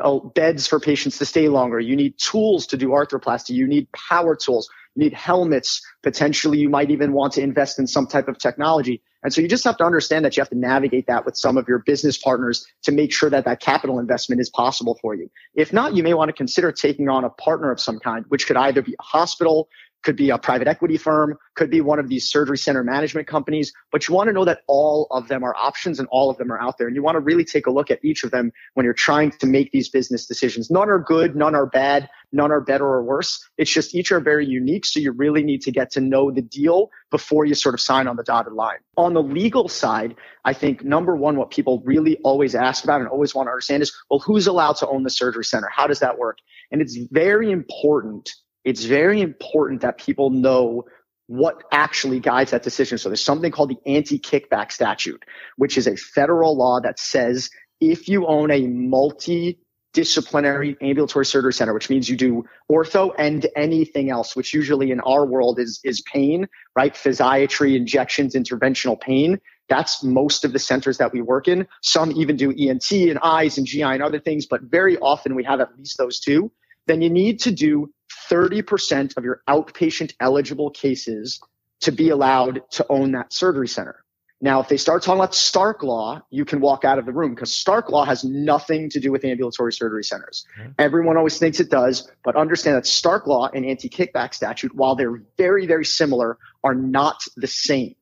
uh, 0.00 0.18
beds 0.18 0.66
for 0.66 0.78
patients 0.78 1.18
to 1.18 1.26
stay 1.26 1.48
longer. 1.48 1.80
You 1.80 1.96
need 1.96 2.16
tools 2.18 2.68
to 2.68 2.76
do 2.76 2.90
arthroplasty. 2.90 3.50
You 3.50 3.66
need 3.66 3.90
power 3.92 4.36
tools. 4.36 4.70
Need 4.96 5.12
helmets. 5.12 5.82
Potentially, 6.02 6.58
you 6.58 6.68
might 6.68 6.90
even 6.90 7.12
want 7.12 7.34
to 7.34 7.42
invest 7.42 7.78
in 7.78 7.86
some 7.86 8.06
type 8.06 8.28
of 8.28 8.38
technology. 8.38 9.02
And 9.22 9.32
so 9.34 9.40
you 9.40 9.48
just 9.48 9.64
have 9.64 9.76
to 9.78 9.84
understand 9.84 10.24
that 10.24 10.36
you 10.36 10.40
have 10.40 10.50
to 10.50 10.58
navigate 10.58 11.08
that 11.08 11.24
with 11.24 11.36
some 11.36 11.56
of 11.56 11.66
your 11.66 11.80
business 11.80 12.16
partners 12.16 12.64
to 12.84 12.92
make 12.92 13.12
sure 13.12 13.28
that 13.28 13.44
that 13.44 13.60
capital 13.60 13.98
investment 13.98 14.40
is 14.40 14.48
possible 14.48 14.98
for 15.02 15.14
you. 15.14 15.28
If 15.54 15.72
not, 15.72 15.96
you 15.96 16.02
may 16.02 16.14
want 16.14 16.28
to 16.28 16.32
consider 16.32 16.70
taking 16.70 17.08
on 17.08 17.24
a 17.24 17.30
partner 17.30 17.72
of 17.72 17.80
some 17.80 17.98
kind, 17.98 18.24
which 18.28 18.46
could 18.46 18.56
either 18.56 18.82
be 18.82 18.94
a 18.98 19.02
hospital, 19.02 19.68
could 20.06 20.14
be 20.14 20.30
a 20.30 20.38
private 20.38 20.68
equity 20.68 20.96
firm, 20.96 21.36
could 21.56 21.68
be 21.68 21.80
one 21.80 21.98
of 21.98 22.08
these 22.08 22.30
surgery 22.30 22.56
center 22.56 22.84
management 22.84 23.26
companies, 23.26 23.72
but 23.90 24.06
you 24.06 24.14
want 24.14 24.28
to 24.28 24.32
know 24.32 24.44
that 24.44 24.60
all 24.68 25.08
of 25.10 25.26
them 25.26 25.42
are 25.42 25.52
options 25.56 25.98
and 25.98 26.06
all 26.12 26.30
of 26.30 26.36
them 26.36 26.52
are 26.52 26.60
out 26.60 26.78
there. 26.78 26.86
And 26.86 26.94
you 26.94 27.02
want 27.02 27.16
to 27.16 27.20
really 27.20 27.44
take 27.44 27.66
a 27.66 27.72
look 27.72 27.90
at 27.90 27.98
each 28.04 28.22
of 28.22 28.30
them 28.30 28.52
when 28.74 28.84
you're 28.84 28.94
trying 28.94 29.32
to 29.32 29.46
make 29.48 29.72
these 29.72 29.88
business 29.88 30.24
decisions. 30.24 30.70
None 30.70 30.88
are 30.88 31.00
good, 31.00 31.34
none 31.34 31.56
are 31.56 31.66
bad, 31.66 32.08
none 32.30 32.52
are 32.52 32.60
better 32.60 32.86
or 32.86 33.02
worse. 33.02 33.44
It's 33.58 33.72
just 33.72 33.96
each 33.96 34.12
are 34.12 34.20
very 34.20 34.46
unique. 34.46 34.86
So 34.86 35.00
you 35.00 35.10
really 35.10 35.42
need 35.42 35.62
to 35.62 35.72
get 35.72 35.90
to 35.94 36.00
know 36.00 36.30
the 36.30 36.40
deal 36.40 36.90
before 37.10 37.44
you 37.44 37.56
sort 37.56 37.74
of 37.74 37.80
sign 37.80 38.06
on 38.06 38.14
the 38.14 38.22
dotted 38.22 38.52
line. 38.52 38.78
On 38.96 39.12
the 39.12 39.24
legal 39.24 39.68
side, 39.68 40.14
I 40.44 40.52
think 40.52 40.84
number 40.84 41.16
one, 41.16 41.36
what 41.36 41.50
people 41.50 41.82
really 41.84 42.16
always 42.22 42.54
ask 42.54 42.84
about 42.84 43.00
and 43.00 43.10
always 43.10 43.34
want 43.34 43.48
to 43.48 43.50
understand 43.50 43.82
is, 43.82 43.92
well, 44.08 44.20
who's 44.20 44.46
allowed 44.46 44.76
to 44.76 44.86
own 44.86 45.02
the 45.02 45.10
surgery 45.10 45.44
center? 45.44 45.68
How 45.68 45.88
does 45.88 45.98
that 45.98 46.16
work? 46.16 46.38
And 46.70 46.80
it's 46.80 46.96
very 47.10 47.50
important 47.50 48.30
it's 48.66 48.84
very 48.84 49.20
important 49.20 49.82
that 49.82 49.96
people 49.96 50.30
know 50.30 50.84
what 51.28 51.62
actually 51.70 52.18
guides 52.18 52.50
that 52.50 52.64
decision. 52.64 52.98
So 52.98 53.08
there's 53.08 53.24
something 53.24 53.52
called 53.52 53.70
the 53.70 53.90
anti-kickback 53.90 54.72
statute, 54.72 55.24
which 55.56 55.78
is 55.78 55.86
a 55.86 55.96
federal 55.96 56.56
law 56.56 56.80
that 56.80 56.98
says 56.98 57.48
if 57.80 58.08
you 58.08 58.26
own 58.26 58.50
a 58.50 58.66
multi 58.66 59.60
disciplinary 59.92 60.76
ambulatory 60.82 61.24
surgery 61.24 61.52
center, 61.52 61.72
which 61.72 61.88
means 61.88 62.08
you 62.08 62.16
do 62.16 62.44
ortho 62.70 63.14
and 63.18 63.46
anything 63.56 64.10
else, 64.10 64.34
which 64.36 64.52
usually 64.52 64.90
in 64.90 65.00
our 65.00 65.24
world 65.24 65.58
is, 65.58 65.80
is 65.84 66.02
pain, 66.02 66.46
right? 66.74 66.94
Physiatry, 66.94 67.76
injections, 67.76 68.34
interventional 68.34 69.00
pain. 69.00 69.40
That's 69.68 70.02
most 70.02 70.44
of 70.44 70.52
the 70.52 70.58
centers 70.58 70.98
that 70.98 71.12
we 71.12 71.22
work 71.22 71.48
in. 71.48 71.66
Some 71.82 72.12
even 72.12 72.36
do 72.36 72.50
ENT 72.50 72.90
and 72.92 73.18
eyes 73.22 73.58
and 73.58 73.66
GI 73.66 73.82
and 73.82 74.02
other 74.02 74.20
things, 74.20 74.44
but 74.44 74.62
very 74.62 74.98
often 74.98 75.34
we 75.34 75.44
have 75.44 75.60
at 75.60 75.76
least 75.78 75.98
those 75.98 76.20
two. 76.20 76.50
Then 76.86 77.00
you 77.00 77.08
need 77.08 77.40
to 77.40 77.50
do 77.50 77.90
30% 78.30 79.16
of 79.16 79.24
your 79.24 79.42
outpatient 79.48 80.14
eligible 80.20 80.70
cases 80.70 81.40
to 81.80 81.92
be 81.92 82.10
allowed 82.10 82.62
to 82.70 82.86
own 82.88 83.12
that 83.12 83.32
surgery 83.32 83.68
center. 83.68 84.02
Now, 84.40 84.60
if 84.60 84.68
they 84.68 84.76
start 84.76 85.02
talking 85.02 85.18
about 85.18 85.34
Stark 85.34 85.82
Law, 85.82 86.20
you 86.28 86.44
can 86.44 86.60
walk 86.60 86.84
out 86.84 86.98
of 86.98 87.06
the 87.06 87.12
room 87.12 87.34
because 87.34 87.54
Stark 87.54 87.90
Law 87.90 88.04
has 88.04 88.22
nothing 88.22 88.90
to 88.90 89.00
do 89.00 89.10
with 89.10 89.24
ambulatory 89.24 89.72
surgery 89.72 90.04
centers. 90.04 90.44
Mm-hmm. 90.60 90.72
Everyone 90.78 91.16
always 91.16 91.38
thinks 91.38 91.58
it 91.58 91.70
does, 91.70 92.10
but 92.22 92.36
understand 92.36 92.76
that 92.76 92.86
Stark 92.86 93.26
Law 93.26 93.48
and 93.52 93.64
anti 93.64 93.88
kickback 93.88 94.34
statute, 94.34 94.74
while 94.74 94.94
they're 94.94 95.22
very, 95.38 95.66
very 95.66 95.86
similar, 95.86 96.36
are 96.62 96.74
not 96.74 97.22
the 97.36 97.46
same. 97.46 97.94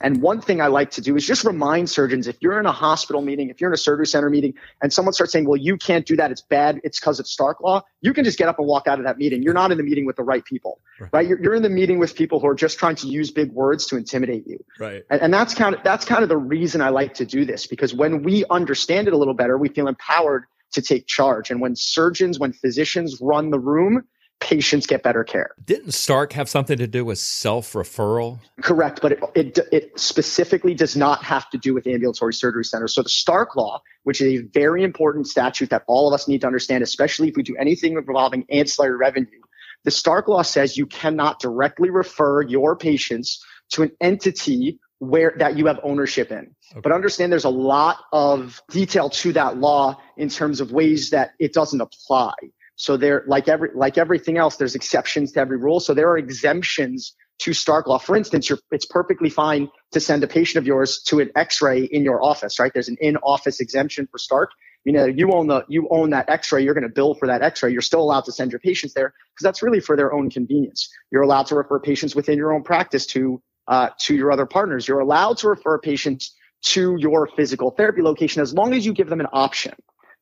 And 0.00 0.22
one 0.22 0.40
thing 0.40 0.60
I 0.60 0.68
like 0.68 0.92
to 0.92 1.00
do 1.00 1.16
is 1.16 1.26
just 1.26 1.44
remind 1.44 1.90
surgeons 1.90 2.28
if 2.28 2.36
you're 2.40 2.58
in 2.60 2.66
a 2.66 2.72
hospital 2.72 3.20
meeting, 3.20 3.50
if 3.50 3.60
you're 3.60 3.70
in 3.70 3.74
a 3.74 3.78
surgery 3.78 4.06
center 4.06 4.30
meeting, 4.30 4.54
and 4.80 4.92
someone 4.92 5.12
starts 5.12 5.32
saying, 5.32 5.48
well, 5.48 5.56
you 5.56 5.76
can't 5.76 6.06
do 6.06 6.16
that, 6.16 6.30
it's 6.30 6.40
bad, 6.40 6.80
it's 6.84 7.00
because 7.00 7.18
of 7.18 7.26
Stark 7.26 7.60
Law, 7.60 7.82
you 8.00 8.12
can 8.12 8.24
just 8.24 8.38
get 8.38 8.48
up 8.48 8.58
and 8.58 8.68
walk 8.68 8.86
out 8.86 8.98
of 8.98 9.04
that 9.04 9.18
meeting. 9.18 9.42
You're 9.42 9.54
not 9.54 9.72
in 9.72 9.78
the 9.78 9.82
meeting 9.82 10.06
with 10.06 10.16
the 10.16 10.22
right 10.22 10.44
people, 10.44 10.80
right? 11.00 11.10
right? 11.12 11.26
You're, 11.26 11.42
you're, 11.42 11.54
in 11.54 11.62
the 11.62 11.68
meeting 11.68 11.98
with 11.98 12.14
people 12.14 12.38
who 12.38 12.46
are 12.46 12.54
just 12.54 12.78
trying 12.78 12.94
to 12.96 13.08
use 13.08 13.32
big 13.32 13.50
words 13.52 13.86
to 13.86 13.96
intimidate 13.96 14.46
you. 14.46 14.64
Right. 14.78 15.04
And, 15.10 15.20
and 15.20 15.34
that's 15.34 15.54
kind 15.54 15.74
of, 15.74 15.82
that's 15.82 16.04
kind 16.04 16.22
of 16.22 16.28
the 16.28 16.36
reason 16.36 16.80
I 16.80 16.90
like 16.90 17.14
to 17.14 17.26
do 17.26 17.44
this 17.44 17.66
because 17.66 17.92
when 17.92 18.22
we 18.22 18.44
understand 18.50 19.08
it 19.08 19.14
a 19.14 19.16
little 19.16 19.34
better, 19.34 19.58
we 19.58 19.68
feel 19.68 19.88
empowered 19.88 20.44
to 20.72 20.82
take 20.82 21.06
charge. 21.06 21.50
And 21.50 21.60
when 21.60 21.74
surgeons, 21.74 22.38
when 22.38 22.52
physicians 22.52 23.18
run 23.20 23.50
the 23.50 23.58
room, 23.58 24.04
patients 24.40 24.86
get 24.86 25.02
better 25.02 25.24
care. 25.24 25.50
Didn't 25.64 25.92
Stark 25.92 26.32
have 26.32 26.48
something 26.48 26.78
to 26.78 26.86
do 26.86 27.04
with 27.04 27.18
self 27.18 27.72
referral? 27.72 28.38
Correct, 28.62 29.00
but 29.02 29.12
it, 29.12 29.20
it, 29.34 29.58
it, 29.72 30.00
specifically 30.00 30.74
does 30.74 30.96
not 30.96 31.24
have 31.24 31.48
to 31.50 31.58
do 31.58 31.74
with 31.74 31.86
ambulatory 31.86 32.34
surgery 32.34 32.64
centers. 32.64 32.94
So 32.94 33.02
the 33.02 33.08
Stark 33.08 33.56
Law, 33.56 33.82
which 34.04 34.20
is 34.20 34.40
a 34.40 34.44
very 34.44 34.84
important 34.84 35.26
statute 35.26 35.70
that 35.70 35.82
all 35.86 36.08
of 36.08 36.14
us 36.14 36.28
need 36.28 36.42
to 36.42 36.46
understand, 36.46 36.82
especially 36.82 37.28
if 37.28 37.36
we 37.36 37.42
do 37.42 37.56
anything 37.56 37.94
involving 37.94 38.44
ancillary 38.50 38.96
revenue, 38.96 39.40
the 39.84 39.90
Stark 39.90 40.28
Law 40.28 40.42
says 40.42 40.76
you 40.76 40.86
cannot 40.86 41.40
directly 41.40 41.90
refer 41.90 42.42
your 42.42 42.76
patients 42.76 43.44
to 43.70 43.82
an 43.82 43.90
entity 44.00 44.78
where 44.98 45.34
that 45.38 45.56
you 45.56 45.66
have 45.66 45.78
ownership 45.82 46.30
in. 46.30 46.54
Okay. 46.72 46.80
But 46.80 46.92
understand 46.92 47.30
there's 47.30 47.44
a 47.44 47.50
lot 47.50 47.98
of 48.12 48.60
detail 48.70 49.10
to 49.10 49.32
that 49.34 49.56
law 49.56 50.00
in 50.16 50.28
terms 50.28 50.60
of 50.60 50.72
ways 50.72 51.10
that 51.10 51.30
it 51.38 51.52
doesn't 51.52 51.80
apply. 51.80 52.34
So 52.78 52.96
there, 52.96 53.24
like 53.26 53.48
every, 53.48 53.70
like 53.74 53.98
everything 53.98 54.38
else, 54.38 54.56
there's 54.56 54.76
exceptions 54.76 55.32
to 55.32 55.40
every 55.40 55.58
rule. 55.58 55.80
So 55.80 55.94
there 55.94 56.08
are 56.10 56.16
exemptions 56.16 57.14
to 57.40 57.52
Stark 57.52 57.88
law. 57.88 57.98
For 57.98 58.16
instance, 58.16 58.50
it's 58.70 58.86
perfectly 58.86 59.30
fine 59.30 59.68
to 59.90 60.00
send 60.00 60.22
a 60.22 60.28
patient 60.28 60.58
of 60.58 60.66
yours 60.66 61.02
to 61.06 61.18
an 61.18 61.30
X-ray 61.34 61.82
in 61.84 62.04
your 62.04 62.22
office, 62.22 62.60
right? 62.60 62.70
There's 62.72 62.88
an 62.88 62.96
in-office 63.00 63.58
exemption 63.60 64.06
for 64.10 64.18
Stark. 64.18 64.50
You 64.84 64.92
know, 64.92 65.06
you 65.06 65.32
own 65.32 65.48
the, 65.48 65.64
you 65.68 65.88
own 65.90 66.10
that 66.10 66.30
X-ray. 66.30 66.62
You're 66.62 66.74
going 66.74 66.84
to 66.84 66.88
bill 66.88 67.14
for 67.14 67.26
that 67.26 67.42
X-ray. 67.42 67.72
You're 67.72 67.82
still 67.82 68.00
allowed 68.00 68.24
to 68.26 68.32
send 68.32 68.52
your 68.52 68.60
patients 68.60 68.94
there 68.94 69.12
because 69.34 69.42
that's 69.42 69.60
really 69.60 69.80
for 69.80 69.96
their 69.96 70.12
own 70.12 70.30
convenience. 70.30 70.88
You're 71.10 71.22
allowed 71.22 71.46
to 71.48 71.56
refer 71.56 71.80
patients 71.80 72.14
within 72.14 72.38
your 72.38 72.54
own 72.54 72.62
practice 72.62 73.06
to, 73.06 73.42
uh, 73.66 73.90
to 74.02 74.14
your 74.14 74.30
other 74.30 74.46
partners. 74.46 74.86
You're 74.86 75.00
allowed 75.00 75.38
to 75.38 75.48
refer 75.48 75.80
patients 75.80 76.34
to 76.60 76.96
your 76.98 77.28
physical 77.36 77.72
therapy 77.72 78.02
location 78.02 78.40
as 78.40 78.54
long 78.54 78.72
as 78.72 78.86
you 78.86 78.92
give 78.92 79.08
them 79.08 79.20
an 79.20 79.28
option. 79.32 79.74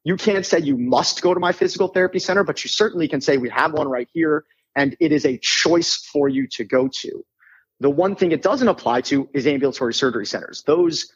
You 0.06 0.16
can't 0.16 0.46
say 0.46 0.60
you 0.60 0.78
must 0.78 1.20
go 1.20 1.34
to 1.34 1.40
my 1.40 1.50
physical 1.50 1.88
therapy 1.88 2.20
center, 2.20 2.44
but 2.44 2.62
you 2.62 2.68
certainly 2.68 3.08
can 3.08 3.20
say 3.20 3.38
we 3.38 3.50
have 3.50 3.72
one 3.72 3.88
right 3.88 4.08
here 4.12 4.44
and 4.76 4.94
it 5.00 5.10
is 5.10 5.26
a 5.26 5.36
choice 5.36 5.96
for 5.96 6.28
you 6.28 6.46
to 6.52 6.62
go 6.62 6.88
to. 7.00 7.24
The 7.80 7.90
one 7.90 8.14
thing 8.14 8.30
it 8.30 8.40
doesn't 8.40 8.68
apply 8.68 9.00
to 9.00 9.28
is 9.34 9.48
ambulatory 9.48 9.92
surgery 9.92 10.24
centers. 10.24 10.62
Those 10.62 11.12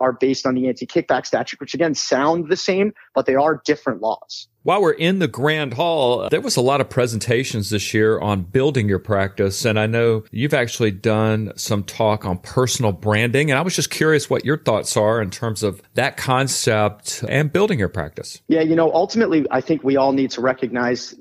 are 0.00 0.12
based 0.12 0.46
on 0.46 0.54
the 0.54 0.68
anti-kickback 0.68 1.26
statute, 1.26 1.60
which 1.60 1.74
again 1.74 1.94
sound 1.94 2.48
the 2.48 2.56
same, 2.56 2.92
but 3.14 3.26
they 3.26 3.34
are 3.34 3.62
different 3.64 4.00
laws. 4.00 4.48
While 4.64 4.82
we're 4.82 4.92
in 4.92 5.18
the 5.18 5.26
Grand 5.26 5.74
Hall, 5.74 6.28
there 6.28 6.40
was 6.40 6.56
a 6.56 6.60
lot 6.60 6.80
of 6.80 6.88
presentations 6.88 7.70
this 7.70 7.92
year 7.92 8.20
on 8.20 8.42
building 8.42 8.88
your 8.88 9.00
practice. 9.00 9.64
And 9.64 9.76
I 9.76 9.86
know 9.86 10.22
you've 10.30 10.54
actually 10.54 10.92
done 10.92 11.52
some 11.56 11.82
talk 11.82 12.24
on 12.24 12.38
personal 12.38 12.92
branding. 12.92 13.50
And 13.50 13.58
I 13.58 13.62
was 13.62 13.74
just 13.74 13.90
curious 13.90 14.30
what 14.30 14.44
your 14.44 14.56
thoughts 14.56 14.96
are 14.96 15.20
in 15.20 15.30
terms 15.30 15.64
of 15.64 15.82
that 15.94 16.16
concept 16.16 17.24
and 17.28 17.52
building 17.52 17.80
your 17.80 17.88
practice. 17.88 18.40
Yeah, 18.46 18.60
you 18.60 18.76
know, 18.76 18.92
ultimately, 18.92 19.46
I 19.50 19.60
think 19.60 19.82
we 19.82 19.96
all 19.96 20.12
need 20.12 20.30
to 20.32 20.40
recognize 20.40 21.14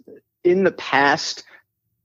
in 0.44 0.64
the 0.64 0.72
past, 0.72 1.44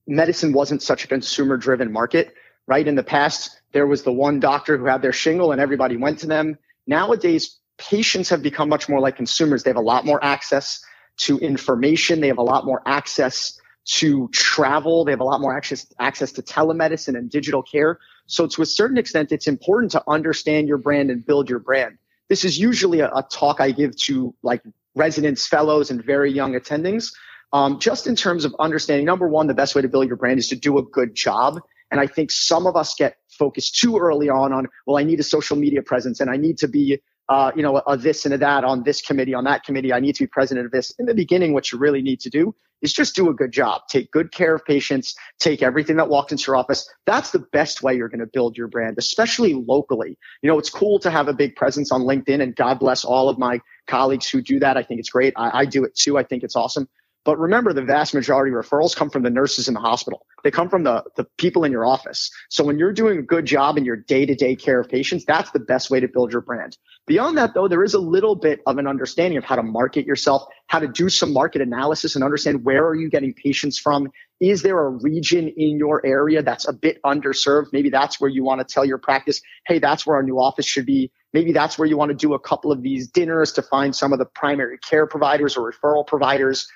medicine 0.06 0.54
wasn't 0.54 0.82
such 0.82 1.04
a 1.04 1.08
consumer 1.08 1.58
driven 1.58 1.92
market, 1.92 2.32
right? 2.66 2.88
In 2.88 2.94
the 2.94 3.02
past, 3.02 3.60
there 3.76 3.86
was 3.86 4.04
the 4.04 4.12
one 4.12 4.40
doctor 4.40 4.78
who 4.78 4.86
had 4.86 5.02
their 5.02 5.12
shingle 5.12 5.52
and 5.52 5.60
everybody 5.60 5.98
went 5.98 6.18
to 6.20 6.26
them. 6.26 6.56
Nowadays, 6.86 7.58
patients 7.76 8.30
have 8.30 8.42
become 8.42 8.70
much 8.70 8.88
more 8.88 9.00
like 9.00 9.16
consumers. 9.16 9.64
They 9.64 9.68
have 9.68 9.76
a 9.76 9.82
lot 9.82 10.06
more 10.06 10.18
access 10.24 10.82
to 11.18 11.36
information. 11.40 12.22
They 12.22 12.28
have 12.28 12.38
a 12.38 12.42
lot 12.42 12.64
more 12.64 12.80
access 12.86 13.60
to 13.98 14.30
travel. 14.32 15.04
They 15.04 15.12
have 15.12 15.20
a 15.20 15.24
lot 15.24 15.42
more 15.42 15.54
access, 15.54 15.86
access 16.00 16.32
to 16.32 16.42
telemedicine 16.42 17.18
and 17.18 17.28
digital 17.28 17.62
care. 17.62 17.98
So 18.24 18.46
to 18.46 18.62
a 18.62 18.66
certain 18.66 18.96
extent, 18.96 19.30
it's 19.30 19.46
important 19.46 19.92
to 19.92 20.02
understand 20.08 20.68
your 20.68 20.78
brand 20.78 21.10
and 21.10 21.24
build 21.24 21.50
your 21.50 21.58
brand. 21.58 21.98
This 22.30 22.46
is 22.46 22.58
usually 22.58 23.00
a, 23.00 23.08
a 23.08 23.26
talk 23.30 23.60
I 23.60 23.72
give 23.72 23.94
to 24.04 24.34
like 24.42 24.62
residents, 24.94 25.46
fellows, 25.46 25.90
and 25.90 26.02
very 26.02 26.32
young 26.32 26.54
attendings. 26.54 27.12
Um, 27.52 27.78
just 27.78 28.06
in 28.06 28.16
terms 28.16 28.46
of 28.46 28.56
understanding, 28.58 29.04
number 29.04 29.28
one, 29.28 29.48
the 29.48 29.54
best 29.54 29.74
way 29.74 29.82
to 29.82 29.88
build 29.88 30.06
your 30.06 30.16
brand 30.16 30.38
is 30.38 30.48
to 30.48 30.56
do 30.56 30.78
a 30.78 30.82
good 30.82 31.14
job. 31.14 31.60
And 31.90 32.00
I 32.00 32.06
think 32.06 32.32
some 32.32 32.66
of 32.66 32.76
us 32.76 32.94
get 32.94 33.16
focused 33.36 33.78
too 33.78 33.98
early 33.98 34.28
on 34.28 34.52
on, 34.52 34.66
well, 34.86 34.98
I 34.98 35.04
need 35.04 35.20
a 35.20 35.24
social 35.24 35.56
media 35.56 35.82
presence 35.82 36.20
and 36.20 36.30
I 36.30 36.36
need 36.36 36.58
to 36.58 36.68
be 36.68 37.00
uh, 37.28 37.50
you 37.56 37.62
know, 37.62 37.82
a 37.86 37.96
this 37.96 38.24
and 38.24 38.34
a 38.34 38.38
that 38.38 38.64
on 38.64 38.84
this 38.84 39.02
committee, 39.02 39.34
on 39.34 39.44
that 39.44 39.64
committee. 39.64 39.92
I 39.92 40.00
need 40.00 40.14
to 40.14 40.24
be 40.24 40.26
president 40.28 40.66
of 40.66 40.72
this. 40.72 40.92
In 40.98 41.06
the 41.06 41.14
beginning, 41.14 41.54
what 41.54 41.72
you 41.72 41.78
really 41.78 42.02
need 42.02 42.20
to 42.20 42.30
do 42.30 42.54
is 42.82 42.92
just 42.92 43.16
do 43.16 43.28
a 43.28 43.34
good 43.34 43.52
job. 43.52 43.82
Take 43.88 44.12
good 44.12 44.30
care 44.30 44.54
of 44.54 44.64
patients. 44.64 45.16
Take 45.40 45.62
everything 45.62 45.96
that 45.96 46.08
walked 46.08 46.30
into 46.30 46.44
your 46.46 46.56
office. 46.56 46.88
That's 47.04 47.30
the 47.30 47.40
best 47.40 47.82
way 47.82 47.96
you're 47.96 48.08
going 48.08 48.20
to 48.20 48.26
build 48.26 48.56
your 48.56 48.68
brand, 48.68 48.96
especially 48.98 49.54
locally. 49.54 50.16
You 50.42 50.50
know, 50.50 50.58
it's 50.58 50.70
cool 50.70 50.98
to 51.00 51.10
have 51.10 51.26
a 51.26 51.32
big 51.32 51.56
presence 51.56 51.90
on 51.90 52.02
LinkedIn 52.02 52.40
and 52.42 52.54
God 52.54 52.78
bless 52.78 53.04
all 53.04 53.28
of 53.28 53.38
my 53.38 53.60
colleagues 53.88 54.28
who 54.28 54.40
do 54.40 54.60
that. 54.60 54.76
I 54.76 54.82
think 54.82 55.00
it's 55.00 55.10
great. 55.10 55.32
I, 55.36 55.60
I 55.60 55.64
do 55.64 55.84
it 55.84 55.96
too. 55.96 56.18
I 56.18 56.22
think 56.22 56.44
it's 56.44 56.54
awesome. 56.54 56.88
But 57.26 57.40
remember, 57.40 57.72
the 57.72 57.82
vast 57.82 58.14
majority 58.14 58.54
of 58.54 58.64
referrals 58.64 58.94
come 58.94 59.10
from 59.10 59.24
the 59.24 59.30
nurses 59.30 59.66
in 59.66 59.74
the 59.74 59.80
hospital. 59.80 60.24
They 60.44 60.52
come 60.52 60.68
from 60.68 60.84
the, 60.84 61.02
the 61.16 61.24
people 61.38 61.64
in 61.64 61.72
your 61.72 61.84
office. 61.84 62.30
So 62.50 62.62
when 62.62 62.78
you're 62.78 62.92
doing 62.92 63.18
a 63.18 63.22
good 63.22 63.46
job 63.46 63.76
in 63.76 63.84
your 63.84 63.96
day 63.96 64.26
to 64.26 64.36
day 64.36 64.54
care 64.54 64.78
of 64.78 64.88
patients, 64.88 65.24
that's 65.24 65.50
the 65.50 65.58
best 65.58 65.90
way 65.90 65.98
to 65.98 66.06
build 66.06 66.30
your 66.30 66.40
brand. 66.40 66.78
Beyond 67.08 67.36
that, 67.36 67.52
though, 67.52 67.66
there 67.66 67.82
is 67.82 67.94
a 67.94 67.98
little 67.98 68.36
bit 68.36 68.60
of 68.64 68.78
an 68.78 68.86
understanding 68.86 69.38
of 69.38 69.44
how 69.44 69.56
to 69.56 69.64
market 69.64 70.06
yourself, 70.06 70.44
how 70.68 70.78
to 70.78 70.86
do 70.86 71.08
some 71.08 71.32
market 71.32 71.62
analysis 71.62 72.14
and 72.14 72.22
understand 72.22 72.64
where 72.64 72.86
are 72.86 72.94
you 72.94 73.10
getting 73.10 73.34
patients 73.34 73.76
from? 73.76 74.08
Is 74.38 74.62
there 74.62 74.78
a 74.78 74.90
region 74.90 75.48
in 75.48 75.78
your 75.78 76.04
area 76.06 76.44
that's 76.44 76.68
a 76.68 76.72
bit 76.72 77.02
underserved? 77.04 77.66
Maybe 77.72 77.90
that's 77.90 78.20
where 78.20 78.30
you 78.30 78.44
want 78.44 78.60
to 78.60 78.72
tell 78.72 78.84
your 78.84 78.98
practice, 78.98 79.40
hey, 79.66 79.80
that's 79.80 80.06
where 80.06 80.14
our 80.14 80.22
new 80.22 80.38
office 80.38 80.66
should 80.66 80.86
be. 80.86 81.10
Maybe 81.32 81.52
that's 81.52 81.76
where 81.76 81.88
you 81.88 81.96
want 81.96 82.10
to 82.10 82.16
do 82.16 82.34
a 82.34 82.38
couple 82.38 82.70
of 82.70 82.82
these 82.82 83.08
dinners 83.08 83.52
to 83.52 83.62
find 83.62 83.94
some 83.94 84.12
of 84.12 84.18
the 84.18 84.24
primary 84.24 84.78
care 84.78 85.06
providers 85.06 85.56
or 85.56 85.70
referral 85.70 86.06
providers 86.06 86.68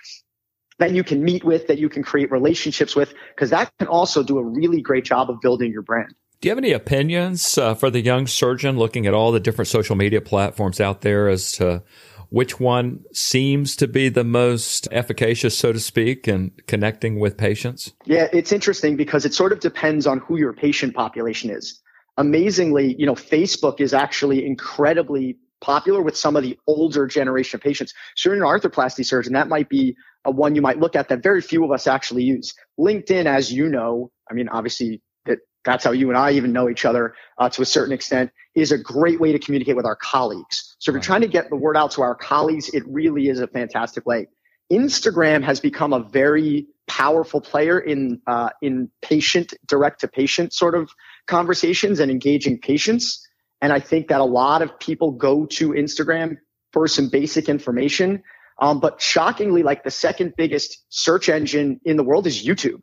that 0.81 0.93
you 0.93 1.05
can 1.05 1.23
meet 1.23 1.45
with, 1.45 1.69
that 1.69 1.79
you 1.79 1.89
can 1.89 2.03
create 2.03 2.33
relationships 2.33 2.97
with, 2.97 3.15
because 3.35 3.51
that 3.51 3.71
can 3.79 3.87
also 3.87 4.23
do 4.23 4.39
a 4.39 4.43
really 4.43 4.81
great 4.81 5.05
job 5.05 5.31
of 5.31 5.41
building 5.41 5.71
your 5.71 5.83
brand. 5.83 6.13
Do 6.41 6.49
you 6.49 6.51
have 6.51 6.59
any 6.59 6.73
opinions 6.73 7.59
uh, 7.59 7.75
for 7.75 7.91
the 7.91 8.01
young 8.01 8.27
surgeon 8.27 8.79
looking 8.79 9.07
at 9.07 9.13
all 9.13 9.31
the 9.31 9.41
different 9.41 9.69
social 9.69 9.95
media 9.95 10.23
platforms 10.23 10.81
out 10.81 11.03
there 11.03 11.29
as 11.29 11.53
to 11.53 11.83
which 12.31 12.59
one 12.59 13.05
seems 13.13 13.77
to 13.77 13.87
be 13.87 14.09
the 14.09 14.25
most 14.25 14.89
efficacious, 14.91 15.59
so 15.59 15.73
to 15.73 15.81
speak, 15.81 16.27
in 16.27 16.53
connecting 16.67 17.19
with 17.19 17.37
patients? 17.37 17.93
Yeah, 18.07 18.29
it's 18.33 18.53
interesting 18.53 18.97
because 18.97 19.27
it 19.27 19.35
sort 19.35 19.53
of 19.53 19.61
depends 19.61 20.07
on 20.07 20.19
who 20.21 20.39
your 20.39 20.55
patient 20.55 20.95
population 20.95 21.51
is. 21.51 21.79
Amazingly, 22.17 22.95
you 22.99 23.05
know, 23.05 23.15
Facebook 23.15 23.81
is 23.81 23.93
actually 23.93 24.47
incredibly 24.47 25.37
popular 25.61 26.03
with 26.03 26.17
some 26.17 26.37
of 26.37 26.43
the 26.43 26.59
older 26.67 27.07
generation 27.07 27.59
of 27.59 27.63
patients. 27.63 27.95
So 28.17 28.31
you're 28.31 28.37
an 28.37 28.61
arthroplasty 28.61 29.05
surgeon, 29.05 29.33
that 29.35 29.49
might 29.49 29.69
be 29.69 29.97
a 30.25 30.31
one 30.31 30.55
you 30.55 30.63
might 30.63 30.79
look 30.79 30.97
at 30.97 31.09
that 31.09 31.23
very 31.23 31.41
few 31.41 31.65
of 31.65 31.71
us 31.71 31.87
actually 31.87 32.25
use. 32.25 32.55
LinkedIn, 32.79 33.27
as 33.27 33.53
you 33.53 33.69
know, 33.69 34.11
I 34.31 34.35
mean, 34.35 34.49
obviously 34.49 35.03
that 35.27 35.39
that's 35.65 35.85
how 35.85 35.93
you 35.93 36.09
and 36.09 36.19
I 36.19 36.33
even 36.33 36.53
know 36.53 36.69
each 36.69 36.85
other 36.85 37.15
uh, 37.39 37.49
to 37.51 37.63
a 37.63 37.67
certain 37.67 37.93
extent, 37.93 38.31
is 38.55 38.73
a 38.73 38.79
great 38.79 39.21
way 39.21 39.33
to 39.33 39.39
communicate 39.39 39.77
with 39.77 39.87
our 39.87 39.97
colleagues. 39.97 40.77
So 40.79 40.91
if 40.91 40.95
you're 40.95 41.03
trying 41.03 41.23
to 41.23 41.29
get 41.29 41.51
the 41.51 41.57
word 41.57 41.77
out 41.77 41.93
to 41.93 42.03
our 42.03 42.15
colleagues, 42.15 42.69
it 42.71 42.83
really 42.87 43.29
is 43.29 43.41
a 43.41 43.47
fantastic 43.47 44.07
way. 44.07 44.27
Instagram 44.73 45.43
has 45.43 45.61
become 45.61 45.93
a 45.93 46.01
very 46.01 46.67
powerful 46.87 47.41
player 47.41 47.79
in 47.79 48.21
uh, 48.27 48.51
in 48.63 48.91
patient 49.03 49.55
direct 49.67 50.01
to 50.01 50.09
patient 50.09 50.53
sort 50.53 50.75
of 50.75 50.91
conversations 51.27 52.01
and 52.01 52.11
engaging 52.11 52.59
patients. 52.59 53.27
And 53.61 53.73
I 53.73 53.81
think 53.81 54.09
that 54.09 54.21
a 54.21 54.25
lot 54.25 54.63
of 54.63 54.79
people 54.79 55.13
go 55.13 55.47
to 55.47 55.71
Instagram 55.71 56.39
for 56.73 56.89
some 56.89 57.09
basic 57.09 57.49
information. 57.49 58.23
Um, 58.59 58.81
but 58.81 59.01
shockingly, 59.01 59.63
like 59.63 59.85
the 59.85 59.91
second 59.91 60.35
biggest 60.37 60.85
search 60.89 61.29
engine 61.29 61.81
in 61.85 61.97
the 61.97 62.05
world 62.05 62.27
is 62.27 62.45
YouTube. 62.45 62.81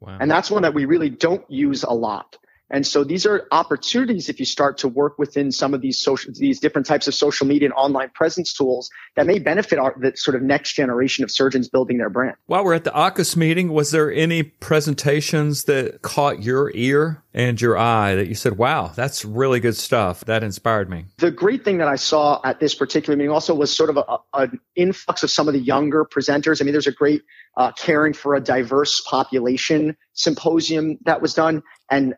Wow. 0.00 0.18
And 0.20 0.30
that's 0.30 0.50
one 0.50 0.62
that 0.62 0.74
we 0.74 0.86
really 0.86 1.10
don't 1.10 1.48
use 1.50 1.82
a 1.82 1.92
lot. 1.92 2.36
And 2.70 2.86
so 2.86 3.02
these 3.04 3.26
are 3.26 3.46
opportunities 3.50 4.28
if 4.28 4.38
you 4.38 4.46
start 4.46 4.78
to 4.78 4.88
work 4.88 5.18
within 5.18 5.50
some 5.50 5.74
of 5.74 5.80
these 5.80 5.98
social, 5.98 6.32
these 6.34 6.60
different 6.60 6.86
types 6.86 7.08
of 7.08 7.14
social 7.14 7.46
media 7.46 7.66
and 7.66 7.74
online 7.74 8.10
presence 8.10 8.52
tools 8.52 8.90
that 9.16 9.26
may 9.26 9.38
benefit 9.38 9.78
our, 9.78 9.94
the 9.98 10.16
sort 10.16 10.36
of 10.36 10.42
next 10.42 10.74
generation 10.74 11.24
of 11.24 11.30
surgeons 11.30 11.68
building 11.68 11.98
their 11.98 12.10
brand. 12.10 12.36
While 12.46 12.64
we're 12.64 12.74
at 12.74 12.84
the 12.84 12.92
AAHKS 12.92 13.36
meeting, 13.36 13.72
was 13.72 13.90
there 13.90 14.12
any 14.12 14.42
presentations 14.42 15.64
that 15.64 16.02
caught 16.02 16.42
your 16.42 16.70
ear 16.74 17.22
and 17.32 17.60
your 17.60 17.76
eye 17.76 18.14
that 18.14 18.28
you 18.28 18.34
said, 18.34 18.58
wow, 18.58 18.92
that's 18.94 19.24
really 19.24 19.60
good 19.60 19.76
stuff. 19.76 20.24
That 20.24 20.42
inspired 20.42 20.90
me. 20.90 21.06
The 21.18 21.30
great 21.30 21.64
thing 21.64 21.78
that 21.78 21.88
I 21.88 21.96
saw 21.96 22.40
at 22.44 22.60
this 22.60 22.74
particular 22.74 23.16
meeting 23.16 23.30
also 23.30 23.54
was 23.54 23.74
sort 23.74 23.90
of 23.90 23.96
a, 23.96 24.18
an 24.34 24.60
influx 24.74 25.22
of 25.22 25.30
some 25.30 25.48
of 25.48 25.54
the 25.54 25.60
younger 25.60 26.04
presenters. 26.04 26.60
I 26.60 26.64
mean, 26.64 26.72
there's 26.72 26.86
a 26.86 26.92
great 26.92 27.22
uh, 27.56 27.72
caring 27.72 28.12
for 28.12 28.34
a 28.34 28.40
diverse 28.40 29.00
population 29.02 29.96
symposium 30.12 30.98
that 31.04 31.22
was 31.22 31.34
done. 31.34 31.62
And 31.90 32.14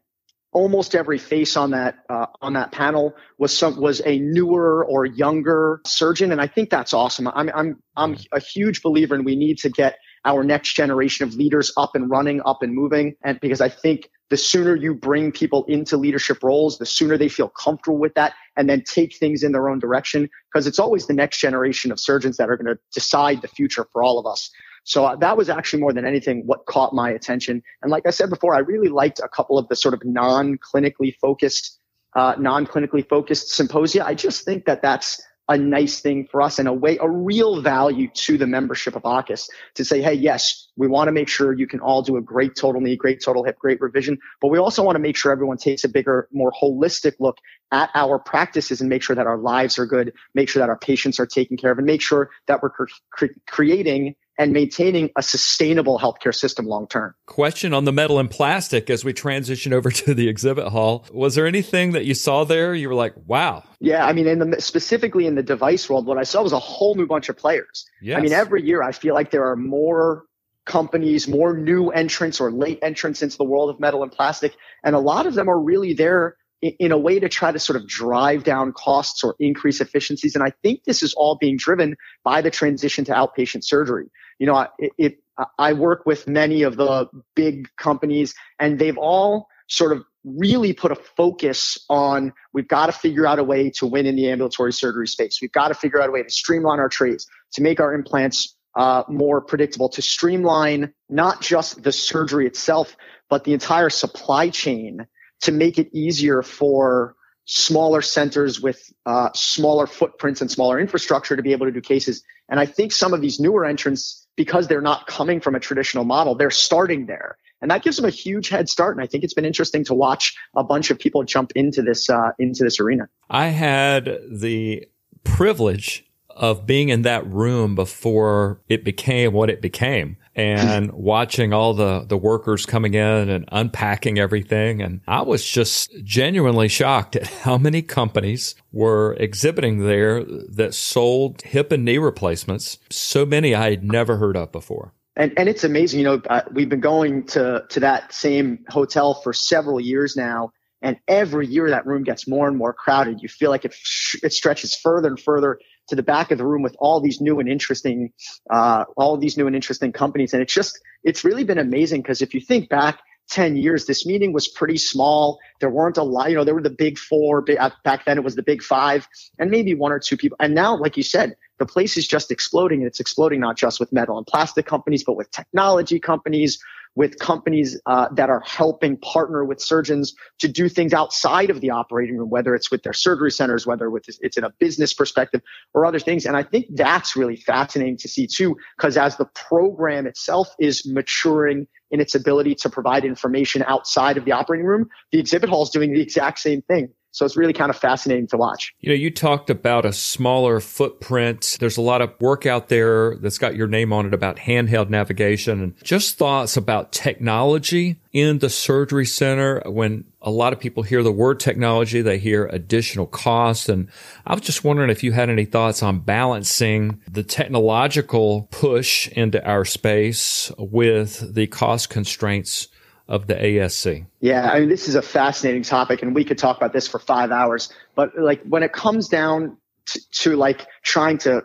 almost 0.53 0.95
every 0.95 1.19
face 1.19 1.57
on 1.57 1.71
that 1.71 1.97
uh, 2.09 2.27
on 2.41 2.53
that 2.53 2.73
panel 2.73 3.15
was 3.38 3.57
some 3.57 3.81
was 3.81 4.01
a 4.05 4.19
newer 4.19 4.85
or 4.85 5.07
younger 5.07 5.81
surgeon, 5.87 6.33
and 6.33 6.41
I 6.41 6.47
think 6.47 6.71
that's 6.71 6.93
awesome. 6.93 7.29
I'm 7.29 7.51
I'm 7.55 7.83
I'm 7.97 8.17
a 8.33 8.41
huge 8.41 8.83
believer, 8.83 9.15
and 9.15 9.25
we 9.25 9.37
need 9.37 9.59
to 9.59 9.71
get 9.71 9.99
our 10.25 10.45
next 10.45 10.75
generation 10.75 11.27
of 11.27 11.35
leaders 11.35 11.73
up 11.77 11.97
and 11.97 12.09
running, 12.09 12.41
up 12.45 12.62
and 12.62 12.75
moving, 12.75 13.17
and 13.25 13.41
because 13.41 13.61
I 13.61 13.69
think 13.69 14.09
the 14.33 14.37
sooner 14.38 14.75
you 14.75 14.95
bring 14.95 15.31
people 15.31 15.67
into 15.69 15.99
leadership 15.99 16.43
roles, 16.43 16.79
the 16.79 16.87
sooner 16.87 17.19
they 17.19 17.29
feel 17.29 17.51
comfortable 17.51 17.99
with 17.99 18.15
that 18.15 18.33
and 18.57 18.67
then 18.67 18.83
take 18.83 19.15
things 19.19 19.43
in 19.43 19.53
their 19.53 19.69
own 19.69 19.79
direction. 19.79 20.31
Because 20.51 20.67
it's 20.67 20.79
always 20.79 21.07
the 21.07 21.12
next 21.12 21.37
generation 21.37 21.93
of 21.93 22.01
surgeons 22.01 22.38
that 22.38 22.49
are 22.49 22.57
going 22.57 22.75
to 22.75 22.81
decide 22.95 23.43
the 23.43 23.49
future 23.49 23.87
for 23.93 24.03
all 24.03 24.19
of 24.19 24.25
us. 24.25 24.51
So 24.85 25.05
uh, 25.05 25.16
that 25.16 25.37
was 25.37 25.49
actually 25.49 25.81
more 25.81 25.92
than 25.92 26.05
anything 26.05 26.42
what 26.47 26.66
caught 26.66 26.92
my 26.92 27.11
attention. 27.11 27.62
And 27.83 27.90
like 27.90 28.07
I 28.07 28.11
said 28.11 28.31
before, 28.31 28.55
I 28.55 28.59
really 28.59 28.88
liked 28.88 29.21
a 29.21 29.29
couple 29.29 29.59
of 29.59 29.68
the 29.68 29.77
sort 29.77 29.95
of 29.95 30.05
non-clinically 30.05 31.16
focused, 31.21 31.79
uh, 32.16 32.35
non-clinically 32.38 33.09
focused 33.09 33.51
symposia. 33.51 34.05
I 34.05 34.14
just 34.14 34.45
think 34.45 34.64
that 34.64 34.83
that's 34.83 35.23
a 35.49 35.59
nice 35.59 36.01
thing 36.01 36.27
for 36.31 36.40
us 36.40 36.59
and 36.59 36.68
a 36.68 36.73
way, 36.73 36.99
a 36.99 37.09
real 37.09 37.61
value 37.61 38.09
to 38.14 38.38
the 38.38 38.47
membership 38.47 38.95
of 38.95 39.03
AAHKS 39.03 39.49
to 39.75 39.85
say, 39.85 40.01
hey, 40.01 40.14
yes, 40.14 40.68
we 40.77 40.87
want 40.87 41.09
to 41.09 41.12
make 41.12 41.29
sure 41.29 41.53
you 41.53 41.66
can 41.66 41.81
all 41.81 42.01
do 42.01 42.16
a 42.16 42.23
great 42.23 42.55
total 42.55 42.81
knee, 42.81 42.97
great 42.97 43.23
total 43.23 43.45
hip, 43.45 43.59
great 43.59 43.81
revision, 43.81 44.18
but 44.40 44.49
we 44.49 44.59
also 44.59 44.83
want 44.83 44.95
to 44.95 45.01
make 45.01 45.16
sure 45.16 45.33
everyone 45.33 45.57
takes 45.57 45.83
a 45.85 45.88
bigger, 45.88 46.29
more 46.33 46.53
holistic 46.53 47.14
look 47.18 47.38
at 47.73 47.90
our 47.95 48.18
practices 48.18 48.81
and 48.81 48.88
make 48.88 49.03
sure 49.03 49.16
that 49.16 49.27
our 49.27 49.37
lives 49.37 49.79
are 49.79 49.87
good, 49.87 50.12
make 50.35 50.49
sure 50.49 50.61
that 50.61 50.68
our 50.68 50.79
patients 50.79 51.18
are 51.18 51.27
taken 51.27 51.57
care 51.57 51.73
of, 51.73 51.79
and 51.79 51.87
make 51.87 52.01
sure 52.01 52.31
that 52.47 52.62
we're 52.62 52.71
cre- 52.71 53.27
creating 53.49 54.14
and 54.38 54.53
maintaining 54.53 55.11
a 55.16 55.23
sustainable 55.23 55.99
healthcare 55.99 56.35
system 56.35 56.66
long 56.66 56.87
term. 56.87 57.14
Question 57.27 57.75
on 57.75 57.85
the 57.85 57.92
metal 57.92 58.18
and 58.18 58.31
plastic 58.31 58.88
as 58.90 59.05
we 59.05 59.12
transition 59.12 59.73
over 59.73 59.90
to 60.03 60.14
the 60.14 60.29
exhibit 60.29 60.68
hall. 60.68 61.05
Was 61.12 61.35
there 61.35 61.47
anything 61.47 61.92
that 61.92 62.05
you 62.05 62.14
saw 62.14 62.45
there 62.45 62.75
you 62.75 62.88
were 62.88 62.95
like, 62.95 63.14
wow? 63.27 63.64
Yeah, 63.81 64.07
I 64.07 64.12
mean, 64.12 64.27
in 64.27 64.38
the, 64.38 64.61
specifically 64.61 65.27
in 65.27 65.35
the 65.35 65.42
device 65.42 65.88
world, 65.88 66.07
what 66.07 66.18
I 66.18 66.23
saw 66.23 66.42
was 66.42 66.53
a 66.53 66.59
whole 66.59 66.95
new 66.95 67.07
bunch 67.07 67.29
of 67.29 67.37
players. 67.37 67.87
Yes. 68.01 68.18
I 68.18 68.21
mean, 68.23 68.33
every 68.33 68.62
year 68.62 68.83
I 68.83 68.92
feel 68.92 69.14
like 69.14 69.31
there 69.31 69.49
are 69.51 69.57
more 69.57 70.25
companies, 70.64 71.27
more 71.27 71.57
new 71.57 71.88
entrants 71.90 72.40
or 72.40 72.51
late 72.51 72.79
entrants 72.83 73.23
into 73.23 73.37
the 73.37 73.45
world 73.45 73.68
of 73.68 73.81
metal 73.81 74.03
and 74.03 74.12
plastic. 74.12 74.55
And 74.85 74.95
a 74.95 75.01
lot 75.01 75.27
of 75.27 75.35
them 75.35 75.49
are 75.49 75.59
really 75.59 75.92
there 75.92 76.37
in 76.62 76.92
a 76.92 76.98
way 76.98 77.18
to 77.18 77.29
try 77.29 77.51
to 77.51 77.59
sort 77.59 77.77
of 77.77 77.88
drive 77.88 78.44
down 78.44 78.72
costs 78.72 79.25
or 79.25 79.35
increase 79.40 79.81
efficiencies. 79.81 80.37
And 80.37 80.44
I 80.44 80.53
think 80.62 80.85
this 80.85 81.03
is 81.03 81.12
all 81.14 81.37
being 81.37 81.57
driven 81.57 81.96
by 82.22 82.40
the 82.40 82.51
transition 82.51 83.05
to 83.07 83.12
outpatient 83.12 83.64
surgery. 83.64 84.07
You 84.38 84.46
know, 84.46 84.66
it, 84.79 85.18
I 85.59 85.72
work 85.72 86.07
with 86.07 86.29
many 86.29 86.62
of 86.62 86.77
the 86.77 87.09
big 87.35 87.68
companies 87.77 88.35
and 88.61 88.79
they've 88.79 88.96
all 88.96 89.48
sort 89.68 89.92
of 89.92 90.05
really 90.25 90.72
put 90.72 90.92
a 90.92 90.94
focus 90.94 91.79
on 91.90 92.33
we've 92.53 92.68
got 92.68 92.87
to 92.87 92.92
figure 92.92 93.27
out 93.27 93.40
a 93.40 93.44
way 93.44 93.70
to 93.70 93.87
win 93.87 94.07
in 94.07 94.14
the 94.14 94.29
ambulatory 94.29 94.72
surgery 94.72 95.09
space. 95.09 95.40
We've 95.42 95.53
got 95.53 95.68
to 95.68 95.75
figure 95.75 96.01
out 96.01 96.09
a 96.09 96.12
way 96.12 96.22
to 96.22 96.31
streamline 96.31 96.79
our 96.79 96.88
trays, 96.88 97.27
to 97.55 97.62
make 97.62 97.81
our 97.81 97.92
implants 97.92 98.57
uh, 98.77 99.03
more 99.09 99.40
predictable, 99.40 99.88
to 99.90 100.03
streamline 100.03 100.94
not 101.09 101.40
just 101.40 101.83
the 101.83 101.90
surgery 101.90 102.46
itself, 102.46 102.96
but 103.29 103.44
the 103.44 103.53
entire 103.53 103.90
supply 103.90 104.51
chain 104.51 105.07
to 105.42 105.52
make 105.52 105.78
it 105.78 105.88
easier 105.92 106.42
for 106.42 107.14
smaller 107.44 108.02
centers 108.02 108.61
with 108.61 108.92
uh, 109.05 109.31
smaller 109.35 109.87
footprints 109.87 110.40
and 110.40 110.50
smaller 110.50 110.78
infrastructure 110.78 111.37
to 111.37 111.42
be 111.42 111.52
able 111.52 111.66
to 111.66 111.72
do 111.72 111.81
cases. 111.81 112.22
And 112.48 112.61
I 112.61 112.66
think 112.66 112.92
some 112.92 113.12
of 113.12 113.20
these 113.20 113.40
newer 113.40 113.64
entrants, 113.64 114.26
because 114.37 114.68
they're 114.68 114.81
not 114.81 115.07
coming 115.07 115.40
from 115.40 115.55
a 115.55 115.61
traditional 115.61 116.05
model, 116.05 116.35
they're 116.35 116.50
starting 116.50 117.07
there. 117.07 117.37
And 117.61 117.70
that 117.70 117.83
gives 117.83 117.96
them 117.96 118.05
a 118.05 118.11
huge 118.11 118.48
head 118.48 118.68
start. 118.68 118.96
And 118.96 119.02
I 119.02 119.07
think 119.07 119.22
it's 119.24 119.35
been 119.35 119.44
interesting 119.44 119.85
to 119.85 119.94
watch 119.94 120.37
a 120.57 120.64
bunch 120.64 120.90
of 120.90 120.98
people 120.98 121.22
jump 121.22 121.52
into 121.55 121.83
this 121.83 122.11
uh, 122.11 122.31
into 122.38 122.64
this 122.64 122.81
arena. 122.81 123.09
I 123.31 123.48
had 123.48 124.18
the 124.28 124.87
privilege 125.22 126.05
of 126.31 126.66
being 126.66 126.88
in 126.88 127.02
that 127.02 127.26
room 127.26 127.74
before 127.74 128.61
it 128.68 128.85
became 128.85 129.33
what 129.33 129.50
it 129.50 129.61
became 129.61 130.16
and 130.35 130.92
watching 130.92 131.53
all 131.53 131.75
the, 131.75 132.05
the 132.07 132.16
workers 132.16 132.66
coming 132.66 132.95
in 132.95 133.29
and 133.29 133.45
unpacking 133.53 134.18
everything. 134.18 134.83
And 134.83 135.01
I 135.07 135.23
was 135.23 135.45
just 135.45 135.92
genuinely 136.03 136.68
shocked 136.68 137.16
at 137.16 137.27
how 137.27 137.59
many 137.59 137.83
companies 137.83 138.55
were 138.73 139.14
exhibiting 139.18 139.87
there 139.87 140.25
that 140.25 140.75
sold 140.75 141.42
hip 141.42 141.73
and 141.73 141.85
knee 141.85 141.99
replacements. 141.99 142.79
So 142.90 143.27
many 143.27 143.55
I 143.55 143.71
had 143.71 143.85
never 143.85 144.16
heard 144.16 144.37
of 144.37 144.53
before. 144.53 144.92
And, 145.16 145.33
and 145.38 145.49
it's 145.49 145.62
amazing, 145.62 146.01
you 146.01 146.05
know, 146.05 146.23
uh, 146.31 146.42
we've 146.53 146.71
been 146.71 146.81
going 146.81 147.27
to, 147.29 147.64
to 147.68 147.81
that 147.81 148.14
same 148.14 148.64
hotel 148.68 149.14
for 149.14 149.35
several 149.35 149.79
years 149.79 150.16
now. 150.16 150.53
And 150.81 150.97
every 151.07 151.47
year 151.47 151.71
that 151.71 151.87
room 151.87 152.03
gets 152.03 152.27
more 152.27 152.49
and 152.49 152.57
more 152.57 152.73
crowded. 152.73 153.23
You 153.23 153.29
feel 153.29 153.51
like 153.51 153.64
it, 153.64 153.75
it 154.23 154.33
stretches 154.33 154.75
further 154.75 155.09
and 155.09 155.21
further 155.21 155.61
to 155.88 155.97
the 155.97 156.03
back 156.03 156.31
of 156.31 156.38
the 156.38 156.47
room 156.47 156.62
with 156.62 156.77
all 156.79 157.01
these 157.01 157.21
new 157.21 157.40
and 157.40 157.49
interesting, 157.49 158.12
uh, 158.51 158.85
all 158.97 159.16
these 159.16 159.37
new 159.37 159.47
and 159.47 159.57
interesting 159.57 159.92
companies. 159.92 160.33
And 160.33 160.42
it's 160.42 160.55
just, 160.55 160.81
it's 161.05 161.25
really 161.25 161.45
been 161.45 161.59
amazing 161.59 162.03
because 162.03 162.23
if 162.23 162.35
you 162.35 162.40
think 162.40 162.68
back 162.68 163.01
10 163.31 163.57
years, 163.57 163.87
this 163.87 164.05
meeting 164.05 164.33
was 164.33 164.49
pretty 164.49 164.77
small. 164.77 165.38
There 165.61 165.71
weren't 165.71 165.97
a 165.97 166.03
lot, 166.03 166.31
you 166.31 166.37
know, 166.37 166.45
there 166.45 166.55
were 166.55 166.62
the 166.62 166.71
big 166.71 166.99
four. 166.99 167.45
Uh, 167.59 167.71
back 167.85 168.05
then 168.05 168.18
it 168.18 168.25
was 168.25 168.35
the 168.35 168.42
big 168.42 168.62
five 168.62 169.07
and 169.38 169.51
maybe 169.51 169.75
one 169.75 169.92
or 169.92 169.99
two 169.99 170.16
people. 170.16 170.37
And 170.40 170.55
now, 170.55 170.77
like 170.77 170.97
you 170.97 171.03
said, 171.03 171.37
the 171.59 171.66
place 171.66 171.97
is 171.97 172.07
just 172.07 172.31
exploding 172.31 172.81
and 172.81 172.87
it's 172.87 173.01
exploding 173.01 173.40
not 173.40 173.57
just 173.57 173.81
with 173.81 173.92
metal 173.92 174.18
and 174.18 174.27
plastic 174.27 174.66
companies, 174.66 175.05
but 175.05 175.16
with 175.16 175.31
technology 175.31 176.01
companies, 176.01 176.59
with 176.94 177.18
companies 177.18 177.81
uh, 177.87 178.09
that 178.14 178.28
are 178.28 178.42
helping 178.44 178.96
partner 178.98 179.44
with 179.44 179.61
surgeons 179.61 180.14
to 180.38 180.48
do 180.48 180.68
things 180.68 180.92
outside 180.92 181.50
of 181.50 181.61
the 181.61 181.70
operating 181.70 182.16
room, 182.16 182.28
whether 182.28 182.55
it's 182.55 182.70
with 182.70 182.83
their 182.83 182.92
surgery 182.92 183.31
centers, 183.31 183.66
whether 183.66 183.90
it's 183.96 184.37
in 184.37 184.44
a 184.44 184.50
business 184.59 184.92
perspective 184.92 185.40
or 185.74 185.87
other 185.87 185.98
things. 185.98 186.26
And 186.26 186.37
I 186.37 186.42
think 186.42 186.66
that's 186.70 187.16
really 187.16 187.37
fascinating 187.37 187.96
to 187.98 188.09
see 188.09 188.26
too, 188.26 188.57
because 188.76 188.96
as 188.96 189.16
the 189.16 189.26
program 189.26 190.07
itself 190.07 190.48
is 190.59 190.87
maturing 190.87 191.66
in 191.90 192.00
its 192.00 192.14
ability 192.14 192.55
to 192.57 192.70
provide 192.70 193.05
information 193.05 193.62
outside 193.66 194.16
of 194.16 194.24
the 194.24 194.33
operating 194.33 194.66
room, 194.66 194.88
the 195.12 195.18
exhibit 195.18 195.48
hall 195.48 195.62
is 195.62 195.70
doing 195.70 195.92
the 195.92 196.00
exact 196.00 196.38
same 196.38 196.62
thing. 196.62 196.88
So 197.12 197.27
it's 197.27 197.37
really 197.37 197.53
kind 197.53 197.68
of 197.70 197.77
fascinating 197.77 198.27
to 198.29 198.38
watch. 198.38 198.75
You 198.81 198.88
know, 198.88 198.94
you 198.94 199.11
talked 199.11 199.51
about 199.51 199.85
a 199.85 199.92
smaller 199.92 200.61
footprint. 200.61 201.59
There's 201.61 201.77
a 201.77 201.83
lot 201.83 202.01
of 202.01 202.11
work 202.20 202.46
out 202.46 202.68
there 202.68 203.16
that's 203.16 203.38
got 203.38 203.55
your 203.55 203.66
name 203.66 203.92
on 203.92 204.07
it 204.07 204.14
about 204.14 204.38
handheld 204.38 204.88
navigation 204.88 205.62
and 205.62 205.85
just 205.85 206.16
thoughts 206.16 206.57
about 206.57 206.90
technology 206.90 207.96
in 208.12 208.38
the 208.38 208.48
surgery 208.48 209.05
center. 209.05 209.62
When 209.66 210.05
a 210.22 210.31
lot 210.31 210.55
of 210.55 210.61
people 210.61 210.83
hear 210.83 211.03
the 211.03 211.12
word 211.12 211.38
technology, 211.38 212.01
they 212.01 212.18
hear 212.18 212.46
additional 212.46 213.07
costs. 213.07 213.68
And 213.68 213.88
I 214.27 214.33
was 214.33 214.42
just 214.42 214.64
wondering 214.64 214.88
if 214.88 215.03
you 215.03 215.12
had 215.12 215.29
any 215.29 215.44
thoughts 215.44 215.83
on 215.83 216.01
balancing 216.01 217.01
the 217.11 217.22
technological 217.22 218.48
push 218.51 219.09
into 219.09 219.44
our 219.46 219.66
space 219.66 220.51
with 220.57 221.35
the 221.35 221.46
cost 221.46 221.90
constraints 221.90 222.68
of 223.09 223.27
the 223.27 223.35
ASC? 223.35 224.07
Yeah, 224.21 224.51
I 224.51 224.61
mean, 224.61 224.69
this 224.69 224.88
is 224.88 224.95
a 224.95 225.03
fascinating 225.03 225.62
topic, 225.62 226.03
and 226.03 226.15
we 226.15 226.25
could 226.25 226.38
talk 226.38 226.57
about 226.57 226.73
this 226.73 226.88
for 226.88 226.99
five 226.99 227.31
hours. 227.31 227.73
But 227.95 228.19
like 228.19 228.43
when 228.45 228.62
it 228.62 228.73
comes 228.73 229.09
down 229.09 229.57
to, 229.87 230.11
to 230.11 230.37
like 230.37 230.67
trying 230.83 231.19
to 231.19 231.43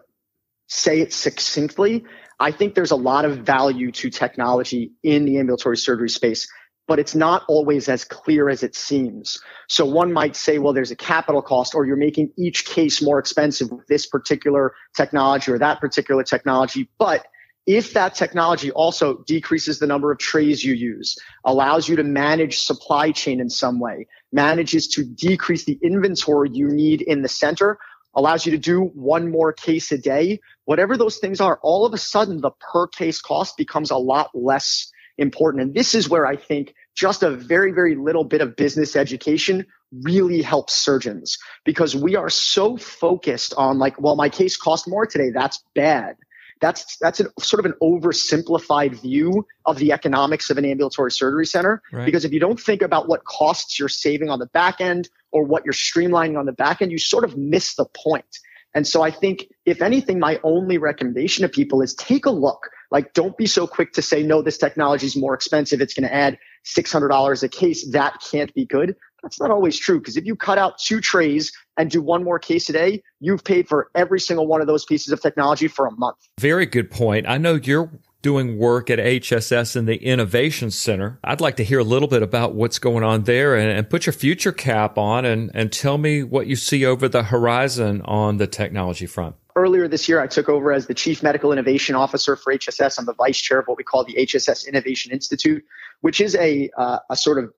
say 0.67 1.01
it 1.01 1.13
succinctly, 1.13 2.05
I 2.39 2.51
think 2.51 2.75
there's 2.75 2.91
a 2.91 2.95
lot 2.95 3.25
of 3.25 3.39
value 3.39 3.91
to 3.93 4.09
technology 4.09 4.91
in 5.03 5.25
the 5.25 5.39
ambulatory 5.39 5.77
surgery 5.77 6.09
space, 6.09 6.47
but 6.87 6.99
it's 6.99 7.15
not 7.15 7.43
always 7.47 7.89
as 7.89 8.03
clear 8.03 8.49
as 8.49 8.63
it 8.63 8.75
seems. 8.75 9.41
So 9.67 9.85
one 9.85 10.13
might 10.13 10.35
say, 10.35 10.59
well, 10.59 10.73
there's 10.73 10.91
a 10.91 10.95
capital 10.95 11.41
cost, 11.41 11.73
or 11.73 11.85
you're 11.85 11.97
making 11.97 12.31
each 12.37 12.65
case 12.65 13.01
more 13.01 13.17
expensive 13.17 13.71
with 13.71 13.87
this 13.87 14.05
particular 14.05 14.73
technology 14.95 15.51
or 15.51 15.59
that 15.59 15.79
particular 15.79 16.23
technology. 16.23 16.89
But 16.99 17.25
if 17.67 17.91
that 17.93 18.15
technology 18.15 18.71
also 18.71 19.17
decreases 19.27 19.77
the 19.77 19.87
number 19.87 20.09
of 20.09 20.17
trays 20.17 20.63
you 20.63 20.73
use, 20.73 21.17
allows 21.43 21.89
you 21.89 21.97
to 21.97 22.03
manage 22.03 22.59
supply 22.59 23.11
chain 23.11 23.41
in 23.41 23.49
some 23.49 23.79
way, 23.79 24.07
manages 24.31 24.87
to 24.87 25.03
decrease 25.03 25.65
the 25.65 25.77
inventory 25.83 26.49
you 26.53 26.69
need 26.69 27.01
in 27.01 27.21
the 27.21 27.27
center, 27.27 27.77
allows 28.15 28.45
you 28.45 28.53
to 28.53 28.57
do 28.57 28.83
one 28.95 29.29
more 29.29 29.51
case 29.51 29.91
a 29.91 29.97
day, 29.97 30.39
whatever 30.63 30.95
those 30.95 31.17
things 31.17 31.41
are, 31.41 31.59
all 31.61 31.85
of 31.85 31.93
a 31.93 31.97
sudden 31.97 32.39
the 32.39 32.51
per 32.51 32.87
case 32.87 33.19
cost 33.19 33.57
becomes 33.57 33.91
a 33.91 33.97
lot 33.97 34.31
less 34.33 34.89
important. 35.17 35.61
And 35.61 35.73
this 35.73 35.93
is 35.93 36.07
where 36.07 36.25
I 36.25 36.37
think 36.37 36.73
just 36.95 37.21
a 37.21 37.29
very, 37.29 37.73
very 37.73 37.95
little 37.95 38.23
bit 38.23 38.39
of 38.39 38.55
business 38.55 38.95
education 38.95 39.65
really 40.03 40.41
helps 40.41 40.73
surgeons 40.73 41.37
because 41.65 41.95
we 41.95 42.15
are 42.15 42.29
so 42.29 42.77
focused 42.77 43.53
on 43.57 43.77
like, 43.77 43.99
well, 44.01 44.15
my 44.15 44.29
case 44.29 44.55
cost 44.55 44.87
more 44.87 45.05
today. 45.05 45.31
That's 45.31 45.61
bad 45.75 46.15
that's 46.59 46.97
that's 46.97 47.19
a, 47.19 47.27
sort 47.39 47.59
of 47.59 47.65
an 47.65 47.73
oversimplified 47.81 49.01
view 49.01 49.45
of 49.65 49.77
the 49.77 49.91
economics 49.91 50.49
of 50.49 50.57
an 50.57 50.65
ambulatory 50.65 51.11
surgery 51.11 51.45
center. 51.45 51.81
Right. 51.91 52.05
Because 52.05 52.25
if 52.25 52.31
you 52.31 52.39
don't 52.39 52.59
think 52.59 52.81
about 52.81 53.07
what 53.07 53.23
costs 53.25 53.79
you're 53.79 53.89
saving 53.89 54.29
on 54.29 54.39
the 54.39 54.47
back 54.47 54.81
end 54.81 55.09
or 55.31 55.43
what 55.43 55.65
you're 55.65 55.73
streamlining 55.73 56.37
on 56.37 56.45
the 56.45 56.53
back 56.53 56.81
end, 56.81 56.91
you 56.91 56.99
sort 56.99 57.23
of 57.23 57.37
miss 57.37 57.75
the 57.75 57.85
point. 57.85 58.39
And 58.73 58.85
so 58.85 59.01
I 59.01 59.11
think, 59.11 59.47
if 59.65 59.81
anything, 59.81 60.19
my 60.19 60.39
only 60.43 60.77
recommendation 60.77 61.43
to 61.43 61.49
people 61.49 61.81
is 61.81 61.95
take 61.95 62.25
a 62.25 62.29
look. 62.29 62.69
Like, 62.91 63.13
don't 63.13 63.35
be 63.35 63.47
so 63.47 63.65
quick 63.65 63.93
to 63.93 64.01
say, 64.01 64.23
no, 64.23 64.41
this 64.41 64.57
technology 64.57 65.07
is 65.07 65.15
more 65.15 65.33
expensive. 65.33 65.81
It's 65.81 65.93
going 65.93 66.07
to 66.07 66.13
add 66.13 66.37
$600 66.65 67.43
a 67.43 67.49
case, 67.49 67.89
that 67.91 68.21
can't 68.29 68.53
be 68.53 68.65
good. 68.65 68.95
That's 69.23 69.39
not 69.39 69.51
always 69.51 69.77
true 69.77 69.99
because 69.99 70.17
if 70.17 70.25
you 70.25 70.35
cut 70.35 70.57
out 70.57 70.77
two 70.77 71.01
trays 71.01 71.51
and 71.77 71.91
do 71.91 72.01
one 72.01 72.23
more 72.23 72.39
case 72.39 72.67
a 72.69 72.73
day, 72.73 73.03
you've 73.19 73.43
paid 73.43 73.67
for 73.67 73.89
every 73.95 74.19
single 74.19 74.47
one 74.47 74.61
of 74.61 74.67
those 74.67 74.85
pieces 74.85 75.13
of 75.13 75.21
technology 75.21 75.67
for 75.67 75.85
a 75.85 75.91
month. 75.91 76.17
Very 76.39 76.65
good 76.65 76.89
point. 76.89 77.27
I 77.27 77.37
know 77.37 77.55
you're 77.55 77.91
doing 78.21 78.57
work 78.57 78.89
at 78.89 78.99
HSS 78.99 79.75
in 79.75 79.85
the 79.85 79.95
Innovation 79.95 80.71
Center. 80.71 81.19
I'd 81.23 81.39
like 81.39 81.55
to 81.57 81.63
hear 81.63 81.79
a 81.79 81.83
little 81.83 82.07
bit 82.07 82.23
about 82.23 82.55
what's 82.55 82.79
going 82.79 83.03
on 83.03 83.23
there 83.23 83.55
and, 83.55 83.69
and, 83.69 83.89
put 83.89 84.05
your 84.05 84.13
future 84.13 84.51
cap 84.51 84.97
on 84.97 85.23
and, 85.23 85.51
and 85.53 85.71
tell 85.71 85.97
me 85.97 86.23
what 86.23 86.47
you 86.47 86.55
see 86.55 86.85
over 86.85 87.07
the 87.07 87.23
horizon 87.23 88.01
on 88.03 88.37
the 88.37 88.47
technology 88.47 89.05
front. 89.05 89.35
Earlier 89.55 89.87
this 89.87 90.09
year, 90.09 90.19
I 90.19 90.27
took 90.27 90.49
over 90.49 90.71
as 90.71 90.87
the 90.87 90.93
Chief 90.93 91.23
Medical 91.23 91.51
Innovation 91.51 91.95
Officer 91.95 92.35
for 92.35 92.53
HSS. 92.53 92.99
I'm 92.99 93.05
the 93.05 93.13
Vice 93.13 93.39
Chair 93.39 93.59
of 93.59 93.67
what 93.67 93.77
we 93.77 93.83
call 93.83 94.03
the 94.03 94.15
HSS 94.15 94.67
Innovation 94.67 95.11
Institute, 95.11 95.63
which 96.01 96.19
is 96.19 96.35
a, 96.35 96.69
uh, 96.77 96.99
a 97.09 97.15
sort 97.15 97.43
of 97.43 97.53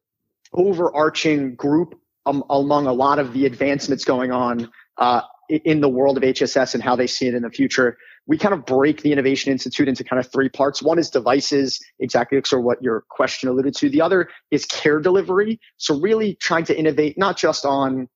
overarching 0.53 1.55
group 1.55 1.99
um, 2.30 2.44
among 2.50 2.88
a 2.88 2.94
lot 2.94 3.20
of 3.20 3.34
the 3.34 3.46
advancements 3.46 4.06
going 4.06 4.32
on 4.32 4.70
uh, 4.98 5.22
in 5.50 5.82
the 5.82 5.89
world 5.89 6.18
of 6.18 6.24
HSS 6.24 6.76
and 6.76 6.84
how 6.84 6.96
they 6.96 7.08
see 7.08 7.28
it 7.28 7.34
in 7.34 7.42
the 7.42 7.50
future. 7.50 7.98
We 8.28 8.38
kind 8.38 8.54
of 8.54 8.65
break 8.65 9.02
the 9.02 9.12
Innovation 9.12 9.52
Institute 9.52 9.88
into 9.88 10.04
kind 10.04 10.20
of 10.20 10.32
three 10.32 10.50
parts. 10.50 10.84
One 10.84 11.00
is 11.00 11.10
devices, 11.10 11.80
exactly 12.00 12.39
sort 12.46 12.62
of 12.62 12.65
what 12.65 12.84
your 12.84 13.04
question 13.10 13.50
alluded 13.50 13.76
to. 13.78 13.89
The 13.89 14.02
other 14.02 14.30
is 14.52 14.65
care 14.65 15.00
delivery. 15.00 15.60
So 15.78 16.00
really 16.00 16.36
trying 16.36 16.65
to 16.65 16.78
innovate 16.78 17.18
not 17.18 17.38
just 17.38 17.65
on 17.65 18.08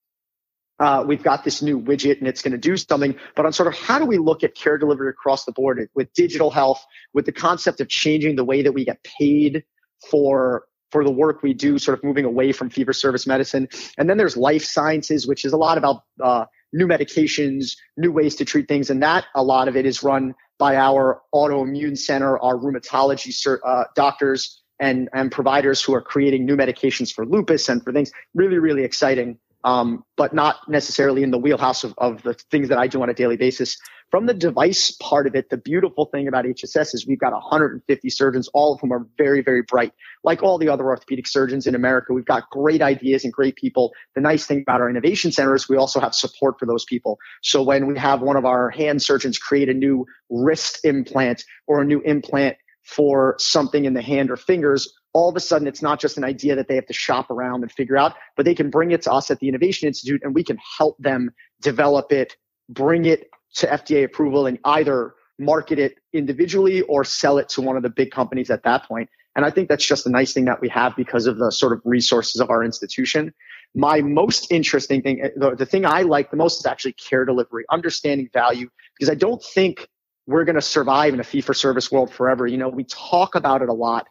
uh, 0.80 1.04
we've 1.08 1.24
got 1.24 1.44
this 1.44 1.62
new 1.62 1.80
widget 1.80 2.18
and 2.18 2.28
it's 2.28 2.42
going 2.42 2.52
to 2.52 2.58
do 2.58 2.76
something, 2.76 3.16
but 3.36 3.46
on 3.46 3.54
sort 3.54 3.68
of 3.68 3.76
how 3.76 4.00
do 4.00 4.06
we 4.06 4.18
look 4.18 4.44
at 4.44 4.56
care 4.56 4.78
delivery 4.78 5.08
across 5.10 5.46
the 5.46 5.52
board 5.52 5.88
with 5.94 6.12
digital 6.14 6.50
health, 6.50 6.84
with 7.14 7.26
the 7.26 7.32
concept 7.32 7.80
of 7.80 7.88
changing 7.88 8.36
the 8.36 8.44
way 8.44 8.64
that 8.64 8.74
we 8.74 8.84
get 8.84 9.02
paid 9.04 9.64
for 10.10 10.66
for 10.94 11.04
the 11.04 11.12
work 11.12 11.42
we 11.42 11.56
do, 11.56 11.80
sort 11.80 11.98
of 11.98 12.04
moving 12.04 12.24
away 12.24 12.52
from 12.52 12.70
fee 12.70 12.84
for 12.84 12.94
service 12.94 13.26
medicine. 13.26 13.68
And 13.98 14.08
then 14.08 14.18
there's 14.18 14.38
life 14.38 14.64
sciences, 14.64 15.26
which 15.26 15.44
is 15.44 15.52
a 15.52 15.58
lot 15.58 15.80
about 15.80 16.04
uh, 16.22 16.46
new 16.72 16.88
medications, 16.88 17.76
new 17.98 18.12
ways 18.12 18.36
to 18.36 18.46
treat 18.46 18.68
things. 18.68 18.92
And 18.92 19.02
that 19.02 19.26
a 19.34 19.44
lot 19.44 19.68
of 19.68 19.76
it 19.76 19.88
is 19.88 20.04
run 20.04 20.36
by 20.60 20.76
our 20.76 21.22
autoimmune 21.34 21.98
center, 21.98 22.38
our 22.38 22.56
rheumatology 22.56 23.34
uh, 23.66 23.84
doctors 23.96 24.62
and, 24.80 25.10
and 25.14 25.32
providers 25.32 25.82
who 25.82 25.96
are 25.96 26.02
creating 26.02 26.46
new 26.46 26.56
medications 26.56 27.12
for 27.12 27.26
lupus 27.26 27.68
and 27.70 27.84
for 27.84 27.92
things. 27.92 28.12
Really, 28.36 28.60
really 28.60 28.84
exciting 28.84 29.40
um, 29.64 30.04
but 30.18 30.34
not 30.34 30.58
necessarily 30.68 31.24
in 31.24 31.32
the 31.32 31.38
wheelhouse 31.38 31.84
of, 31.84 31.94
of 31.98 32.22
the 32.24 32.34
things 32.52 32.70
that 32.70 32.78
I 32.78 32.88
do 32.88 33.02
on 33.02 33.10
a 33.10 33.14
daily 33.14 33.38
basis. 33.38 33.78
From 34.14 34.28
the 34.28 34.34
device 34.36 34.92
part 34.92 35.26
of 35.26 35.34
it, 35.34 35.50
the 35.50 35.58
beautiful 35.58 36.06
thing 36.06 36.28
about 36.28 36.46
HSS 36.46 36.94
is 36.94 37.08
we've 37.08 37.18
got 37.18 37.34
150 37.34 38.10
surgeons, 38.12 38.48
all 38.54 38.76
of 38.76 38.80
whom 38.80 38.92
are 38.92 39.08
very, 39.18 39.42
very 39.42 39.64
bright. 39.64 39.92
Like 40.24 40.44
all 40.44 40.60
the 40.60 40.70
other 40.70 40.86
orthopedic 40.86 41.26
surgeons 41.26 41.66
in 41.66 41.74
America, 41.74 42.14
we've 42.14 42.24
got 42.24 42.48
great 42.52 42.84
ideas 42.84 43.24
and 43.24 43.34
great 43.34 43.56
people. 43.56 43.92
The 44.14 44.22
nice 44.22 44.46
thing 44.46 44.62
about 44.62 44.82
our 44.82 44.90
innovation 44.92 45.32
center 45.32 45.56
is 45.56 45.68
we 45.68 45.78
also 45.78 46.00
have 46.00 46.14
support 46.14 46.60
for 46.60 46.68
those 46.68 46.86
people. 46.86 47.18
So 47.42 47.64
when 47.64 47.88
we 47.88 47.98
have 47.98 48.22
one 48.22 48.36
of 48.36 48.46
our 48.46 48.70
hand 48.70 49.02
surgeons 49.02 49.40
create 49.40 49.68
a 49.68 49.74
new 49.74 50.06
wrist 50.30 50.86
implant 50.86 51.44
or 51.66 51.82
a 51.82 51.84
new 51.84 52.00
implant 52.02 52.58
for 52.84 53.34
something 53.40 53.86
in 53.86 53.96
the 53.96 54.04
hand 54.04 54.30
or 54.30 54.38
fingers, 54.38 54.94
all 55.14 55.30
of 55.30 55.36
a 55.36 55.40
sudden 55.40 55.68
it's 55.68 55.82
not 55.82 56.00
just 56.00 56.20
an 56.20 56.24
idea 56.24 56.56
that 56.56 56.68
they 56.68 56.76
have 56.76 56.86
to 56.86 56.94
shop 56.94 57.32
around 57.32 57.64
and 57.64 57.72
figure 57.72 57.98
out, 57.98 58.14
but 58.38 58.46
they 58.46 58.54
can 58.54 58.70
bring 58.70 58.92
it 58.92 59.02
to 59.02 59.12
us 59.12 59.32
at 59.32 59.40
the 59.40 59.50
Innovation 59.50 59.88
Institute 59.88 60.22
and 60.24 60.36
we 60.36 60.44
can 60.44 60.60
help 60.78 61.00
them 61.00 61.32
develop 61.62 62.12
it, 62.12 62.38
bring 62.70 63.06
it 63.06 63.32
to 63.56 63.68
FDA 63.68 64.04
approval 64.04 64.46
and 64.46 64.60
either 64.66 65.14
market 65.40 65.80
it 65.80 65.96
individually 66.14 66.82
or 66.82 67.04
sell 67.04 67.38
it 67.38 67.50
to 67.50 67.62
one 67.62 67.76
of 67.76 67.84
the 67.84 67.90
big 67.90 68.12
companies 68.12 68.50
at 68.50 68.64
that 68.64 68.88
point. 68.88 69.10
And 69.36 69.46
I 69.46 69.50
think 69.50 69.68
that's 69.68 69.86
just 69.86 70.06
a 70.06 70.10
nice 70.10 70.34
thing 70.34 70.46
that 70.46 70.62
we 70.62 70.70
have 70.70 70.96
because 70.96 71.26
of 71.26 71.38
the 71.38 71.52
sort 71.52 71.74
of 71.74 71.82
resources 71.86 72.40
of 72.40 72.50
our 72.50 72.64
institution. 72.64 73.34
My 73.74 74.02
most 74.02 74.52
interesting 74.52 75.02
thing, 75.02 75.22
eh, 75.24 75.30
the, 75.36 75.56
the 75.56 75.66
thing 75.66 75.86
I 75.86 76.04
like 76.04 76.30
the 76.30 76.38
most 76.38 76.60
is 76.60 76.66
actually 76.66 76.94
care 76.94 77.26
delivery, 77.26 77.66
understanding 77.72 78.30
value, 78.32 78.70
because 78.98 79.10
I 79.10 79.16
don't 79.16 79.44
think 79.44 79.88
we're 80.28 80.46
going 80.46 80.56
to 80.56 80.62
survive 80.62 81.14
in 81.14 81.20
a 81.20 81.24
fee 81.24 81.42
for 81.42 81.54
service 81.54 81.92
world 81.92 82.14
forever. 82.14 82.46
You 82.46 82.58
know, 82.58 82.70
we 82.70 82.84
talk 82.84 83.36
about 83.36 83.62
it 83.62 83.70
a 83.70 83.74
lot 83.74 84.08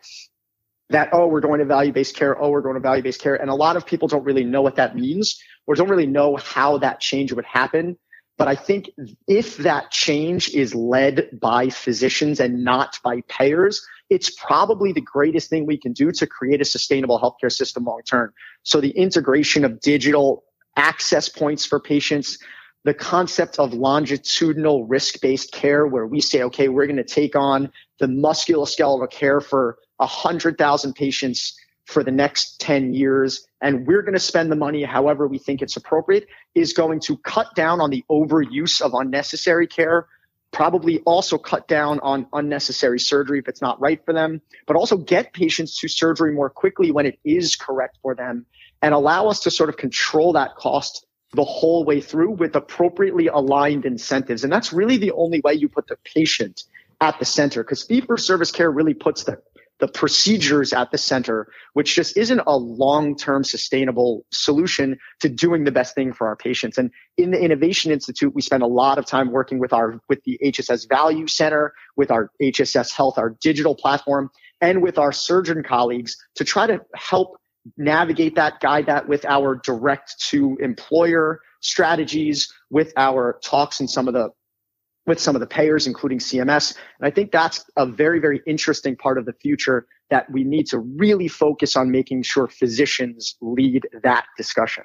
that, 0.91 1.09
oh, 1.13 1.27
we're 1.27 1.41
going 1.41 1.61
to 1.61 1.65
value 1.65 1.93
based 1.93 2.17
care. 2.17 2.41
Oh, 2.41 2.51
we're 2.51 2.61
going 2.61 2.75
to 2.75 2.81
value 2.81 3.03
based 3.03 3.21
care. 3.21 3.37
And 3.37 3.49
a 3.49 3.55
lot 3.55 3.77
of 3.77 3.87
people 3.87 4.09
don't 4.09 4.25
really 4.25 4.45
know 4.45 4.61
what 4.61 4.77
that 4.77 4.97
means 4.97 5.41
or 5.67 5.75
don't 5.75 5.89
really 5.89 6.07
know 6.07 6.37
how 6.37 6.79
that 6.79 7.01
change 7.01 7.33
would 7.33 7.45
happen. 7.45 7.97
But 8.39 8.49
I 8.49 8.57
think 8.57 8.91
if 9.29 9.59
that 9.59 9.91
change 9.91 10.49
is 10.55 10.75
led 10.75 11.29
by 11.41 11.69
physicians 11.69 12.41
and 12.41 12.65
not 12.65 12.99
by 13.05 13.21
payers, 13.29 13.87
it's 14.11 14.31
probably 14.31 14.93
the 14.93 15.01
greatest 15.01 15.49
thing 15.49 15.67
we 15.67 15.79
can 15.79 15.93
do 15.93 16.11
to 16.13 16.27
create 16.27 16.61
a 16.61 16.65
sustainable 16.65 17.21
healthcare 17.21 17.53
system 17.53 17.85
long 17.85 18.03
term. 18.03 18.33
So 18.63 18.81
the 18.81 18.91
integration 18.91 19.65
of 19.65 19.81
digital 19.81 20.45
access 20.77 21.29
points 21.29 21.65
for 21.67 21.79
patients, 21.79 22.39
the 22.85 22.95
concept 22.95 23.59
of 23.59 23.75
longitudinal 23.75 24.87
risk-based 24.87 25.53
care 25.53 25.87
where 25.87 26.07
we 26.07 26.21
say, 26.21 26.43
okay, 26.43 26.69
we're 26.69 26.87
going 26.87 26.97
to 26.97 27.05
take 27.05 27.37
on 27.37 27.71
the 28.01 28.07
musculoskeletal 28.07 29.11
care 29.11 29.41
for 29.41 29.79
100,000 29.99 30.95
patients 30.95 31.55
for 31.87 32.03
the 32.05 32.11
next 32.11 32.61
10 32.61 32.95
years 32.95 33.47
and 33.61 33.87
we're 33.87 34.03
going 34.03 34.15
to 34.15 34.21
spend 34.21 34.51
the 34.51 34.57
money 34.57 34.83
however 34.83 35.27
we 35.27 35.39
think 35.39 35.63
it's 35.63 35.77
appropriate 35.77 36.27
is 36.55 36.73
going 36.73 37.01
to 37.01 37.17
cut 37.19 37.55
down 37.55 37.81
on 37.81 37.91
the 37.91 38.05
overuse 38.11 38.81
of 38.81 38.95
unnecessary 38.95 39.67
care 39.67 40.07
probably 40.53 41.01
also 41.01 41.39
cut 41.39 41.67
down 41.67 41.99
on 42.01 42.27
unnecessary 42.33 43.01
surgery 43.01 43.39
if 43.39 43.49
it's 43.49 43.63
not 43.63 43.81
right 43.81 44.05
for 44.05 44.13
them 44.15 44.41
but 44.67 44.77
also 44.77 44.97
get 44.97 45.33
patients 45.33 45.79
to 45.79 45.89
surgery 45.89 46.33
more 46.33 46.51
quickly 46.51 46.91
when 46.91 47.07
it 47.07 47.19
is 47.25 47.57
correct 47.57 47.99
for 48.03 48.15
them 48.15 48.47
and 48.81 48.95
allow 48.95 49.29
us 49.29 49.41
to 49.41 49.51
sort 49.51 49.69
of 49.69 49.77
control 49.77 50.35
that 50.35 50.55
cost 50.57 51.07
the 51.33 51.45
whole 51.45 51.85
way 51.85 52.01
through 52.01 52.31
with 52.31 52.55
appropriately 52.55 53.27
aligned 53.27 53.85
incentives 53.87 54.45
and 54.45 54.53
that's 54.53 54.73
really 54.73 54.99
the 54.99 55.13
only 55.13 55.41
way 55.41 55.55
you 55.55 55.69
put 55.69 55.89
the 55.89 55.97
patient 56.05 56.65
at 57.01 57.19
the 57.19 57.25
center 57.25 57.65
because 57.65 57.83
fee 57.83 58.01
for 58.01 58.17
service 58.17 58.53
care 58.53 58.71
really 58.71 58.95
puts 58.95 59.25
the 59.25 59.43
the 59.83 59.89
procedures 59.89 60.73
at 60.73 60.93
the 60.93 60.97
center, 60.97 61.49
which 61.73 61.97
just 61.97 62.17
isn't 62.17 62.41
a 62.47 62.57
long-term 62.57 63.43
sustainable 63.43 64.25
solution 64.31 64.97
to 65.19 65.29
doing 65.29 65.65
the 65.65 65.73
best 65.73 65.97
thing 65.97 66.13
for 66.13 66.29
our 66.29 66.37
patients. 66.37 66.79
And 66.79 66.93
in 67.19 67.33
the 67.33 67.41
Innovation 67.41 67.91
Institute, 67.91 68.33
we 68.33 68.43
spend 68.43 68.63
a 68.63 68.69
lot 68.69 68.97
of 68.97 69.07
time 69.07 69.33
working 69.33 69.59
with 69.59 69.73
our 69.73 69.99
with 70.09 70.23
the 70.23 70.39
HSS 70.41 70.89
Value 70.89 71.27
Center, 71.27 71.75
with 71.97 72.13
our 72.13 72.31
HSS 72.41 72.93
Health, 72.93 73.19
our 73.19 73.31
digital 73.41 73.75
platform, 73.75 74.31
and 74.61 74.83
with 74.83 74.99
our 74.99 75.11
surgeon 75.11 75.65
colleagues 75.65 76.17
to 76.37 76.45
try 76.45 76.69
to 76.69 76.81
help 76.95 77.37
navigate 77.77 78.37
that, 78.37 78.61
guide 78.61 78.87
that 78.87 79.09
with 79.09 79.25
our 79.25 79.57
direct 79.65 80.15
to 80.29 80.57
employer 80.61 81.41
strategies, 81.61 82.55
with 82.71 82.93
our 82.97 83.41
talks 83.43 83.81
and 83.81 83.91
some 83.91 84.07
of 84.07 84.15
the 84.15 84.31
with 85.07 85.19
some 85.19 85.35
of 85.35 85.41
the 85.41 85.47
payers, 85.47 85.87
including 85.87 86.19
CMS. 86.19 86.77
And 86.99 87.07
I 87.07 87.11
think 87.11 87.33
that's 87.33 87.65
a 87.77 87.87
very, 87.87 88.21
very 88.21 88.41
interesting 88.47 88.97
part 88.97 89.19
of 89.19 89.27
the 89.27 89.33
future 89.33 89.87
that 90.11 90.31
we 90.31 90.45
need 90.45 90.67
to 90.69 90.79
really 90.79 91.29
focus 91.29 91.77
on 91.77 91.91
making 91.91 92.23
sure 92.23 92.47
physicians 92.47 93.37
lead 93.41 93.89
that 94.03 94.27
discussion. 94.37 94.85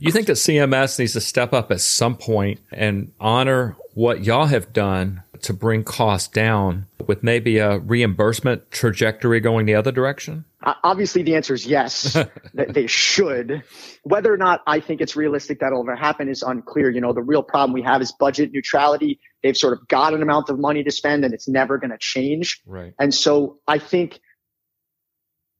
You 0.00 0.10
think 0.10 0.26
that 0.26 0.32
CMS 0.32 0.98
needs 0.98 1.12
to 1.12 1.20
step 1.20 1.52
up 1.52 1.70
at 1.70 1.80
some 1.80 2.16
point 2.16 2.60
and 2.72 3.12
honor 3.20 3.76
what 3.94 4.24
y'all 4.24 4.46
have 4.46 4.72
done 4.72 5.22
to 5.46 5.54
bring 5.54 5.84
costs 5.84 6.28
down 6.28 6.86
with 7.06 7.22
maybe 7.22 7.58
a 7.58 7.78
reimbursement 7.78 8.70
trajectory 8.70 9.40
going 9.40 9.66
the 9.66 9.74
other 9.74 9.92
direction? 9.92 10.44
Obviously, 10.82 11.22
the 11.22 11.36
answer 11.36 11.54
is 11.54 11.64
yes, 11.66 12.12
that 12.54 12.74
they 12.74 12.88
should. 12.88 13.62
Whether 14.02 14.32
or 14.32 14.36
not 14.36 14.62
I 14.66 14.80
think 14.80 15.00
it's 15.00 15.14
realistic 15.14 15.60
that'll 15.60 15.80
ever 15.80 15.94
happen 15.94 16.28
is 16.28 16.42
unclear. 16.42 16.90
You 16.90 17.00
know, 17.00 17.12
the 17.12 17.22
real 17.22 17.42
problem 17.42 17.72
we 17.72 17.82
have 17.82 18.02
is 18.02 18.12
budget 18.12 18.50
neutrality. 18.52 19.20
They've 19.44 19.56
sort 19.56 19.72
of 19.72 19.86
got 19.86 20.14
an 20.14 20.22
amount 20.22 20.48
of 20.48 20.58
money 20.58 20.82
to 20.82 20.90
spend 20.90 21.24
and 21.24 21.32
it's 21.32 21.46
never 21.46 21.78
going 21.78 21.92
to 21.92 21.98
change. 21.98 22.60
Right. 22.66 22.94
And 22.98 23.14
so 23.14 23.60
I 23.68 23.78
think 23.78 24.20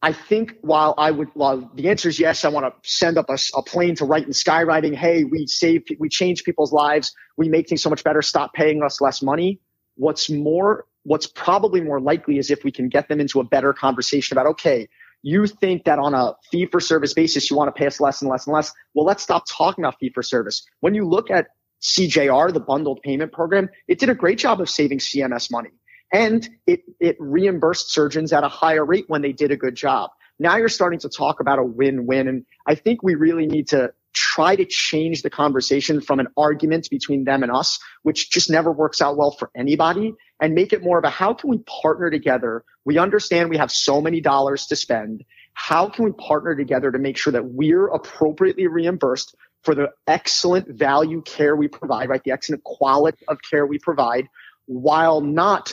I 0.02 0.12
think 0.12 0.54
while 0.60 0.94
I 0.98 1.10
would, 1.10 1.28
while 1.34 1.70
the 1.74 1.88
answer 1.88 2.08
is 2.08 2.20
yes, 2.20 2.44
I 2.44 2.48
want 2.48 2.66
to 2.66 2.88
send 2.88 3.18
up 3.18 3.30
a, 3.30 3.38
a, 3.56 3.62
plane 3.62 3.96
to 3.96 4.04
write 4.04 4.24
in 4.24 4.30
skywriting. 4.30 4.94
Hey, 4.94 5.24
we 5.24 5.46
save, 5.46 5.82
we 5.98 6.08
change 6.08 6.44
people's 6.44 6.72
lives. 6.72 7.12
We 7.36 7.48
make 7.48 7.68
things 7.68 7.82
so 7.82 7.90
much 7.90 8.04
better. 8.04 8.22
Stop 8.22 8.52
paying 8.52 8.82
us 8.82 9.00
less 9.00 9.22
money. 9.22 9.60
What's 9.96 10.30
more, 10.30 10.86
what's 11.04 11.26
probably 11.26 11.80
more 11.80 12.00
likely 12.00 12.38
is 12.38 12.50
if 12.50 12.64
we 12.64 12.70
can 12.70 12.88
get 12.88 13.08
them 13.08 13.20
into 13.20 13.40
a 13.40 13.44
better 13.44 13.72
conversation 13.72 14.36
about, 14.36 14.46
okay, 14.52 14.88
you 15.22 15.46
think 15.46 15.84
that 15.84 15.98
on 15.98 16.14
a 16.14 16.34
fee 16.50 16.66
for 16.66 16.80
service 16.80 17.12
basis, 17.12 17.50
you 17.50 17.56
want 17.56 17.74
to 17.74 17.78
pay 17.78 17.86
us 17.86 18.00
less 18.00 18.22
and 18.22 18.30
less 18.30 18.46
and 18.46 18.54
less. 18.54 18.72
Well, 18.94 19.06
let's 19.06 19.22
stop 19.22 19.44
talking 19.48 19.84
about 19.84 19.98
fee 19.98 20.10
for 20.14 20.22
service. 20.22 20.64
When 20.80 20.94
you 20.94 21.06
look 21.06 21.30
at 21.30 21.48
CJR, 21.82 22.52
the 22.52 22.60
bundled 22.60 23.00
payment 23.02 23.32
program, 23.32 23.68
it 23.88 23.98
did 23.98 24.08
a 24.08 24.14
great 24.14 24.38
job 24.38 24.60
of 24.60 24.70
saving 24.70 24.98
CMS 24.98 25.50
money 25.50 25.70
and 26.12 26.48
it, 26.66 26.82
it 27.00 27.16
reimbursed 27.18 27.92
surgeons 27.92 28.32
at 28.32 28.44
a 28.44 28.48
higher 28.48 28.84
rate 28.84 29.04
when 29.08 29.22
they 29.22 29.32
did 29.32 29.50
a 29.50 29.56
good 29.56 29.74
job. 29.74 30.10
Now 30.38 30.56
you're 30.56 30.68
starting 30.68 30.98
to 31.00 31.08
talk 31.08 31.40
about 31.40 31.58
a 31.58 31.64
win-win. 31.64 32.28
And 32.28 32.44
I 32.66 32.74
think 32.74 33.02
we 33.02 33.14
really 33.14 33.46
need 33.46 33.68
to 33.68 33.92
try 34.16 34.56
to 34.56 34.64
change 34.64 35.20
the 35.20 35.28
conversation 35.28 36.00
from 36.00 36.20
an 36.20 36.28
argument 36.36 36.88
between 36.90 37.24
them 37.24 37.42
and 37.42 37.52
us, 37.52 37.78
which 38.02 38.30
just 38.30 38.48
never 38.50 38.72
works 38.72 39.02
out 39.02 39.16
well 39.18 39.30
for 39.30 39.50
anybody 39.54 40.14
and 40.40 40.54
make 40.54 40.72
it 40.72 40.82
more 40.82 40.98
of 40.98 41.04
a 41.04 41.10
how 41.10 41.34
can 41.34 41.50
we 41.50 41.58
partner 41.58 42.10
together? 42.10 42.64
We 42.86 42.96
understand 42.98 43.50
we 43.50 43.58
have 43.58 43.70
so 43.70 44.00
many 44.00 44.22
dollars 44.22 44.66
to 44.68 44.76
spend. 44.76 45.24
how 45.58 45.88
can 45.88 46.04
we 46.04 46.12
partner 46.12 46.54
together 46.54 46.92
to 46.92 46.98
make 46.98 47.16
sure 47.16 47.32
that 47.32 47.44
we're 47.44 47.88
appropriately 47.88 48.66
reimbursed 48.66 49.34
for 49.64 49.74
the 49.74 49.90
excellent 50.06 50.68
value 50.68 51.22
care 51.22 51.56
we 51.56 51.66
provide, 51.66 52.10
right? 52.10 52.22
The 52.22 52.32
excellent 52.32 52.62
quality 52.62 53.24
of 53.26 53.38
care 53.50 53.66
we 53.66 53.78
provide 53.78 54.28
while 54.66 55.22
not 55.22 55.72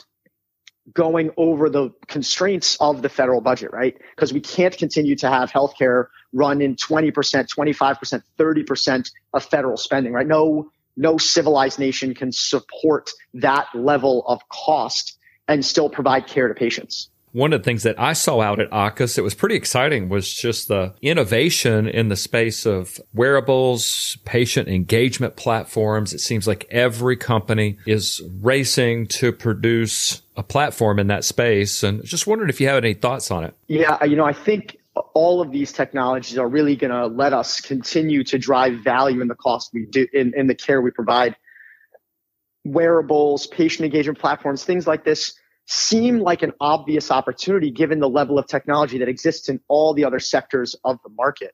going 0.93 1.31
over 1.37 1.69
the 1.69 1.91
constraints 2.07 2.77
of 2.79 3.01
the 3.01 3.09
federal 3.09 3.41
budget, 3.41 3.71
right? 3.73 3.95
Because 4.15 4.33
we 4.33 4.39
can't 4.39 4.75
continue 4.77 5.15
to 5.17 5.29
have 5.29 5.51
healthcare 5.51 6.07
run 6.33 6.61
in 6.61 6.75
20%, 6.75 7.11
25%, 7.13 8.23
30% 8.37 9.11
of 9.33 9.43
federal 9.45 9.77
spending, 9.77 10.13
right? 10.13 10.27
No, 10.27 10.69
no 10.97 11.17
civilized 11.17 11.79
nation 11.79 12.13
can 12.13 12.31
support 12.31 13.11
that 13.35 13.67
level 13.73 14.23
of 14.27 14.47
cost 14.49 15.17
and 15.47 15.65
still 15.65 15.89
provide 15.89 16.27
care 16.27 16.47
to 16.47 16.53
patients 16.53 17.09
one 17.33 17.51
of 17.51 17.59
the 17.59 17.63
things 17.63 17.83
that 17.83 17.99
I 17.99 18.13
saw 18.13 18.41
out 18.41 18.59
at 18.59 18.69
AAHKS 18.69 19.15
that 19.15 19.23
was 19.23 19.33
pretty 19.33 19.55
exciting 19.55 20.07
was 20.07 20.31
just 20.31 20.67
the 20.67 20.93
innovation 21.01 21.87
in 21.87 22.07
the 22.09 22.15
space 22.15 22.65
of 22.65 22.99
wearables, 23.13 24.17
patient 24.23 24.69
engagement 24.69 25.35
platforms. 25.35 26.13
It 26.13 26.19
seems 26.19 26.47
like 26.47 26.67
every 26.69 27.17
company 27.17 27.79
is 27.87 28.21
racing 28.39 29.07
to 29.07 29.31
produce 29.31 30.21
a 30.37 30.43
platform 30.43 30.99
in 30.99 31.07
that 31.07 31.25
space. 31.25 31.81
And 31.81 32.03
just 32.05 32.27
wondering 32.27 32.49
if 32.49 32.61
you 32.61 32.67
have 32.67 32.83
any 32.83 32.93
thoughts 32.93 33.31
on 33.31 33.43
it. 33.43 33.55
Yeah, 33.67 34.03
you 34.03 34.15
know, 34.15 34.25
I 34.25 34.33
think 34.33 34.77
all 34.95 35.41
of 35.41 35.51
these 35.51 35.71
technologies 35.71 36.37
are 36.37 36.47
really 36.47 36.75
going 36.75 36.91
to 36.91 37.07
let 37.07 37.33
us 37.33 37.61
continue 37.61 38.23
to 38.25 38.37
drive 38.37 38.83
value 38.83 39.21
in 39.21 39.27
the 39.27 39.35
cost 39.35 39.71
we 39.73 39.85
do 39.85 40.07
in, 40.13 40.33
in 40.35 40.47
the 40.47 40.55
care 40.55 40.81
we 40.81 40.91
provide. 40.91 41.35
Wearables, 42.63 43.47
patient 43.47 43.85
engagement 43.85 44.19
platforms, 44.19 44.63
things 44.63 44.87
like 44.87 45.03
this 45.03 45.33
seem 45.65 46.19
like 46.19 46.43
an 46.43 46.53
obvious 46.59 47.09
opportunity 47.09 47.71
given 47.71 47.99
the 47.99 48.09
level 48.09 48.37
of 48.37 48.47
technology 48.47 48.99
that 48.99 49.07
exists 49.07 49.49
in 49.49 49.59
all 49.67 49.93
the 49.93 50.05
other 50.05 50.19
sectors 50.19 50.75
of 50.83 50.99
the 51.03 51.09
market. 51.09 51.53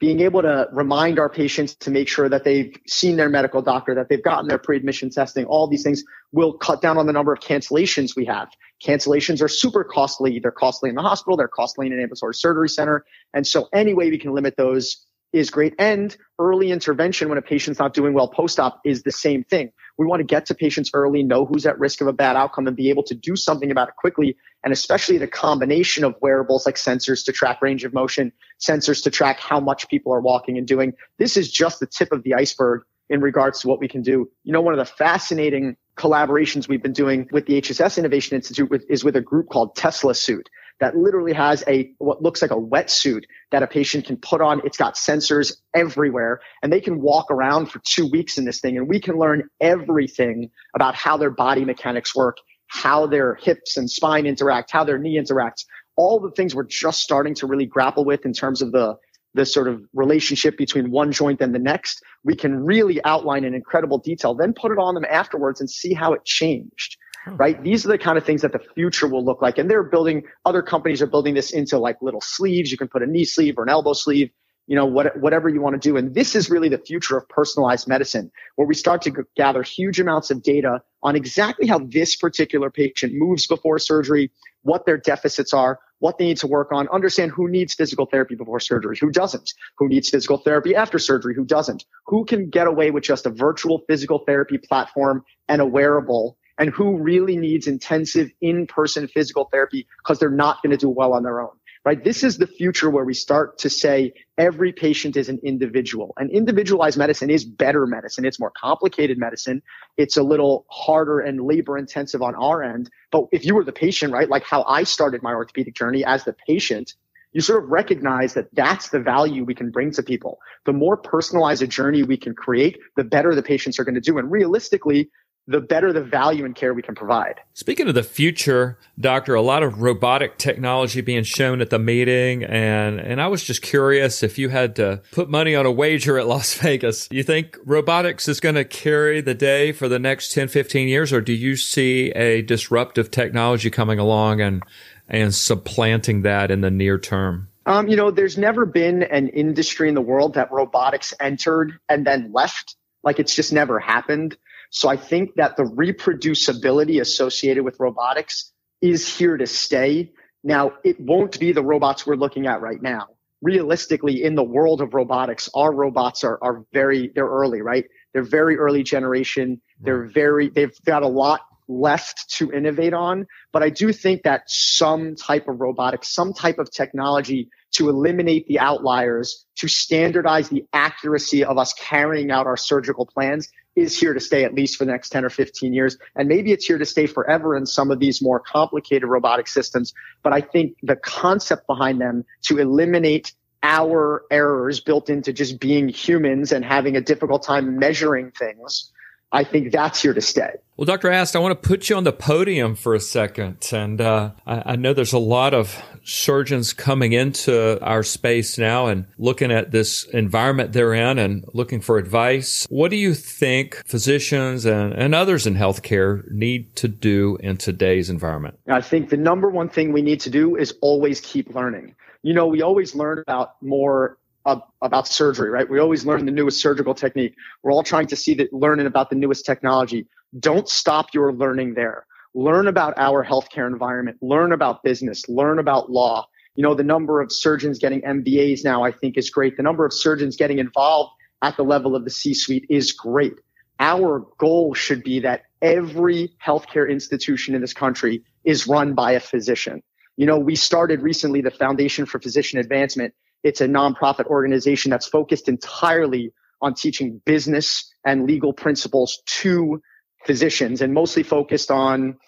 Being 0.00 0.20
able 0.20 0.40
to 0.42 0.66
remind 0.72 1.18
our 1.18 1.28
patients 1.28 1.74
to 1.76 1.90
make 1.90 2.08
sure 2.08 2.28
that 2.28 2.42
they've 2.42 2.74
seen 2.86 3.16
their 3.16 3.28
medical 3.28 3.60
doctor, 3.60 3.94
that 3.94 4.08
they've 4.08 4.22
gotten 4.22 4.48
their 4.48 4.58
pre-admission 4.58 5.10
testing, 5.10 5.44
all 5.44 5.68
these 5.68 5.82
things 5.82 6.02
will 6.32 6.54
cut 6.54 6.80
down 6.80 6.96
on 6.96 7.06
the 7.06 7.12
number 7.12 7.32
of 7.32 7.40
cancellations 7.40 8.16
we 8.16 8.24
have. 8.24 8.48
Cancellations 8.82 9.42
are 9.42 9.48
super 9.48 9.84
costly. 9.84 10.38
They're 10.38 10.50
costly 10.50 10.88
in 10.88 10.96
the 10.96 11.02
hospital. 11.02 11.36
They're 11.36 11.48
costly 11.48 11.86
in 11.86 11.92
an 11.92 12.00
ambulatory 12.00 12.34
surgery 12.34 12.68
center. 12.70 13.04
And 13.34 13.46
so 13.46 13.68
any 13.74 13.92
way 13.92 14.10
we 14.10 14.18
can 14.18 14.32
limit 14.32 14.56
those 14.56 15.04
is 15.32 15.50
great. 15.50 15.74
And 15.78 16.16
early 16.38 16.70
intervention 16.70 17.28
when 17.28 17.38
a 17.38 17.42
patient's 17.42 17.78
not 17.78 17.94
doing 17.94 18.14
well 18.14 18.28
post-op 18.28 18.80
is 18.84 19.02
the 19.02 19.12
same 19.12 19.44
thing. 19.44 19.72
We 19.96 20.06
want 20.06 20.20
to 20.20 20.24
get 20.24 20.46
to 20.46 20.54
patients 20.54 20.90
early, 20.94 21.22
know 21.22 21.44
who's 21.44 21.66
at 21.66 21.78
risk 21.78 22.00
of 22.00 22.06
a 22.06 22.12
bad 22.12 22.36
outcome 22.36 22.66
and 22.66 22.76
be 22.76 22.90
able 22.90 23.02
to 23.04 23.14
do 23.14 23.36
something 23.36 23.70
about 23.70 23.88
it 23.88 23.96
quickly. 23.96 24.36
And 24.64 24.72
especially 24.72 25.18
the 25.18 25.28
combination 25.28 26.04
of 26.04 26.16
wearables 26.20 26.66
like 26.66 26.76
sensors 26.76 27.24
to 27.26 27.32
track 27.32 27.62
range 27.62 27.84
of 27.84 27.92
motion, 27.92 28.32
sensors 28.60 29.02
to 29.04 29.10
track 29.10 29.38
how 29.38 29.60
much 29.60 29.88
people 29.88 30.12
are 30.12 30.20
walking 30.20 30.58
and 30.58 30.66
doing. 30.66 30.94
This 31.18 31.36
is 31.36 31.50
just 31.50 31.80
the 31.80 31.86
tip 31.86 32.12
of 32.12 32.22
the 32.22 32.34
iceberg 32.34 32.82
in 33.08 33.20
regards 33.20 33.60
to 33.60 33.68
what 33.68 33.80
we 33.80 33.88
can 33.88 34.02
do. 34.02 34.30
You 34.44 34.52
know, 34.52 34.60
one 34.60 34.72
of 34.72 34.78
the 34.78 34.84
fascinating 34.84 35.76
collaborations 35.96 36.68
we've 36.68 36.82
been 36.82 36.92
doing 36.92 37.28
with 37.30 37.46
the 37.46 37.60
HSS 37.60 37.98
Innovation 37.98 38.36
Institute 38.36 38.70
with, 38.70 38.84
is 38.88 39.04
with 39.04 39.16
a 39.16 39.20
group 39.20 39.48
called 39.48 39.76
Tesla 39.76 40.14
Suit 40.14 40.48
that 40.80 40.96
literally 40.96 41.32
has 41.32 41.62
a 41.68 41.92
what 41.98 42.22
looks 42.22 42.42
like 42.42 42.50
a 42.50 42.56
wetsuit 42.56 43.24
that 43.50 43.62
a 43.62 43.66
patient 43.66 44.06
can 44.06 44.16
put 44.16 44.40
on. 44.40 44.60
It's 44.64 44.78
got 44.78 44.94
sensors 44.94 45.52
everywhere 45.74 46.40
and 46.62 46.72
they 46.72 46.80
can 46.80 47.00
walk 47.00 47.30
around 47.30 47.66
for 47.66 47.80
two 47.84 48.10
weeks 48.10 48.38
in 48.38 48.44
this 48.44 48.60
thing 48.60 48.76
and 48.76 48.88
we 48.88 48.98
can 48.98 49.18
learn 49.18 49.48
everything 49.60 50.50
about 50.74 50.94
how 50.94 51.16
their 51.16 51.30
body 51.30 51.64
mechanics 51.64 52.16
work, 52.16 52.38
how 52.66 53.06
their 53.06 53.34
hips 53.36 53.76
and 53.76 53.90
spine 53.90 54.26
interact, 54.26 54.70
how 54.70 54.82
their 54.82 54.98
knee 54.98 55.18
interacts, 55.18 55.64
all 55.96 56.18
the 56.18 56.30
things 56.30 56.54
we're 56.54 56.64
just 56.64 57.00
starting 57.00 57.34
to 57.34 57.46
really 57.46 57.66
grapple 57.66 58.04
with 58.04 58.24
in 58.24 58.32
terms 58.32 58.62
of 58.62 58.72
the 58.72 58.96
the 59.34 59.46
sort 59.46 59.68
of 59.68 59.80
relationship 59.94 60.58
between 60.58 60.90
one 60.90 61.12
joint 61.12 61.40
and 61.40 61.54
the 61.54 61.58
next, 61.60 62.02
we 62.24 62.34
can 62.34 62.64
really 62.64 63.00
outline 63.04 63.44
in 63.44 63.54
incredible 63.54 63.98
detail, 63.98 64.34
then 64.34 64.52
put 64.52 64.72
it 64.72 64.78
on 64.78 64.92
them 64.94 65.04
afterwards 65.08 65.60
and 65.60 65.70
see 65.70 65.94
how 65.94 66.12
it 66.12 66.24
changed 66.24 66.96
Oh, 67.26 67.32
right? 67.32 67.62
These 67.62 67.84
are 67.84 67.88
the 67.88 67.98
kind 67.98 68.16
of 68.16 68.24
things 68.24 68.42
that 68.42 68.52
the 68.52 68.60
future 68.74 69.06
will 69.06 69.24
look 69.24 69.42
like. 69.42 69.58
And 69.58 69.70
they're 69.70 69.82
building, 69.82 70.24
other 70.44 70.62
companies 70.62 71.02
are 71.02 71.06
building 71.06 71.34
this 71.34 71.50
into 71.50 71.78
like 71.78 72.00
little 72.00 72.22
sleeves. 72.22 72.72
You 72.72 72.78
can 72.78 72.88
put 72.88 73.02
a 73.02 73.06
knee 73.06 73.24
sleeve 73.24 73.58
or 73.58 73.62
an 73.62 73.68
elbow 73.68 73.92
sleeve, 73.92 74.30
you 74.66 74.76
know, 74.76 74.86
what, 74.86 75.18
whatever 75.18 75.48
you 75.48 75.60
want 75.60 75.80
to 75.80 75.88
do. 75.88 75.96
And 75.96 76.14
this 76.14 76.34
is 76.34 76.48
really 76.48 76.68
the 76.68 76.78
future 76.78 77.18
of 77.18 77.28
personalized 77.28 77.86
medicine, 77.88 78.30
where 78.56 78.66
we 78.66 78.74
start 78.74 79.02
to 79.02 79.26
gather 79.36 79.62
huge 79.62 80.00
amounts 80.00 80.30
of 80.30 80.42
data 80.42 80.80
on 81.02 81.16
exactly 81.16 81.66
how 81.66 81.80
this 81.80 82.16
particular 82.16 82.70
patient 82.70 83.12
moves 83.14 83.46
before 83.46 83.78
surgery, 83.78 84.30
what 84.62 84.86
their 84.86 84.96
deficits 84.96 85.52
are, 85.52 85.78
what 85.98 86.16
they 86.16 86.24
need 86.24 86.38
to 86.38 86.46
work 86.46 86.72
on, 86.72 86.88
understand 86.88 87.30
who 87.32 87.48
needs 87.48 87.74
physical 87.74 88.06
therapy 88.06 88.34
before 88.34 88.60
surgery, 88.60 88.96
who 88.98 89.10
doesn't, 89.10 89.52
who 89.76 89.88
needs 89.88 90.08
physical 90.08 90.38
therapy 90.38 90.74
after 90.74 90.98
surgery, 90.98 91.34
who 91.34 91.44
doesn't, 91.44 91.84
who 92.06 92.24
can 92.24 92.48
get 92.48 92.66
away 92.66 92.90
with 92.90 93.04
just 93.04 93.26
a 93.26 93.30
virtual 93.30 93.82
physical 93.86 94.20
therapy 94.26 94.56
platform 94.56 95.22
and 95.48 95.60
a 95.60 95.66
wearable 95.66 96.38
and 96.60 96.70
who 96.70 96.96
really 96.98 97.36
needs 97.36 97.66
intensive 97.66 98.30
in-person 98.40 99.08
physical 99.08 99.48
therapy 99.50 99.88
because 99.98 100.20
they're 100.20 100.30
not 100.30 100.62
going 100.62 100.70
to 100.70 100.76
do 100.76 100.88
well 100.88 101.12
on 101.12 101.24
their 101.24 101.40
own 101.40 101.50
right? 101.84 102.04
This 102.04 102.22
is 102.22 102.36
the 102.36 102.46
future 102.46 102.90
where 102.90 103.04
we 103.04 103.14
start 103.14 103.58
to 103.58 103.70
say 103.70 104.12
every 104.36 104.72
patient 104.72 105.16
is 105.16 105.28
an 105.28 105.40
individual. 105.42 106.12
And 106.18 106.30
individualized 106.30 106.98
medicine 106.98 107.30
is 107.30 107.44
better 107.44 107.86
medicine. 107.86 108.24
It's 108.24 108.38
more 108.38 108.52
complicated 108.54 109.18
medicine. 109.18 109.62
It's 109.96 110.16
a 110.16 110.22
little 110.22 110.66
harder 110.68 111.20
and 111.20 111.40
labor 111.40 111.78
intensive 111.78 112.22
on 112.22 112.34
our 112.34 112.62
end. 112.62 112.90
But 113.10 113.24
if 113.32 113.46
you 113.46 113.54
were 113.54 113.64
the 113.64 113.72
patient, 113.72 114.12
right, 114.12 114.28
like 114.28 114.44
how 114.44 114.62
I 114.64 114.82
started 114.82 115.22
my 115.22 115.32
orthopedic 115.32 115.74
journey 115.74 116.04
as 116.04 116.24
the 116.24 116.34
patient, 116.46 116.94
you 117.32 117.40
sort 117.40 117.64
of 117.64 117.70
recognize 117.70 118.34
that 118.34 118.48
that's 118.52 118.90
the 118.90 119.00
value 119.00 119.44
we 119.44 119.54
can 119.54 119.70
bring 119.70 119.92
to 119.92 120.02
people. 120.02 120.38
The 120.66 120.72
more 120.72 120.96
personalized 120.96 121.62
a 121.62 121.66
journey 121.66 122.02
we 122.02 122.16
can 122.16 122.34
create, 122.34 122.78
the 122.96 123.04
better 123.04 123.34
the 123.34 123.42
patients 123.42 123.78
are 123.78 123.84
going 123.84 123.94
to 123.94 124.00
do. 124.00 124.18
And 124.18 124.30
realistically, 124.30 125.10
the 125.50 125.60
better 125.60 125.92
the 125.92 126.02
value 126.02 126.44
and 126.44 126.54
care 126.54 126.72
we 126.72 126.80
can 126.80 126.94
provide. 126.94 127.40
Speaking 127.54 127.88
of 127.88 127.94
the 127.94 128.04
future, 128.04 128.78
doctor, 128.98 129.34
a 129.34 129.42
lot 129.42 129.64
of 129.64 129.82
robotic 129.82 130.38
technology 130.38 131.00
being 131.00 131.24
shown 131.24 131.60
at 131.60 131.70
the 131.70 131.78
meeting 131.78 132.44
and 132.44 133.00
and 133.00 133.20
I 133.20 133.26
was 133.26 133.42
just 133.42 133.60
curious 133.60 134.22
if 134.22 134.38
you 134.38 134.48
had 134.48 134.76
to 134.76 135.02
put 135.10 135.28
money 135.28 135.56
on 135.56 135.66
a 135.66 135.72
wager 135.72 136.18
at 136.18 136.28
Las 136.28 136.54
Vegas, 136.62 137.08
you 137.10 137.24
think 137.24 137.58
robotics 137.64 138.28
is 138.28 138.38
going 138.38 138.54
to 138.54 138.64
carry 138.64 139.20
the 139.20 139.34
day 139.34 139.72
for 139.72 139.88
the 139.88 139.98
next 139.98 140.32
10 140.32 140.48
15 140.48 140.86
years 140.86 141.12
or 141.12 141.20
do 141.20 141.32
you 141.32 141.56
see 141.56 142.10
a 142.12 142.42
disruptive 142.42 143.10
technology 143.10 143.70
coming 143.70 143.98
along 143.98 144.40
and 144.40 144.62
and 145.08 145.34
supplanting 145.34 146.22
that 146.22 146.52
in 146.52 146.60
the 146.60 146.70
near 146.70 146.96
term? 146.96 147.48
Um, 147.66 147.88
you 147.88 147.96
know, 147.96 148.12
there's 148.12 148.38
never 148.38 148.64
been 148.64 149.02
an 149.02 149.28
industry 149.28 149.88
in 149.88 149.96
the 149.96 150.00
world 150.00 150.34
that 150.34 150.52
robotics 150.52 151.12
entered 151.18 151.78
and 151.88 152.06
then 152.06 152.32
left. 152.32 152.76
Like 153.02 153.18
it's 153.18 153.34
just 153.34 153.52
never 153.52 153.80
happened. 153.80 154.36
So 154.70 154.88
I 154.88 154.96
think 154.96 155.34
that 155.34 155.56
the 155.56 155.64
reproducibility 155.64 157.00
associated 157.00 157.64
with 157.64 157.78
robotics 157.78 158.52
is 158.80 159.06
here 159.16 159.36
to 159.36 159.46
stay. 159.46 160.12
Now, 160.42 160.72
it 160.84 160.98
won't 161.00 161.38
be 161.38 161.52
the 161.52 161.62
robots 161.62 162.06
we're 162.06 162.14
looking 162.14 162.46
at 162.46 162.62
right 162.62 162.80
now. 162.80 163.08
Realistically, 163.42 164.22
in 164.22 164.34
the 164.34 164.44
world 164.44 164.80
of 164.80 164.94
robotics, 164.94 165.48
our 165.54 165.74
robots 165.74 166.24
are, 166.24 166.38
are 166.42 166.64
very, 166.72 167.10
they're 167.14 167.26
early, 167.26 167.62
right? 167.62 167.84
They're 168.12 168.22
very 168.22 168.56
early 168.56 168.82
generation. 168.82 169.56
Mm-hmm. 169.56 169.84
They're 169.84 170.04
very, 170.04 170.48
they've 170.48 170.76
got 170.84 171.02
a 171.02 171.08
lot 171.08 171.40
left 171.68 172.30
to 172.36 172.52
innovate 172.52 172.94
on. 172.94 173.26
But 173.52 173.62
I 173.62 173.70
do 173.70 173.92
think 173.92 174.22
that 174.24 174.42
some 174.50 175.14
type 175.14 175.48
of 175.48 175.60
robotics, 175.60 176.12
some 176.12 176.32
type 176.32 176.58
of 176.58 176.70
technology 176.70 177.48
to 177.72 177.88
eliminate 177.88 178.46
the 178.46 178.58
outliers, 178.58 179.46
to 179.56 179.68
standardize 179.68 180.48
the 180.48 180.64
accuracy 180.72 181.44
of 181.44 181.58
us 181.58 181.72
carrying 181.74 182.30
out 182.30 182.46
our 182.46 182.56
surgical 182.56 183.06
plans 183.06 183.48
is 183.76 183.98
here 183.98 184.12
to 184.12 184.20
stay 184.20 184.44
at 184.44 184.54
least 184.54 184.76
for 184.76 184.84
the 184.84 184.90
next 184.90 185.10
10 185.10 185.24
or 185.24 185.30
15 185.30 185.72
years. 185.72 185.96
And 186.16 186.28
maybe 186.28 186.52
it's 186.52 186.66
here 186.66 186.78
to 186.78 186.84
stay 186.84 187.06
forever 187.06 187.56
in 187.56 187.66
some 187.66 187.90
of 187.90 188.00
these 188.00 188.20
more 188.20 188.40
complicated 188.40 189.08
robotic 189.08 189.46
systems. 189.46 189.94
But 190.22 190.32
I 190.32 190.40
think 190.40 190.76
the 190.82 190.96
concept 190.96 191.66
behind 191.66 192.00
them 192.00 192.24
to 192.42 192.58
eliminate 192.58 193.32
our 193.62 194.24
errors 194.30 194.80
built 194.80 195.10
into 195.10 195.32
just 195.32 195.60
being 195.60 195.88
humans 195.88 196.50
and 196.52 196.64
having 196.64 196.96
a 196.96 197.00
difficult 197.00 197.42
time 197.42 197.78
measuring 197.78 198.32
things 198.32 198.90
I 199.32 199.44
think 199.44 199.72
that's 199.72 200.02
here 200.02 200.12
to 200.12 200.20
stay. 200.20 200.54
Well, 200.76 200.86
Dr. 200.86 201.10
Ast, 201.10 201.36
I 201.36 201.40
want 201.40 201.62
to 201.62 201.68
put 201.68 201.90
you 201.90 201.96
on 201.96 202.04
the 202.04 202.12
podium 202.12 202.74
for 202.74 202.94
a 202.94 203.00
second. 203.00 203.68
And 203.70 204.00
uh, 204.00 204.30
I, 204.46 204.72
I, 204.72 204.76
know 204.76 204.94
there's 204.94 205.12
a 205.12 205.18
lot 205.18 205.52
of 205.52 205.80
surgeons 206.04 206.72
coming 206.72 207.12
into 207.12 207.78
our 207.84 208.02
space 208.02 208.56
now 208.56 208.86
and 208.86 209.06
looking 209.18 209.52
at 209.52 209.72
this 209.72 210.04
environment 210.04 210.72
they're 210.72 210.94
in 210.94 211.18
and 211.18 211.44
looking 211.52 211.82
for 211.82 211.98
advice. 211.98 212.66
What 212.70 212.90
do 212.90 212.96
you 212.96 213.12
think 213.12 213.82
physicians 213.86 214.64
and, 214.64 214.94
and 214.94 215.14
others 215.14 215.46
in 215.46 215.54
healthcare 215.54 216.28
need 216.30 216.74
to 216.76 216.88
do 216.88 217.36
in 217.40 217.58
today's 217.58 218.08
environment? 218.08 218.58
I 218.66 218.80
think 218.80 219.10
the 219.10 219.18
number 219.18 219.50
one 219.50 219.68
thing 219.68 219.92
we 219.92 220.02
need 220.02 220.20
to 220.20 220.30
do 220.30 220.56
is 220.56 220.74
always 220.80 221.20
keep 221.20 221.54
learning. 221.54 221.94
You 222.22 222.34
know, 222.34 222.46
we 222.46 222.62
always 222.62 222.94
learn 222.94 223.18
about 223.18 223.62
more 223.62 224.16
about 224.46 225.06
surgery, 225.06 225.50
right? 225.50 225.68
We 225.68 225.78
always 225.78 226.04
learn 226.04 226.24
the 226.24 226.32
newest 226.32 226.60
surgical 226.60 226.94
technique. 226.94 227.34
We're 227.62 227.72
all 227.72 227.82
trying 227.82 228.06
to 228.08 228.16
see 228.16 228.34
that 228.34 228.52
learning 228.52 228.86
about 228.86 229.10
the 229.10 229.16
newest 229.16 229.44
technology. 229.44 230.06
Don't 230.38 230.68
stop 230.68 231.12
your 231.12 231.32
learning 231.32 231.74
there. 231.74 232.06
Learn 232.34 232.68
about 232.68 232.94
our 232.96 233.24
healthcare 233.24 233.66
environment. 233.66 234.18
Learn 234.22 234.52
about 234.52 234.82
business. 234.82 235.28
Learn 235.28 235.58
about 235.58 235.90
law. 235.90 236.26
You 236.54 236.62
know, 236.62 236.74
the 236.74 236.84
number 236.84 237.20
of 237.20 237.32
surgeons 237.32 237.78
getting 237.78 238.00
MBAs 238.02 238.64
now, 238.64 238.82
I 238.82 238.92
think 238.92 239.16
is 239.16 239.30
great. 239.30 239.56
The 239.56 239.62
number 239.62 239.84
of 239.84 239.92
surgeons 239.92 240.36
getting 240.36 240.58
involved 240.58 241.12
at 241.42 241.56
the 241.56 241.62
level 241.64 241.96
of 241.96 242.04
the 242.04 242.10
C 242.10 242.34
suite 242.34 242.66
is 242.68 242.92
great. 242.92 243.34
Our 243.78 244.26
goal 244.38 244.74
should 244.74 245.02
be 245.02 245.20
that 245.20 245.44
every 245.62 246.32
healthcare 246.44 246.90
institution 246.90 247.54
in 247.54 247.60
this 247.60 247.72
country 247.72 248.22
is 248.44 248.66
run 248.66 248.94
by 248.94 249.12
a 249.12 249.20
physician. 249.20 249.82
You 250.16 250.26
know, 250.26 250.38
we 250.38 250.54
started 250.54 251.00
recently 251.00 251.40
the 251.40 251.50
Foundation 251.50 252.04
for 252.04 252.20
Physician 252.20 252.58
Advancement. 252.58 253.14
It's 253.42 253.60
a 253.60 253.66
nonprofit 253.68 254.26
organization 254.26 254.90
that's 254.90 255.06
focused 255.06 255.48
entirely 255.48 256.32
on 256.60 256.74
teaching 256.74 257.20
business 257.24 257.90
and 258.04 258.26
legal 258.26 258.52
principles 258.52 259.22
to 259.26 259.80
physicians 260.26 260.82
and 260.82 260.92
mostly 260.92 261.22
focused 261.22 261.70
on 261.70 262.18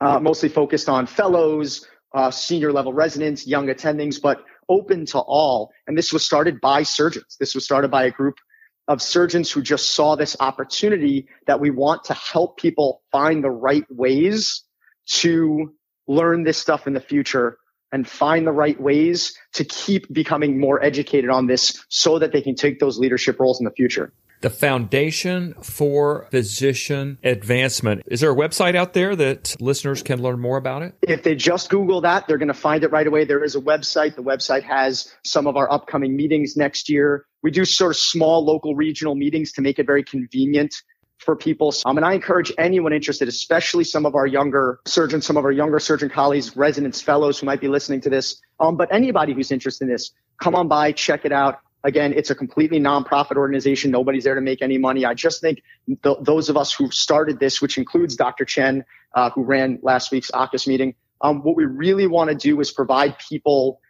uh, 0.00 0.18
mostly 0.18 0.48
focused 0.48 0.88
on 0.88 1.06
fellows, 1.06 1.86
uh, 2.12 2.30
senior 2.30 2.72
level 2.72 2.92
residents, 2.92 3.46
young 3.46 3.68
attendings, 3.68 4.20
but 4.20 4.42
open 4.68 5.06
to 5.06 5.18
all. 5.18 5.70
And 5.86 5.96
this 5.96 6.12
was 6.12 6.24
started 6.24 6.60
by 6.60 6.82
surgeons. 6.82 7.36
This 7.38 7.54
was 7.54 7.64
started 7.64 7.90
by 7.90 8.04
a 8.04 8.10
group 8.10 8.34
of 8.88 9.00
surgeons 9.00 9.50
who 9.50 9.62
just 9.62 9.92
saw 9.92 10.16
this 10.16 10.36
opportunity 10.40 11.28
that 11.46 11.60
we 11.60 11.70
want 11.70 12.02
to 12.04 12.14
help 12.14 12.56
people 12.56 13.02
find 13.12 13.44
the 13.44 13.50
right 13.50 13.84
ways 13.90 14.64
to 15.06 15.72
learn 16.08 16.42
this 16.42 16.58
stuff 16.58 16.88
in 16.88 16.94
the 16.94 17.00
future 17.00 17.58
and 17.92 18.08
find 18.08 18.46
the 18.46 18.52
right 18.52 18.80
ways 18.80 19.36
to 19.52 19.64
keep 19.64 20.12
becoming 20.12 20.58
more 20.58 20.82
educated 20.82 21.30
on 21.30 21.46
this 21.46 21.84
so 21.88 22.18
that 22.18 22.32
they 22.32 22.40
can 22.40 22.54
take 22.54 22.80
those 22.80 22.98
leadership 22.98 23.38
roles 23.38 23.60
in 23.60 23.64
the 23.64 23.70
future 23.70 24.12
the 24.42 24.50
Foundation 24.50 25.54
for 25.62 26.26
Physician 26.30 27.18
Advancement. 27.22 28.02
Is 28.06 28.20
there 28.20 28.32
a 28.32 28.34
website 28.34 28.74
out 28.74 28.92
there 28.92 29.16
that 29.16 29.56
listeners 29.60 30.02
can 30.02 30.20
learn 30.20 30.40
more 30.40 30.56
about 30.56 30.82
it? 30.82 30.94
If 31.00 31.22
they 31.22 31.34
just 31.34 31.70
Google 31.70 32.00
that, 32.02 32.26
they're 32.26 32.38
going 32.38 32.48
to 32.48 32.54
find 32.54 32.84
it 32.84 32.90
right 32.90 33.06
away. 33.06 33.24
There 33.24 33.42
is 33.42 33.54
a 33.54 33.60
website. 33.60 34.16
The 34.16 34.22
website 34.22 34.64
has 34.64 35.12
some 35.24 35.46
of 35.46 35.56
our 35.56 35.70
upcoming 35.72 36.16
meetings 36.16 36.56
next 36.56 36.90
year. 36.90 37.24
We 37.42 37.50
do 37.50 37.64
sort 37.64 37.92
of 37.92 37.96
small 37.96 38.44
local 38.44 38.74
regional 38.74 39.14
meetings 39.14 39.52
to 39.52 39.62
make 39.62 39.78
it 39.78 39.86
very 39.86 40.04
convenient 40.04 40.74
for 41.22 41.36
people. 41.36 41.74
Um, 41.86 41.96
and 41.96 42.04
I 42.04 42.14
encourage 42.14 42.52
anyone 42.58 42.92
interested, 42.92 43.28
especially 43.28 43.84
some 43.84 44.04
of 44.04 44.14
our 44.14 44.26
younger 44.26 44.80
surgeons, 44.86 45.24
some 45.24 45.36
of 45.36 45.44
our 45.44 45.52
younger 45.52 45.78
surgeon 45.78 46.08
colleagues, 46.08 46.56
residents, 46.56 47.00
fellows 47.00 47.38
who 47.38 47.46
might 47.46 47.60
be 47.60 47.68
listening 47.68 48.00
to 48.02 48.10
this, 48.10 48.40
um, 48.60 48.76
but 48.76 48.92
anybody 48.92 49.32
who's 49.32 49.52
interested 49.52 49.84
in 49.84 49.90
this, 49.90 50.10
come 50.40 50.54
on 50.54 50.68
by, 50.68 50.92
check 50.92 51.24
it 51.24 51.32
out. 51.32 51.60
Again, 51.84 52.12
it's 52.14 52.30
a 52.30 52.34
completely 52.34 52.78
nonprofit 52.78 53.36
organization. 53.36 53.90
Nobody's 53.90 54.24
there 54.24 54.36
to 54.36 54.40
make 54.40 54.62
any 54.62 54.78
money. 54.78 55.04
I 55.04 55.14
just 55.14 55.40
think 55.40 55.62
th- 56.02 56.18
those 56.20 56.48
of 56.48 56.56
us 56.56 56.72
who 56.72 56.90
started 56.90 57.40
this, 57.40 57.60
which 57.60 57.76
includes 57.76 58.14
Dr. 58.14 58.44
Chen, 58.44 58.84
uh, 59.14 59.30
who 59.30 59.42
ran 59.42 59.78
last 59.82 60.12
week's 60.12 60.30
AAHKS 60.30 60.68
meeting, 60.68 60.94
um, 61.22 61.42
what 61.42 61.56
we 61.56 61.64
really 61.64 62.06
want 62.06 62.30
to 62.30 62.36
do 62.36 62.60
is 62.60 62.70
provide 62.70 63.18
people 63.18 63.80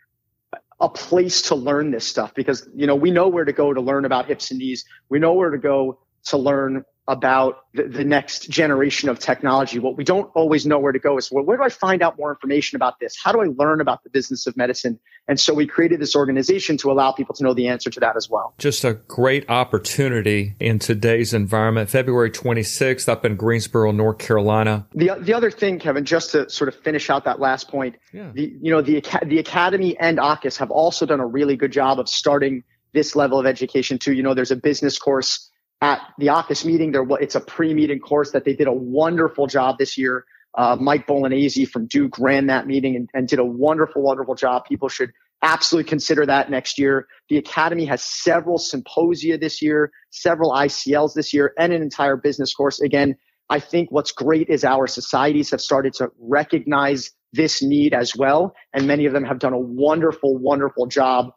a 0.81 0.89
place 0.89 1.43
to 1.43 1.55
learn 1.55 1.93
this 1.93 2.05
stuff 2.05 2.35
because 2.35 2.69
you 2.75 2.87
know 2.87 2.97
we 2.97 3.11
know 3.11 3.29
where 3.29 3.45
to 3.45 3.53
go 3.53 3.73
to 3.73 3.81
learn 3.81 4.05
about 4.05 4.27
hips 4.27 4.51
and 4.51 4.59
knees. 4.59 4.85
We 5.09 5.19
know 5.21 5.33
where 5.33 5.51
to 5.51 5.59
go 5.59 6.01
to 6.25 6.37
learn 6.37 6.85
about 7.09 7.65
the, 7.75 7.83
the, 7.85 8.05
next 8.05 8.49
generation 8.49 9.09
of 9.09 9.19
technology. 9.19 9.81
What 9.81 9.97
we 9.97 10.05
don't 10.05 10.31
always 10.35 10.65
know 10.65 10.79
where 10.79 10.93
to 10.93 11.01
go 11.01 11.19
is 11.19 11.33
well, 11.33 11.45
where 11.45 11.57
do 11.57 11.65
I 11.65 11.69
find 11.69 12.01
out 12.01 12.17
more 12.17 12.31
information 12.31 12.77
about 12.77 13.01
this? 13.01 13.17
How 13.21 13.33
do 13.33 13.41
I 13.41 13.47
learn 13.57 13.81
about 13.81 14.05
the 14.05 14.11
business 14.11 14.47
of 14.47 14.57
medicine? 14.57 15.01
And 15.27 15.41
so 15.41 15.53
we 15.53 15.67
created 15.67 16.01
this 16.01 16.15
organization 16.15 16.77
to 16.79 16.93
allow 16.93 17.11
people 17.11 17.35
to 17.35 17.43
know 17.43 17.55
the 17.55 17.67
answer 17.67 17.91
to 17.91 18.01
that 18.01 18.17
as 18.17 18.31
well. 18.31 18.55
Just 18.59 18.85
a 18.85 18.95
great 18.95 19.49
opportunity 19.51 20.55
in 20.61 20.79
today's 20.79 21.35
environment. 21.35 21.91
February 21.91 22.31
26th 22.31 23.09
up 23.09 23.25
in 23.25 23.35
Greensboro, 23.35 23.91
North 23.91 24.19
Carolina. 24.19 24.87
The, 24.95 25.17
the 25.19 25.35
other 25.35 25.51
thing, 25.51 25.81
Kevin, 25.81 26.05
just 26.05 26.31
to 26.33 26.49
sort 26.49 26.69
of 26.69 26.77
finish 26.83 27.11
out 27.11 27.25
that 27.25 27.41
last 27.41 27.69
point, 27.69 27.97
yeah. 28.13 28.31
the, 28.33 28.55
you 28.61 28.71
know, 28.71 28.81
the, 28.81 29.03
the 29.27 29.41
Academy 29.41 29.99
and 29.99 30.19
AAHKS 30.19 30.57
have 30.59 30.71
also 30.71 31.05
done 31.05 31.21
a 31.21 31.27
really 31.27 31.57
good 31.57 31.73
job 31.73 31.99
of 31.99 32.09
starting 32.09 32.63
this 32.93 33.17
level 33.17 33.41
of 33.41 33.47
education 33.47 33.99
too. 33.99 34.13
You 34.13 34.23
know, 34.23 34.35
there's 34.35 34.51
a 34.51 34.57
business 34.57 34.99
course 34.99 35.51
at 35.83 36.01
the 36.17 36.29
AAHKS 36.29 36.65
meeting. 36.65 36.93
There, 36.93 37.05
it's 37.21 37.35
a 37.35 37.41
pre-meeting 37.41 37.99
course 37.99 38.31
that 38.31 38.45
they 38.45 38.55
did 38.55 38.69
a 38.69 38.73
wonderful 38.73 39.47
job 39.47 39.77
this 39.79 39.99
year. 39.99 40.25
Uh, 40.57 40.77
Mike 40.81 41.07
Bolognesi 41.07 41.69
from 41.69 41.87
Duke 41.87 42.19
ran 42.19 42.47
that 42.47 42.67
meeting 42.67 42.95
and, 42.97 43.11
and 43.13 43.29
did 43.29 43.39
a 43.39 43.45
wonderful, 43.45 44.03
wonderful 44.03 44.35
job. 44.35 44.65
People 44.65 44.89
should 44.89 45.13
absolutely 45.43 45.89
consider 45.89 46.25
that 46.25 46.51
next 46.51 46.79
year. 46.79 47.09
The 47.29 47.39
Academy 47.39 47.85
has 47.87 48.03
several 48.03 48.59
symposia 48.59 49.39
this 49.39 49.61
year, 49.61 49.91
several 50.11 50.53
ICLs 50.53 51.15
this 51.15 51.35
year, 51.35 51.53
and 51.59 51.73
an 51.73 51.83
entire 51.83 52.17
business 52.17 52.55
course. 52.55 52.81
Again, 52.81 53.17
I 53.51 53.59
think 53.59 53.91
what's 53.91 54.13
great 54.13 54.49
is 54.49 54.65
our 54.65 54.87
societies 54.87 55.51
have 55.51 55.61
started 55.61 55.95
to 55.95 56.11
recognize 56.21 57.11
this 57.33 57.61
need 57.61 57.93
as 57.93 58.15
well. 58.15 58.55
And 58.73 58.87
many 58.87 59.07
of 59.07 59.13
them 59.13 59.25
have 59.25 59.41
done 59.41 59.53
a 59.53 59.59
wonderful, 59.59 60.39
wonderful 60.39 60.87
job 60.87 61.33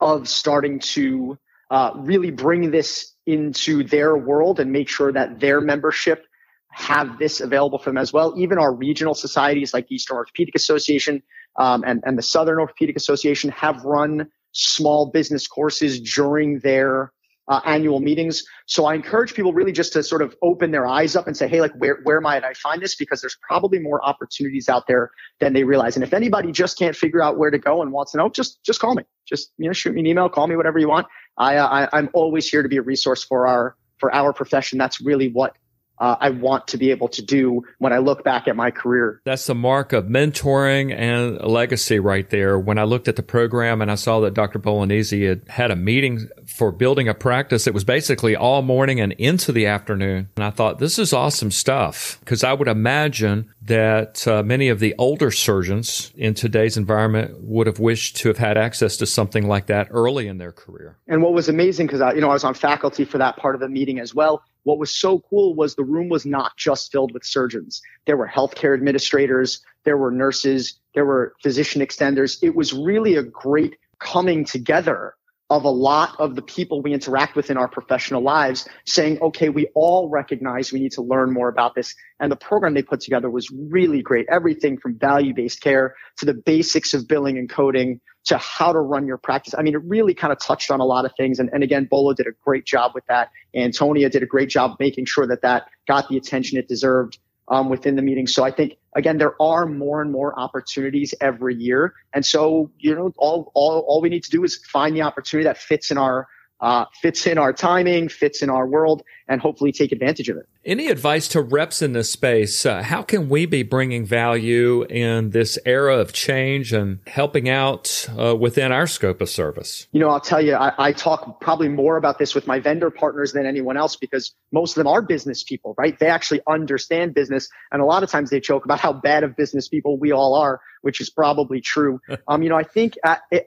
of 0.00 0.28
starting 0.28 0.80
to 0.80 1.38
uh, 1.70 1.92
really 1.96 2.30
bring 2.30 2.70
this 2.70 3.14
into 3.26 3.84
their 3.84 4.16
world 4.16 4.58
and 4.60 4.72
make 4.72 4.88
sure 4.88 5.12
that 5.12 5.38
their 5.40 5.60
membership 5.60 6.24
have 6.70 7.18
this 7.18 7.40
available 7.40 7.78
for 7.78 7.90
them 7.90 7.98
as 7.98 8.12
well. 8.12 8.34
Even 8.36 8.58
our 8.58 8.74
regional 8.74 9.14
societies 9.14 9.74
like 9.74 9.90
Eastern 9.90 10.16
Orthopedic 10.16 10.54
Association 10.54 11.22
um, 11.58 11.82
and, 11.86 12.02
and 12.04 12.16
the 12.16 12.22
Southern 12.22 12.58
Orthopedic 12.58 12.96
Association 12.96 13.50
have 13.50 13.84
run 13.84 14.28
small 14.52 15.10
business 15.10 15.46
courses 15.46 16.00
during 16.00 16.60
their 16.60 17.12
uh, 17.48 17.60
annual 17.64 18.00
meetings. 18.00 18.44
So 18.66 18.84
I 18.84 18.94
encourage 18.94 19.34
people 19.34 19.52
really 19.52 19.72
just 19.72 19.92
to 19.94 20.02
sort 20.02 20.22
of 20.22 20.36
open 20.42 20.70
their 20.70 20.86
eyes 20.86 21.16
up 21.16 21.26
and 21.26 21.36
say, 21.36 21.48
hey, 21.48 21.60
like 21.60 21.72
where 21.76 22.00
where 22.02 22.20
might 22.20 22.44
I 22.44 22.54
find 22.54 22.80
this? 22.80 22.94
Because 22.94 23.20
there's 23.20 23.36
probably 23.42 23.78
more 23.78 24.04
opportunities 24.04 24.68
out 24.68 24.86
there 24.86 25.10
than 25.40 25.52
they 25.54 25.64
realize. 25.64 25.96
And 25.96 26.04
if 26.04 26.12
anybody 26.12 26.52
just 26.52 26.78
can't 26.78 26.94
figure 26.94 27.22
out 27.22 27.38
where 27.38 27.50
to 27.50 27.58
go 27.58 27.82
and 27.82 27.92
wants 27.92 28.12
to 28.12 28.18
know, 28.18 28.28
just 28.28 28.62
just 28.64 28.80
call 28.80 28.94
me. 28.94 29.04
Just 29.26 29.52
you 29.58 29.66
know, 29.66 29.72
shoot 29.72 29.94
me 29.94 30.00
an 30.00 30.06
email, 30.06 30.28
call 30.28 30.46
me, 30.46 30.56
whatever 30.56 30.78
you 30.78 30.88
want. 30.88 31.06
I, 31.38 31.56
uh, 31.56 31.66
I 31.66 31.98
I'm 31.98 32.10
always 32.12 32.48
here 32.48 32.62
to 32.62 32.68
be 32.68 32.76
a 32.76 32.82
resource 32.82 33.24
for 33.24 33.46
our 33.46 33.76
for 33.98 34.14
our 34.14 34.32
profession. 34.32 34.78
That's 34.78 35.00
really 35.00 35.28
what 35.28 35.56
uh, 36.00 36.16
I 36.20 36.30
want 36.30 36.68
to 36.68 36.78
be 36.78 36.90
able 36.90 37.08
to 37.08 37.22
do 37.22 37.62
when 37.78 37.92
I 37.92 37.98
look 37.98 38.24
back 38.24 38.48
at 38.48 38.56
my 38.56 38.70
career. 38.70 39.20
That's 39.24 39.46
the 39.46 39.54
mark 39.54 39.92
of 39.92 40.04
mentoring 40.04 40.92
and 40.92 41.40
legacy 41.40 41.98
right 41.98 42.28
there. 42.30 42.58
When 42.58 42.78
I 42.78 42.84
looked 42.84 43.08
at 43.08 43.16
the 43.16 43.22
program 43.22 43.82
and 43.82 43.90
I 43.90 43.96
saw 43.96 44.20
that 44.20 44.34
Dr. 44.34 44.58
Bolognesi 44.58 45.28
had 45.28 45.48
had 45.48 45.70
a 45.70 45.76
meeting 45.76 46.28
for 46.46 46.72
building 46.72 47.08
a 47.08 47.14
practice, 47.14 47.66
it 47.66 47.74
was 47.74 47.84
basically 47.84 48.36
all 48.36 48.62
morning 48.62 49.00
and 49.00 49.12
into 49.12 49.52
the 49.52 49.66
afternoon. 49.66 50.28
And 50.36 50.44
I 50.44 50.50
thought, 50.50 50.78
this 50.78 50.98
is 50.98 51.12
awesome 51.12 51.50
stuff 51.50 52.18
because 52.20 52.44
I 52.44 52.52
would 52.52 52.68
imagine 52.68 53.52
that 53.62 54.26
uh, 54.26 54.42
many 54.42 54.68
of 54.68 54.80
the 54.80 54.94
older 54.98 55.30
surgeons 55.30 56.12
in 56.16 56.34
today's 56.34 56.76
environment 56.76 57.36
would 57.42 57.66
have 57.66 57.78
wished 57.78 58.16
to 58.16 58.28
have 58.28 58.38
had 58.38 58.56
access 58.56 58.96
to 58.96 59.06
something 59.06 59.46
like 59.46 59.66
that 59.66 59.88
early 59.90 60.26
in 60.26 60.38
their 60.38 60.52
career. 60.52 60.96
And 61.06 61.22
what 61.22 61.34
was 61.34 61.48
amazing, 61.48 61.86
because 61.86 62.00
I, 62.00 62.14
you 62.14 62.20
know, 62.20 62.30
I 62.30 62.34
was 62.34 62.44
on 62.44 62.54
faculty 62.54 63.04
for 63.04 63.18
that 63.18 63.36
part 63.36 63.54
of 63.54 63.60
the 63.60 63.68
meeting 63.68 63.98
as 63.98 64.14
well. 64.14 64.42
What 64.68 64.78
was 64.78 64.94
so 64.94 65.20
cool 65.30 65.54
was 65.54 65.76
the 65.76 65.82
room 65.82 66.10
was 66.10 66.26
not 66.26 66.54
just 66.58 66.92
filled 66.92 67.14
with 67.14 67.24
surgeons. 67.24 67.80
There 68.04 68.18
were 68.18 68.28
healthcare 68.28 68.74
administrators, 68.74 69.62
there 69.84 69.96
were 69.96 70.10
nurses, 70.10 70.78
there 70.94 71.06
were 71.06 71.32
physician 71.42 71.80
extenders. 71.80 72.36
It 72.42 72.54
was 72.54 72.74
really 72.74 73.16
a 73.16 73.22
great 73.22 73.78
coming 73.98 74.44
together 74.44 75.14
of 75.50 75.64
a 75.64 75.70
lot 75.70 76.14
of 76.18 76.34
the 76.34 76.42
people 76.42 76.82
we 76.82 76.92
interact 76.92 77.34
with 77.34 77.50
in 77.50 77.56
our 77.56 77.68
professional 77.68 78.22
lives 78.22 78.68
saying, 78.84 79.18
okay, 79.22 79.48
we 79.48 79.66
all 79.74 80.08
recognize 80.08 80.72
we 80.72 80.80
need 80.80 80.92
to 80.92 81.02
learn 81.02 81.32
more 81.32 81.48
about 81.48 81.74
this. 81.74 81.94
And 82.20 82.30
the 82.30 82.36
program 82.36 82.74
they 82.74 82.82
put 82.82 83.00
together 83.00 83.30
was 83.30 83.50
really 83.50 84.02
great. 84.02 84.26
Everything 84.30 84.76
from 84.78 84.98
value 84.98 85.32
based 85.32 85.62
care 85.62 85.94
to 86.18 86.26
the 86.26 86.34
basics 86.34 86.92
of 86.92 87.08
billing 87.08 87.38
and 87.38 87.48
coding 87.48 88.00
to 88.26 88.36
how 88.36 88.72
to 88.74 88.78
run 88.78 89.06
your 89.06 89.16
practice. 89.16 89.54
I 89.56 89.62
mean, 89.62 89.74
it 89.74 89.82
really 89.84 90.12
kind 90.12 90.34
of 90.34 90.38
touched 90.38 90.70
on 90.70 90.80
a 90.80 90.84
lot 90.84 91.06
of 91.06 91.12
things. 91.16 91.38
And, 91.38 91.48
and 91.50 91.62
again, 91.62 91.86
Bolo 91.90 92.12
did 92.12 92.26
a 92.26 92.32
great 92.44 92.66
job 92.66 92.92
with 92.94 93.06
that. 93.06 93.30
Antonia 93.54 94.10
did 94.10 94.22
a 94.22 94.26
great 94.26 94.50
job 94.50 94.76
making 94.78 95.06
sure 95.06 95.26
that 95.26 95.40
that 95.42 95.68
got 95.86 96.10
the 96.10 96.18
attention 96.18 96.58
it 96.58 96.68
deserved 96.68 97.18
um, 97.50 97.68
within 97.68 97.96
the 97.96 98.02
meeting. 98.02 98.26
So 98.26 98.44
I 98.44 98.50
think 98.50 98.76
again, 98.94 99.18
there 99.18 99.40
are 99.40 99.66
more 99.66 100.02
and 100.02 100.10
more 100.10 100.38
opportunities 100.38 101.14
every 101.20 101.54
year. 101.54 101.94
And 102.12 102.24
so, 102.24 102.70
you 102.78 102.94
know, 102.94 103.12
all, 103.16 103.52
all, 103.54 103.84
all 103.86 104.00
we 104.00 104.08
need 104.08 104.24
to 104.24 104.30
do 104.30 104.44
is 104.44 104.56
find 104.66 104.94
the 104.94 105.02
opportunity 105.02 105.44
that 105.44 105.58
fits 105.58 105.90
in 105.90 105.98
our, 105.98 106.26
uh, 106.60 106.86
fits 107.00 107.26
in 107.26 107.38
our 107.38 107.52
timing, 107.52 108.08
fits 108.08 108.42
in 108.42 108.50
our 108.50 108.66
world, 108.66 109.02
and 109.28 109.40
hopefully 109.40 109.72
take 109.72 109.92
advantage 109.92 110.28
of 110.28 110.36
it. 110.36 110.48
Any 110.64 110.88
advice 110.88 111.28
to 111.28 111.40
reps 111.40 111.82
in 111.82 111.92
this 111.92 112.10
space? 112.10 112.66
Uh, 112.66 112.82
how 112.82 113.02
can 113.02 113.28
we 113.28 113.46
be 113.46 113.62
bringing 113.62 114.04
value 114.04 114.84
in 114.84 115.30
this 115.30 115.58
era 115.64 115.98
of 115.98 116.12
change 116.12 116.72
and 116.72 116.98
helping 117.06 117.48
out 117.48 118.08
uh, 118.18 118.34
within 118.34 118.72
our 118.72 118.86
scope 118.86 119.20
of 119.20 119.28
service? 119.28 119.86
You 119.92 120.00
know, 120.00 120.08
I'll 120.08 120.20
tell 120.20 120.44
you, 120.44 120.54
I, 120.54 120.72
I, 120.78 120.92
talk 120.92 121.40
probably 121.40 121.68
more 121.68 121.96
about 121.96 122.18
this 122.18 122.34
with 122.34 122.46
my 122.46 122.58
vendor 122.58 122.90
partners 122.90 123.32
than 123.32 123.46
anyone 123.46 123.76
else 123.76 123.96
because 123.96 124.34
most 124.52 124.72
of 124.72 124.76
them 124.76 124.86
are 124.86 125.00
business 125.00 125.42
people, 125.42 125.74
right? 125.78 125.98
They 125.98 126.08
actually 126.08 126.40
understand 126.48 127.14
business. 127.14 127.48
And 127.70 127.80
a 127.80 127.84
lot 127.84 128.02
of 128.02 128.10
times 128.10 128.30
they 128.30 128.40
joke 128.40 128.64
about 128.64 128.80
how 128.80 128.92
bad 128.92 129.24
of 129.24 129.36
business 129.36 129.68
people 129.68 129.98
we 129.98 130.12
all 130.12 130.34
are, 130.34 130.60
which 130.82 131.00
is 131.00 131.08
probably 131.08 131.60
true. 131.60 132.00
um, 132.28 132.42
you 132.42 132.48
know, 132.48 132.56
I 132.56 132.64
think 132.64 132.98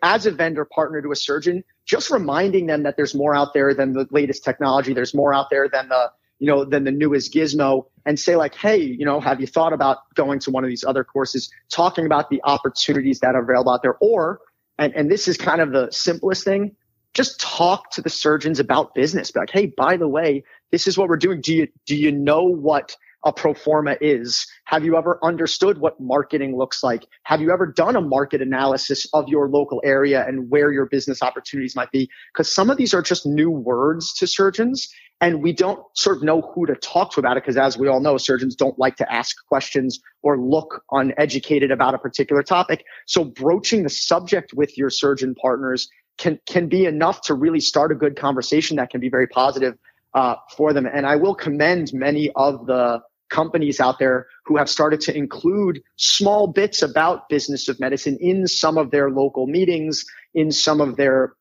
as 0.01 0.25
a 0.25 0.31
vendor 0.31 0.65
partner 0.65 1.01
to 1.01 1.11
a 1.11 1.15
surgeon, 1.15 1.63
just 1.91 2.09
reminding 2.09 2.67
them 2.67 2.83
that 2.83 2.95
there's 2.95 3.13
more 3.13 3.35
out 3.35 3.53
there 3.53 3.73
than 3.73 3.91
the 3.91 4.07
latest 4.11 4.45
technology. 4.45 4.93
There's 4.93 5.13
more 5.13 5.33
out 5.33 5.49
there 5.49 5.67
than 5.67 5.89
the 5.89 6.09
you 6.39 6.47
know, 6.47 6.65
than 6.65 6.85
the 6.85 6.91
newest 6.91 7.31
gizmo 7.31 7.85
and 8.03 8.19
say 8.19 8.35
like, 8.35 8.55
hey, 8.55 8.77
you 8.77 9.05
know, 9.05 9.19
have 9.19 9.39
you 9.39 9.45
thought 9.45 9.73
about 9.73 9.97
going 10.15 10.39
to 10.39 10.49
one 10.49 10.63
of 10.63 10.69
these 10.69 10.83
other 10.83 11.03
courses, 11.03 11.51
talking 11.69 12.07
about 12.07 12.31
the 12.31 12.41
opportunities 12.43 13.19
that 13.19 13.35
are 13.35 13.43
available 13.43 13.71
out 13.71 13.83
there? 13.83 13.95
Or, 14.01 14.39
and, 14.79 14.91
and 14.95 15.11
this 15.11 15.27
is 15.27 15.37
kind 15.37 15.61
of 15.61 15.71
the 15.71 15.91
simplest 15.91 16.43
thing, 16.43 16.75
just 17.13 17.39
talk 17.39 17.91
to 17.91 18.01
the 18.01 18.09
surgeons 18.09 18.59
about 18.59 18.95
business. 18.95 19.29
Be 19.29 19.39
like, 19.39 19.51
hey, 19.51 19.67
by 19.67 19.97
the 19.97 20.07
way, 20.07 20.43
this 20.71 20.87
is 20.87 20.97
what 20.97 21.09
we're 21.09 21.17
doing. 21.17 21.41
Do 21.41 21.53
you 21.53 21.67
do 21.85 21.95
you 21.95 22.11
know 22.11 22.43
what 22.43 22.95
a 23.23 23.31
pro 23.31 23.53
forma 23.53 23.97
is? 24.01 24.47
Have 24.65 24.83
you 24.83 24.97
ever 24.97 25.19
understood 25.23 25.77
what 25.77 25.99
marketing 25.99 26.57
looks 26.57 26.83
like? 26.83 27.05
Have 27.23 27.41
you 27.41 27.51
ever 27.51 27.67
done 27.67 27.95
a 27.95 28.01
market 28.01 28.41
analysis 28.41 29.07
of 29.13 29.27
your 29.29 29.47
local 29.47 29.81
area 29.83 30.25
and 30.27 30.49
where 30.49 30.71
your 30.71 30.85
business 30.85 31.21
opportunities 31.21 31.75
might 31.75 31.91
be? 31.91 32.09
Because 32.33 32.53
some 32.53 32.69
of 32.69 32.77
these 32.77 32.93
are 32.93 33.01
just 33.01 33.25
new 33.25 33.51
words 33.51 34.13
to 34.15 34.27
surgeons 34.27 34.89
and 35.21 35.43
we 35.43 35.53
don't 35.53 35.79
sort 35.93 36.17
of 36.17 36.23
know 36.23 36.41
who 36.41 36.65
to 36.65 36.75
talk 36.75 37.13
to 37.13 37.19
about 37.19 37.37
it 37.37 37.43
because 37.43 37.55
as 37.55 37.77
we 37.77 37.87
all 37.87 38.01
know 38.01 38.17
surgeons 38.17 38.55
don't 38.55 38.77
like 38.79 38.95
to 38.97 39.13
ask 39.13 39.35
questions 39.47 40.01
or 40.23 40.37
look 40.37 40.83
uneducated 40.91 41.71
about 41.71 41.93
a 41.93 41.97
particular 41.97 42.43
topic 42.43 42.83
so 43.05 43.23
broaching 43.23 43.83
the 43.83 43.89
subject 43.89 44.53
with 44.53 44.77
your 44.77 44.89
surgeon 44.89 45.35
partners 45.35 45.87
can 46.17 46.39
can 46.45 46.67
be 46.67 46.85
enough 46.85 47.21
to 47.21 47.33
really 47.33 47.59
start 47.59 47.91
a 47.91 47.95
good 47.95 48.17
conversation 48.17 48.77
that 48.77 48.89
can 48.89 48.99
be 48.99 49.09
very 49.09 49.27
positive 49.27 49.77
uh, 50.13 50.35
for 50.57 50.73
them 50.73 50.85
and 50.85 51.05
i 51.05 51.15
will 51.15 51.35
commend 51.35 51.93
many 51.93 52.31
of 52.35 52.65
the 52.65 53.01
companies 53.31 53.79
out 53.79 53.97
there 53.97 54.27
who 54.45 54.57
have 54.57 54.69
started 54.69 55.01
to 55.01 55.17
include 55.17 55.81
small 55.95 56.45
bits 56.45 56.83
about 56.83 57.27
business 57.29 57.67
of 57.67 57.79
medicine 57.79 58.17
in 58.21 58.45
some 58.45 58.77
of 58.77 58.91
their 58.91 59.09
local 59.09 59.47
meetings 59.47 60.05
in 60.35 60.51
some 60.51 60.79
of 60.79 60.97
their 60.97 61.33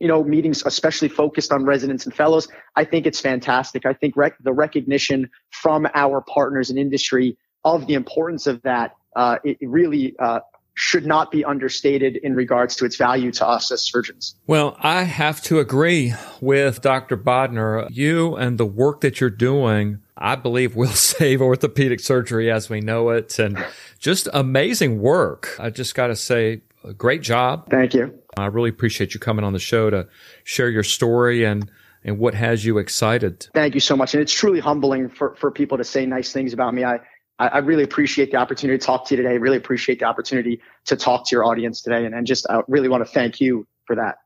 you 0.00 0.06
know, 0.06 0.22
meetings, 0.22 0.62
especially 0.64 1.08
focused 1.08 1.52
on 1.52 1.64
residents 1.64 2.04
and 2.04 2.14
fellows. 2.14 2.48
I 2.76 2.84
think 2.84 3.06
it's 3.06 3.20
fantastic. 3.20 3.84
I 3.84 3.92
think 3.92 4.16
rec- 4.16 4.38
the 4.40 4.52
recognition 4.52 5.28
from 5.50 5.86
our 5.94 6.20
partners 6.20 6.70
in 6.70 6.78
industry 6.78 7.36
of 7.64 7.86
the 7.86 7.94
importance 7.94 8.46
of 8.46 8.62
that, 8.62 8.92
uh, 9.16 9.38
it 9.44 9.58
really 9.60 10.14
uh, 10.20 10.40
should 10.78 11.04
not 11.04 11.32
be 11.32 11.44
understated 11.44 12.16
in 12.18 12.36
regards 12.36 12.76
to 12.76 12.84
its 12.84 12.94
value 12.94 13.32
to 13.32 13.44
us 13.46 13.72
as 13.72 13.82
surgeons. 13.82 14.36
Well, 14.46 14.76
I 14.78 15.02
have 15.02 15.42
to 15.42 15.58
agree 15.58 16.14
with 16.40 16.82
Dr. 16.82 17.16
Bodner. 17.16 17.88
You 17.90 18.36
and 18.36 18.58
the 18.58 18.64
work 18.64 19.00
that 19.00 19.20
you're 19.20 19.28
doing, 19.28 19.98
I 20.16 20.36
believe, 20.36 20.76
will 20.76 20.86
save 20.92 21.42
orthopedic 21.42 21.98
surgery 21.98 22.48
as 22.48 22.70
we 22.70 22.80
know 22.80 23.10
it. 23.10 23.40
And 23.40 23.58
just 23.98 24.28
amazing 24.32 25.00
work. 25.00 25.56
I 25.58 25.70
just 25.70 25.96
got 25.96 26.06
to 26.06 26.16
say, 26.16 26.62
great 26.96 27.22
job. 27.22 27.68
Thank 27.68 27.92
you. 27.92 28.16
I 28.36 28.46
really 28.46 28.70
appreciate 28.70 29.14
you 29.14 29.20
coming 29.20 29.44
on 29.44 29.54
the 29.54 29.58
show 29.58 29.90
to 29.90 30.06
share 30.44 30.70
your 30.70 30.84
story 30.84 31.44
and 31.44 31.68
and 32.04 32.20
what 32.20 32.34
has 32.34 32.64
you 32.64 32.78
excited. 32.78 33.48
Thank 33.52 33.74
you 33.74 33.80
so 33.80 33.96
much. 33.96 34.14
And 34.14 34.22
it's 34.22 34.32
truly 34.32 34.60
humbling 34.60 35.08
for, 35.08 35.34
for 35.34 35.50
people 35.50 35.78
to 35.78 35.84
say 35.84 36.06
nice 36.06 36.32
things 36.32 36.52
about 36.52 36.72
me. 36.72 36.84
I, 36.84 37.00
I 37.38 37.58
really 37.58 37.84
appreciate 37.84 38.32
the 38.32 38.36
opportunity 38.36 38.78
to 38.78 38.84
talk 38.84 39.06
to 39.06 39.16
you 39.16 39.22
today. 39.22 39.38
Really 39.38 39.56
appreciate 39.56 40.00
the 40.00 40.06
opportunity 40.06 40.60
to 40.86 40.96
talk 40.96 41.28
to 41.28 41.36
your 41.36 41.44
audience 41.44 41.82
today. 41.82 42.04
And, 42.04 42.14
and 42.14 42.26
just 42.26 42.46
I 42.50 42.62
really 42.66 42.88
want 42.88 43.06
to 43.06 43.12
thank 43.12 43.40
you 43.40 43.66
for 43.84 43.94
that. 43.96 44.16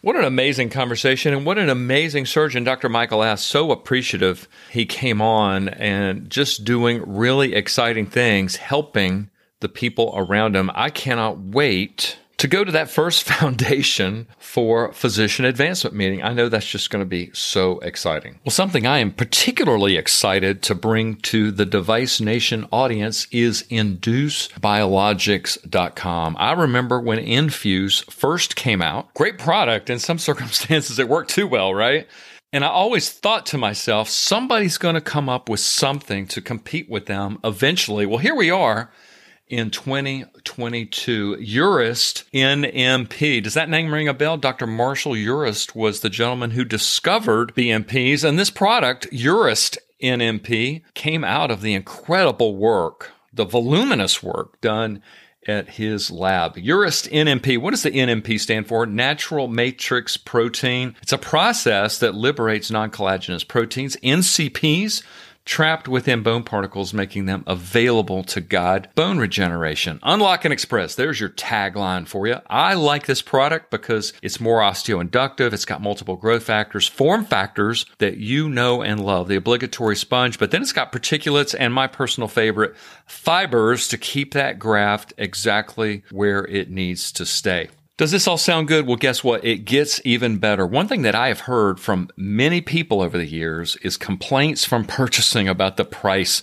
What 0.00 0.16
an 0.16 0.24
amazing 0.24 0.70
conversation 0.70 1.32
and 1.32 1.46
what 1.46 1.58
an 1.58 1.70
amazing 1.70 2.26
surgeon 2.26 2.64
Dr. 2.64 2.88
Michael 2.88 3.22
Ast. 3.22 3.46
So 3.46 3.70
appreciative 3.70 4.48
he 4.70 4.84
came 4.86 5.22
on 5.22 5.68
and 5.68 6.28
just 6.28 6.64
doing 6.64 7.02
really 7.06 7.54
exciting 7.54 8.06
things, 8.06 8.56
helping 8.56 9.30
the 9.60 9.68
people 9.68 10.12
around 10.14 10.56
him. 10.56 10.70
I 10.74 10.90
cannot 10.90 11.38
wait 11.38 12.18
to 12.44 12.48
go 12.48 12.62
to 12.62 12.72
that 12.72 12.90
first 12.90 13.22
foundation 13.32 14.26
for 14.36 14.92
physician 14.92 15.46
advancement 15.46 15.96
meeting. 15.96 16.22
I 16.22 16.34
know 16.34 16.50
that's 16.50 16.68
just 16.68 16.90
going 16.90 17.00
to 17.00 17.08
be 17.08 17.30
so 17.32 17.78
exciting. 17.78 18.38
Well, 18.44 18.50
something 18.50 18.86
I 18.86 18.98
am 18.98 19.12
particularly 19.12 19.96
excited 19.96 20.60
to 20.64 20.74
bring 20.74 21.14
to 21.22 21.50
the 21.50 21.64
Device 21.64 22.20
Nation 22.20 22.68
audience 22.70 23.26
is 23.30 23.62
inducebiologics.com. 23.70 26.36
I 26.38 26.52
remember 26.52 27.00
when 27.00 27.18
Infuse 27.18 28.00
first 28.10 28.56
came 28.56 28.82
out, 28.82 29.14
great 29.14 29.38
product. 29.38 29.88
In 29.88 29.98
some 29.98 30.18
circumstances, 30.28 30.98
it 30.98 31.08
worked 31.08 31.30
too 31.30 31.46
well, 31.46 31.72
right? 31.72 32.06
And 32.52 32.62
I 32.62 32.68
always 32.68 33.10
thought 33.10 33.46
to 33.46 33.56
myself, 33.56 34.10
somebody's 34.10 34.76
going 34.76 34.96
to 34.96 35.00
come 35.00 35.30
up 35.30 35.48
with 35.48 35.60
something 35.60 36.26
to 36.26 36.42
compete 36.42 36.90
with 36.90 37.06
them 37.06 37.38
eventually. 37.42 38.04
Well, 38.04 38.18
here 38.18 38.34
we 38.34 38.50
are 38.50 38.90
in 39.48 39.70
2022. 39.70 41.36
Urist 41.36 42.24
NMP. 42.32 43.42
Does 43.42 43.54
that 43.54 43.68
name 43.68 43.92
ring 43.92 44.08
a 44.08 44.14
bell? 44.14 44.36
Dr. 44.36 44.66
Marshall 44.66 45.12
Urist 45.12 45.74
was 45.74 46.00
the 46.00 46.10
gentleman 46.10 46.52
who 46.52 46.64
discovered 46.64 47.54
BMPs, 47.54 48.24
and 48.24 48.38
this 48.38 48.50
product, 48.50 49.10
Urist 49.10 49.78
NMP, 50.02 50.82
came 50.94 51.24
out 51.24 51.50
of 51.50 51.60
the 51.60 51.74
incredible 51.74 52.56
work, 52.56 53.12
the 53.32 53.44
voluminous 53.44 54.22
work 54.22 54.60
done 54.60 55.02
at 55.46 55.70
his 55.70 56.10
lab. 56.10 56.56
Urist 56.56 57.10
NMP. 57.10 57.58
What 57.58 57.72
does 57.72 57.82
the 57.82 57.90
NMP 57.90 58.40
stand 58.40 58.66
for? 58.66 58.86
Natural 58.86 59.46
matrix 59.46 60.16
protein. 60.16 60.96
It's 61.02 61.12
a 61.12 61.18
process 61.18 61.98
that 61.98 62.14
liberates 62.14 62.70
non 62.70 62.90
collagenous 62.90 63.46
proteins, 63.46 63.96
NCPs 63.96 65.02
trapped 65.44 65.88
within 65.88 66.22
bone 66.22 66.42
particles, 66.42 66.94
making 66.94 67.26
them 67.26 67.44
available 67.46 68.24
to 68.24 68.40
guide 68.40 68.88
bone 68.94 69.18
regeneration. 69.18 69.98
Unlock 70.02 70.44
and 70.44 70.52
express. 70.52 70.94
There's 70.94 71.20
your 71.20 71.30
tagline 71.30 72.06
for 72.06 72.26
you. 72.26 72.36
I 72.48 72.74
like 72.74 73.06
this 73.06 73.22
product 73.22 73.70
because 73.70 74.12
it's 74.22 74.40
more 74.40 74.60
osteoinductive. 74.60 75.52
It's 75.52 75.64
got 75.64 75.82
multiple 75.82 76.16
growth 76.16 76.44
factors, 76.44 76.86
form 76.86 77.24
factors 77.24 77.86
that 77.98 78.16
you 78.16 78.48
know 78.48 78.82
and 78.82 79.04
love. 79.04 79.28
The 79.28 79.36
obligatory 79.36 79.96
sponge, 79.96 80.38
but 80.38 80.50
then 80.50 80.62
it's 80.62 80.72
got 80.72 80.92
particulates 80.92 81.54
and 81.58 81.72
my 81.72 81.86
personal 81.86 82.28
favorite, 82.28 82.76
fibers 83.06 83.88
to 83.88 83.98
keep 83.98 84.34
that 84.34 84.58
graft 84.58 85.12
exactly 85.18 86.04
where 86.10 86.44
it 86.46 86.70
needs 86.70 87.12
to 87.12 87.26
stay. 87.26 87.68
Does 87.96 88.10
this 88.10 88.26
all 88.26 88.38
sound 88.38 88.66
good? 88.66 88.88
Well, 88.88 88.96
guess 88.96 89.22
what? 89.22 89.44
It 89.44 89.58
gets 89.58 90.00
even 90.04 90.38
better. 90.38 90.66
One 90.66 90.88
thing 90.88 91.02
that 91.02 91.14
I 91.14 91.28
have 91.28 91.40
heard 91.40 91.78
from 91.78 92.08
many 92.16 92.60
people 92.60 93.00
over 93.00 93.16
the 93.16 93.24
years 93.24 93.76
is 93.82 93.96
complaints 93.96 94.64
from 94.64 94.84
purchasing 94.84 95.46
about 95.48 95.76
the 95.76 95.84
price 95.84 96.42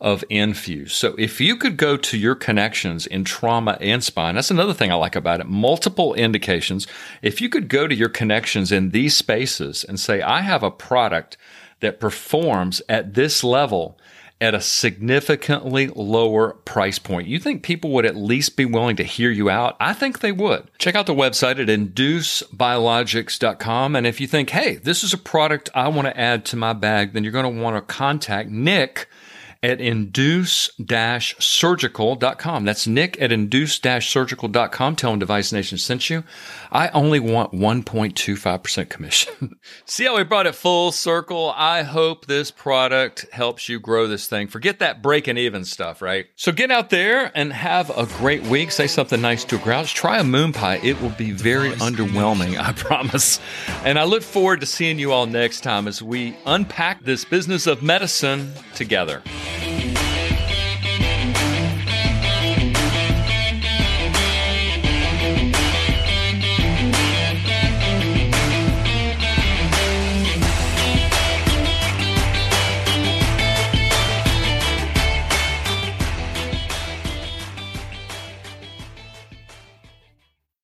of 0.00 0.24
Infuse. 0.30 0.94
So 0.94 1.14
if 1.18 1.38
you 1.38 1.56
could 1.56 1.76
go 1.76 1.98
to 1.98 2.16
your 2.16 2.34
connections 2.34 3.06
in 3.06 3.24
trauma 3.24 3.76
and 3.78 4.02
spine, 4.02 4.36
that's 4.36 4.50
another 4.50 4.72
thing 4.72 4.90
I 4.90 4.94
like 4.94 5.16
about 5.16 5.40
it. 5.40 5.46
Multiple 5.46 6.14
indications. 6.14 6.86
If 7.20 7.42
you 7.42 7.50
could 7.50 7.68
go 7.68 7.86
to 7.86 7.94
your 7.94 8.08
connections 8.08 8.72
in 8.72 8.90
these 8.90 9.14
spaces 9.14 9.84
and 9.84 10.00
say, 10.00 10.22
I 10.22 10.40
have 10.40 10.62
a 10.62 10.70
product 10.70 11.36
that 11.80 12.00
performs 12.00 12.80
at 12.88 13.12
this 13.12 13.44
level 13.44 13.98
at 14.40 14.54
a 14.54 14.60
significantly 14.60 15.88
lower 15.88 16.52
price 16.52 16.98
point. 16.98 17.26
You 17.26 17.38
think 17.38 17.62
people 17.62 17.90
would 17.92 18.04
at 18.04 18.16
least 18.16 18.56
be 18.56 18.66
willing 18.66 18.96
to 18.96 19.04
hear 19.04 19.30
you 19.30 19.48
out? 19.48 19.76
I 19.80 19.94
think 19.94 20.20
they 20.20 20.32
would. 20.32 20.68
Check 20.78 20.94
out 20.94 21.06
the 21.06 21.14
website 21.14 21.58
at 21.58 21.68
inducebiologics.com. 21.68 23.96
And 23.96 24.06
if 24.06 24.20
you 24.20 24.26
think, 24.26 24.50
hey, 24.50 24.76
this 24.76 25.02
is 25.02 25.14
a 25.14 25.18
product 25.18 25.70
I 25.74 25.88
want 25.88 26.08
to 26.08 26.18
add 26.18 26.44
to 26.46 26.56
my 26.56 26.72
bag, 26.74 27.14
then 27.14 27.24
you're 27.24 27.32
going 27.32 27.56
to 27.56 27.62
want 27.62 27.76
to 27.76 27.82
contact 27.92 28.50
Nick 28.50 29.08
at 29.62 29.80
induce-surgical.com. 29.80 32.64
That's 32.64 32.86
Nick 32.86 33.20
at 33.20 33.32
induce-surgical.com. 33.32 34.96
Tell 34.96 35.12
him 35.12 35.18
Device 35.18 35.52
Nation 35.52 35.78
sent 35.78 36.10
you. 36.10 36.24
I 36.70 36.88
only 36.88 37.20
want 37.20 37.52
1.25% 37.52 38.88
commission. 38.88 39.58
See 39.84 40.04
how 40.04 40.16
we 40.16 40.24
brought 40.24 40.46
it 40.46 40.54
full 40.54 40.92
circle? 40.92 41.52
I 41.56 41.82
hope 41.82 42.26
this 42.26 42.50
product 42.50 43.26
helps 43.32 43.68
you 43.68 43.80
grow 43.80 44.06
this 44.06 44.26
thing. 44.26 44.48
Forget 44.48 44.78
that 44.80 45.02
breaking 45.02 45.38
even 45.38 45.64
stuff, 45.64 46.02
right? 46.02 46.26
So 46.36 46.52
get 46.52 46.70
out 46.70 46.90
there 46.90 47.32
and 47.34 47.52
have 47.52 47.90
a 47.96 48.06
great 48.18 48.42
week. 48.44 48.70
Say 48.70 48.86
something 48.86 49.20
nice 49.20 49.44
to 49.44 49.56
a 49.56 49.58
grouch. 49.58 49.94
Try 49.94 50.18
a 50.18 50.24
moon 50.24 50.52
pie. 50.52 50.80
It 50.82 51.00
will 51.00 51.10
be 51.10 51.32
very 51.32 51.70
underwhelming, 51.72 52.58
I 52.58 52.72
promise. 52.76 53.40
And 53.84 53.98
I 53.98 54.04
look 54.04 54.22
forward 54.22 54.60
to 54.60 54.66
seeing 54.66 54.98
you 54.98 55.12
all 55.12 55.26
next 55.26 55.62
time 55.62 55.88
as 55.88 56.02
we 56.02 56.36
unpack 56.46 57.02
this 57.02 57.24
business 57.24 57.66
of 57.66 57.82
medicine 57.82 58.52
together. 58.74 59.22
Thank 59.46 60.00
you. 60.00 60.05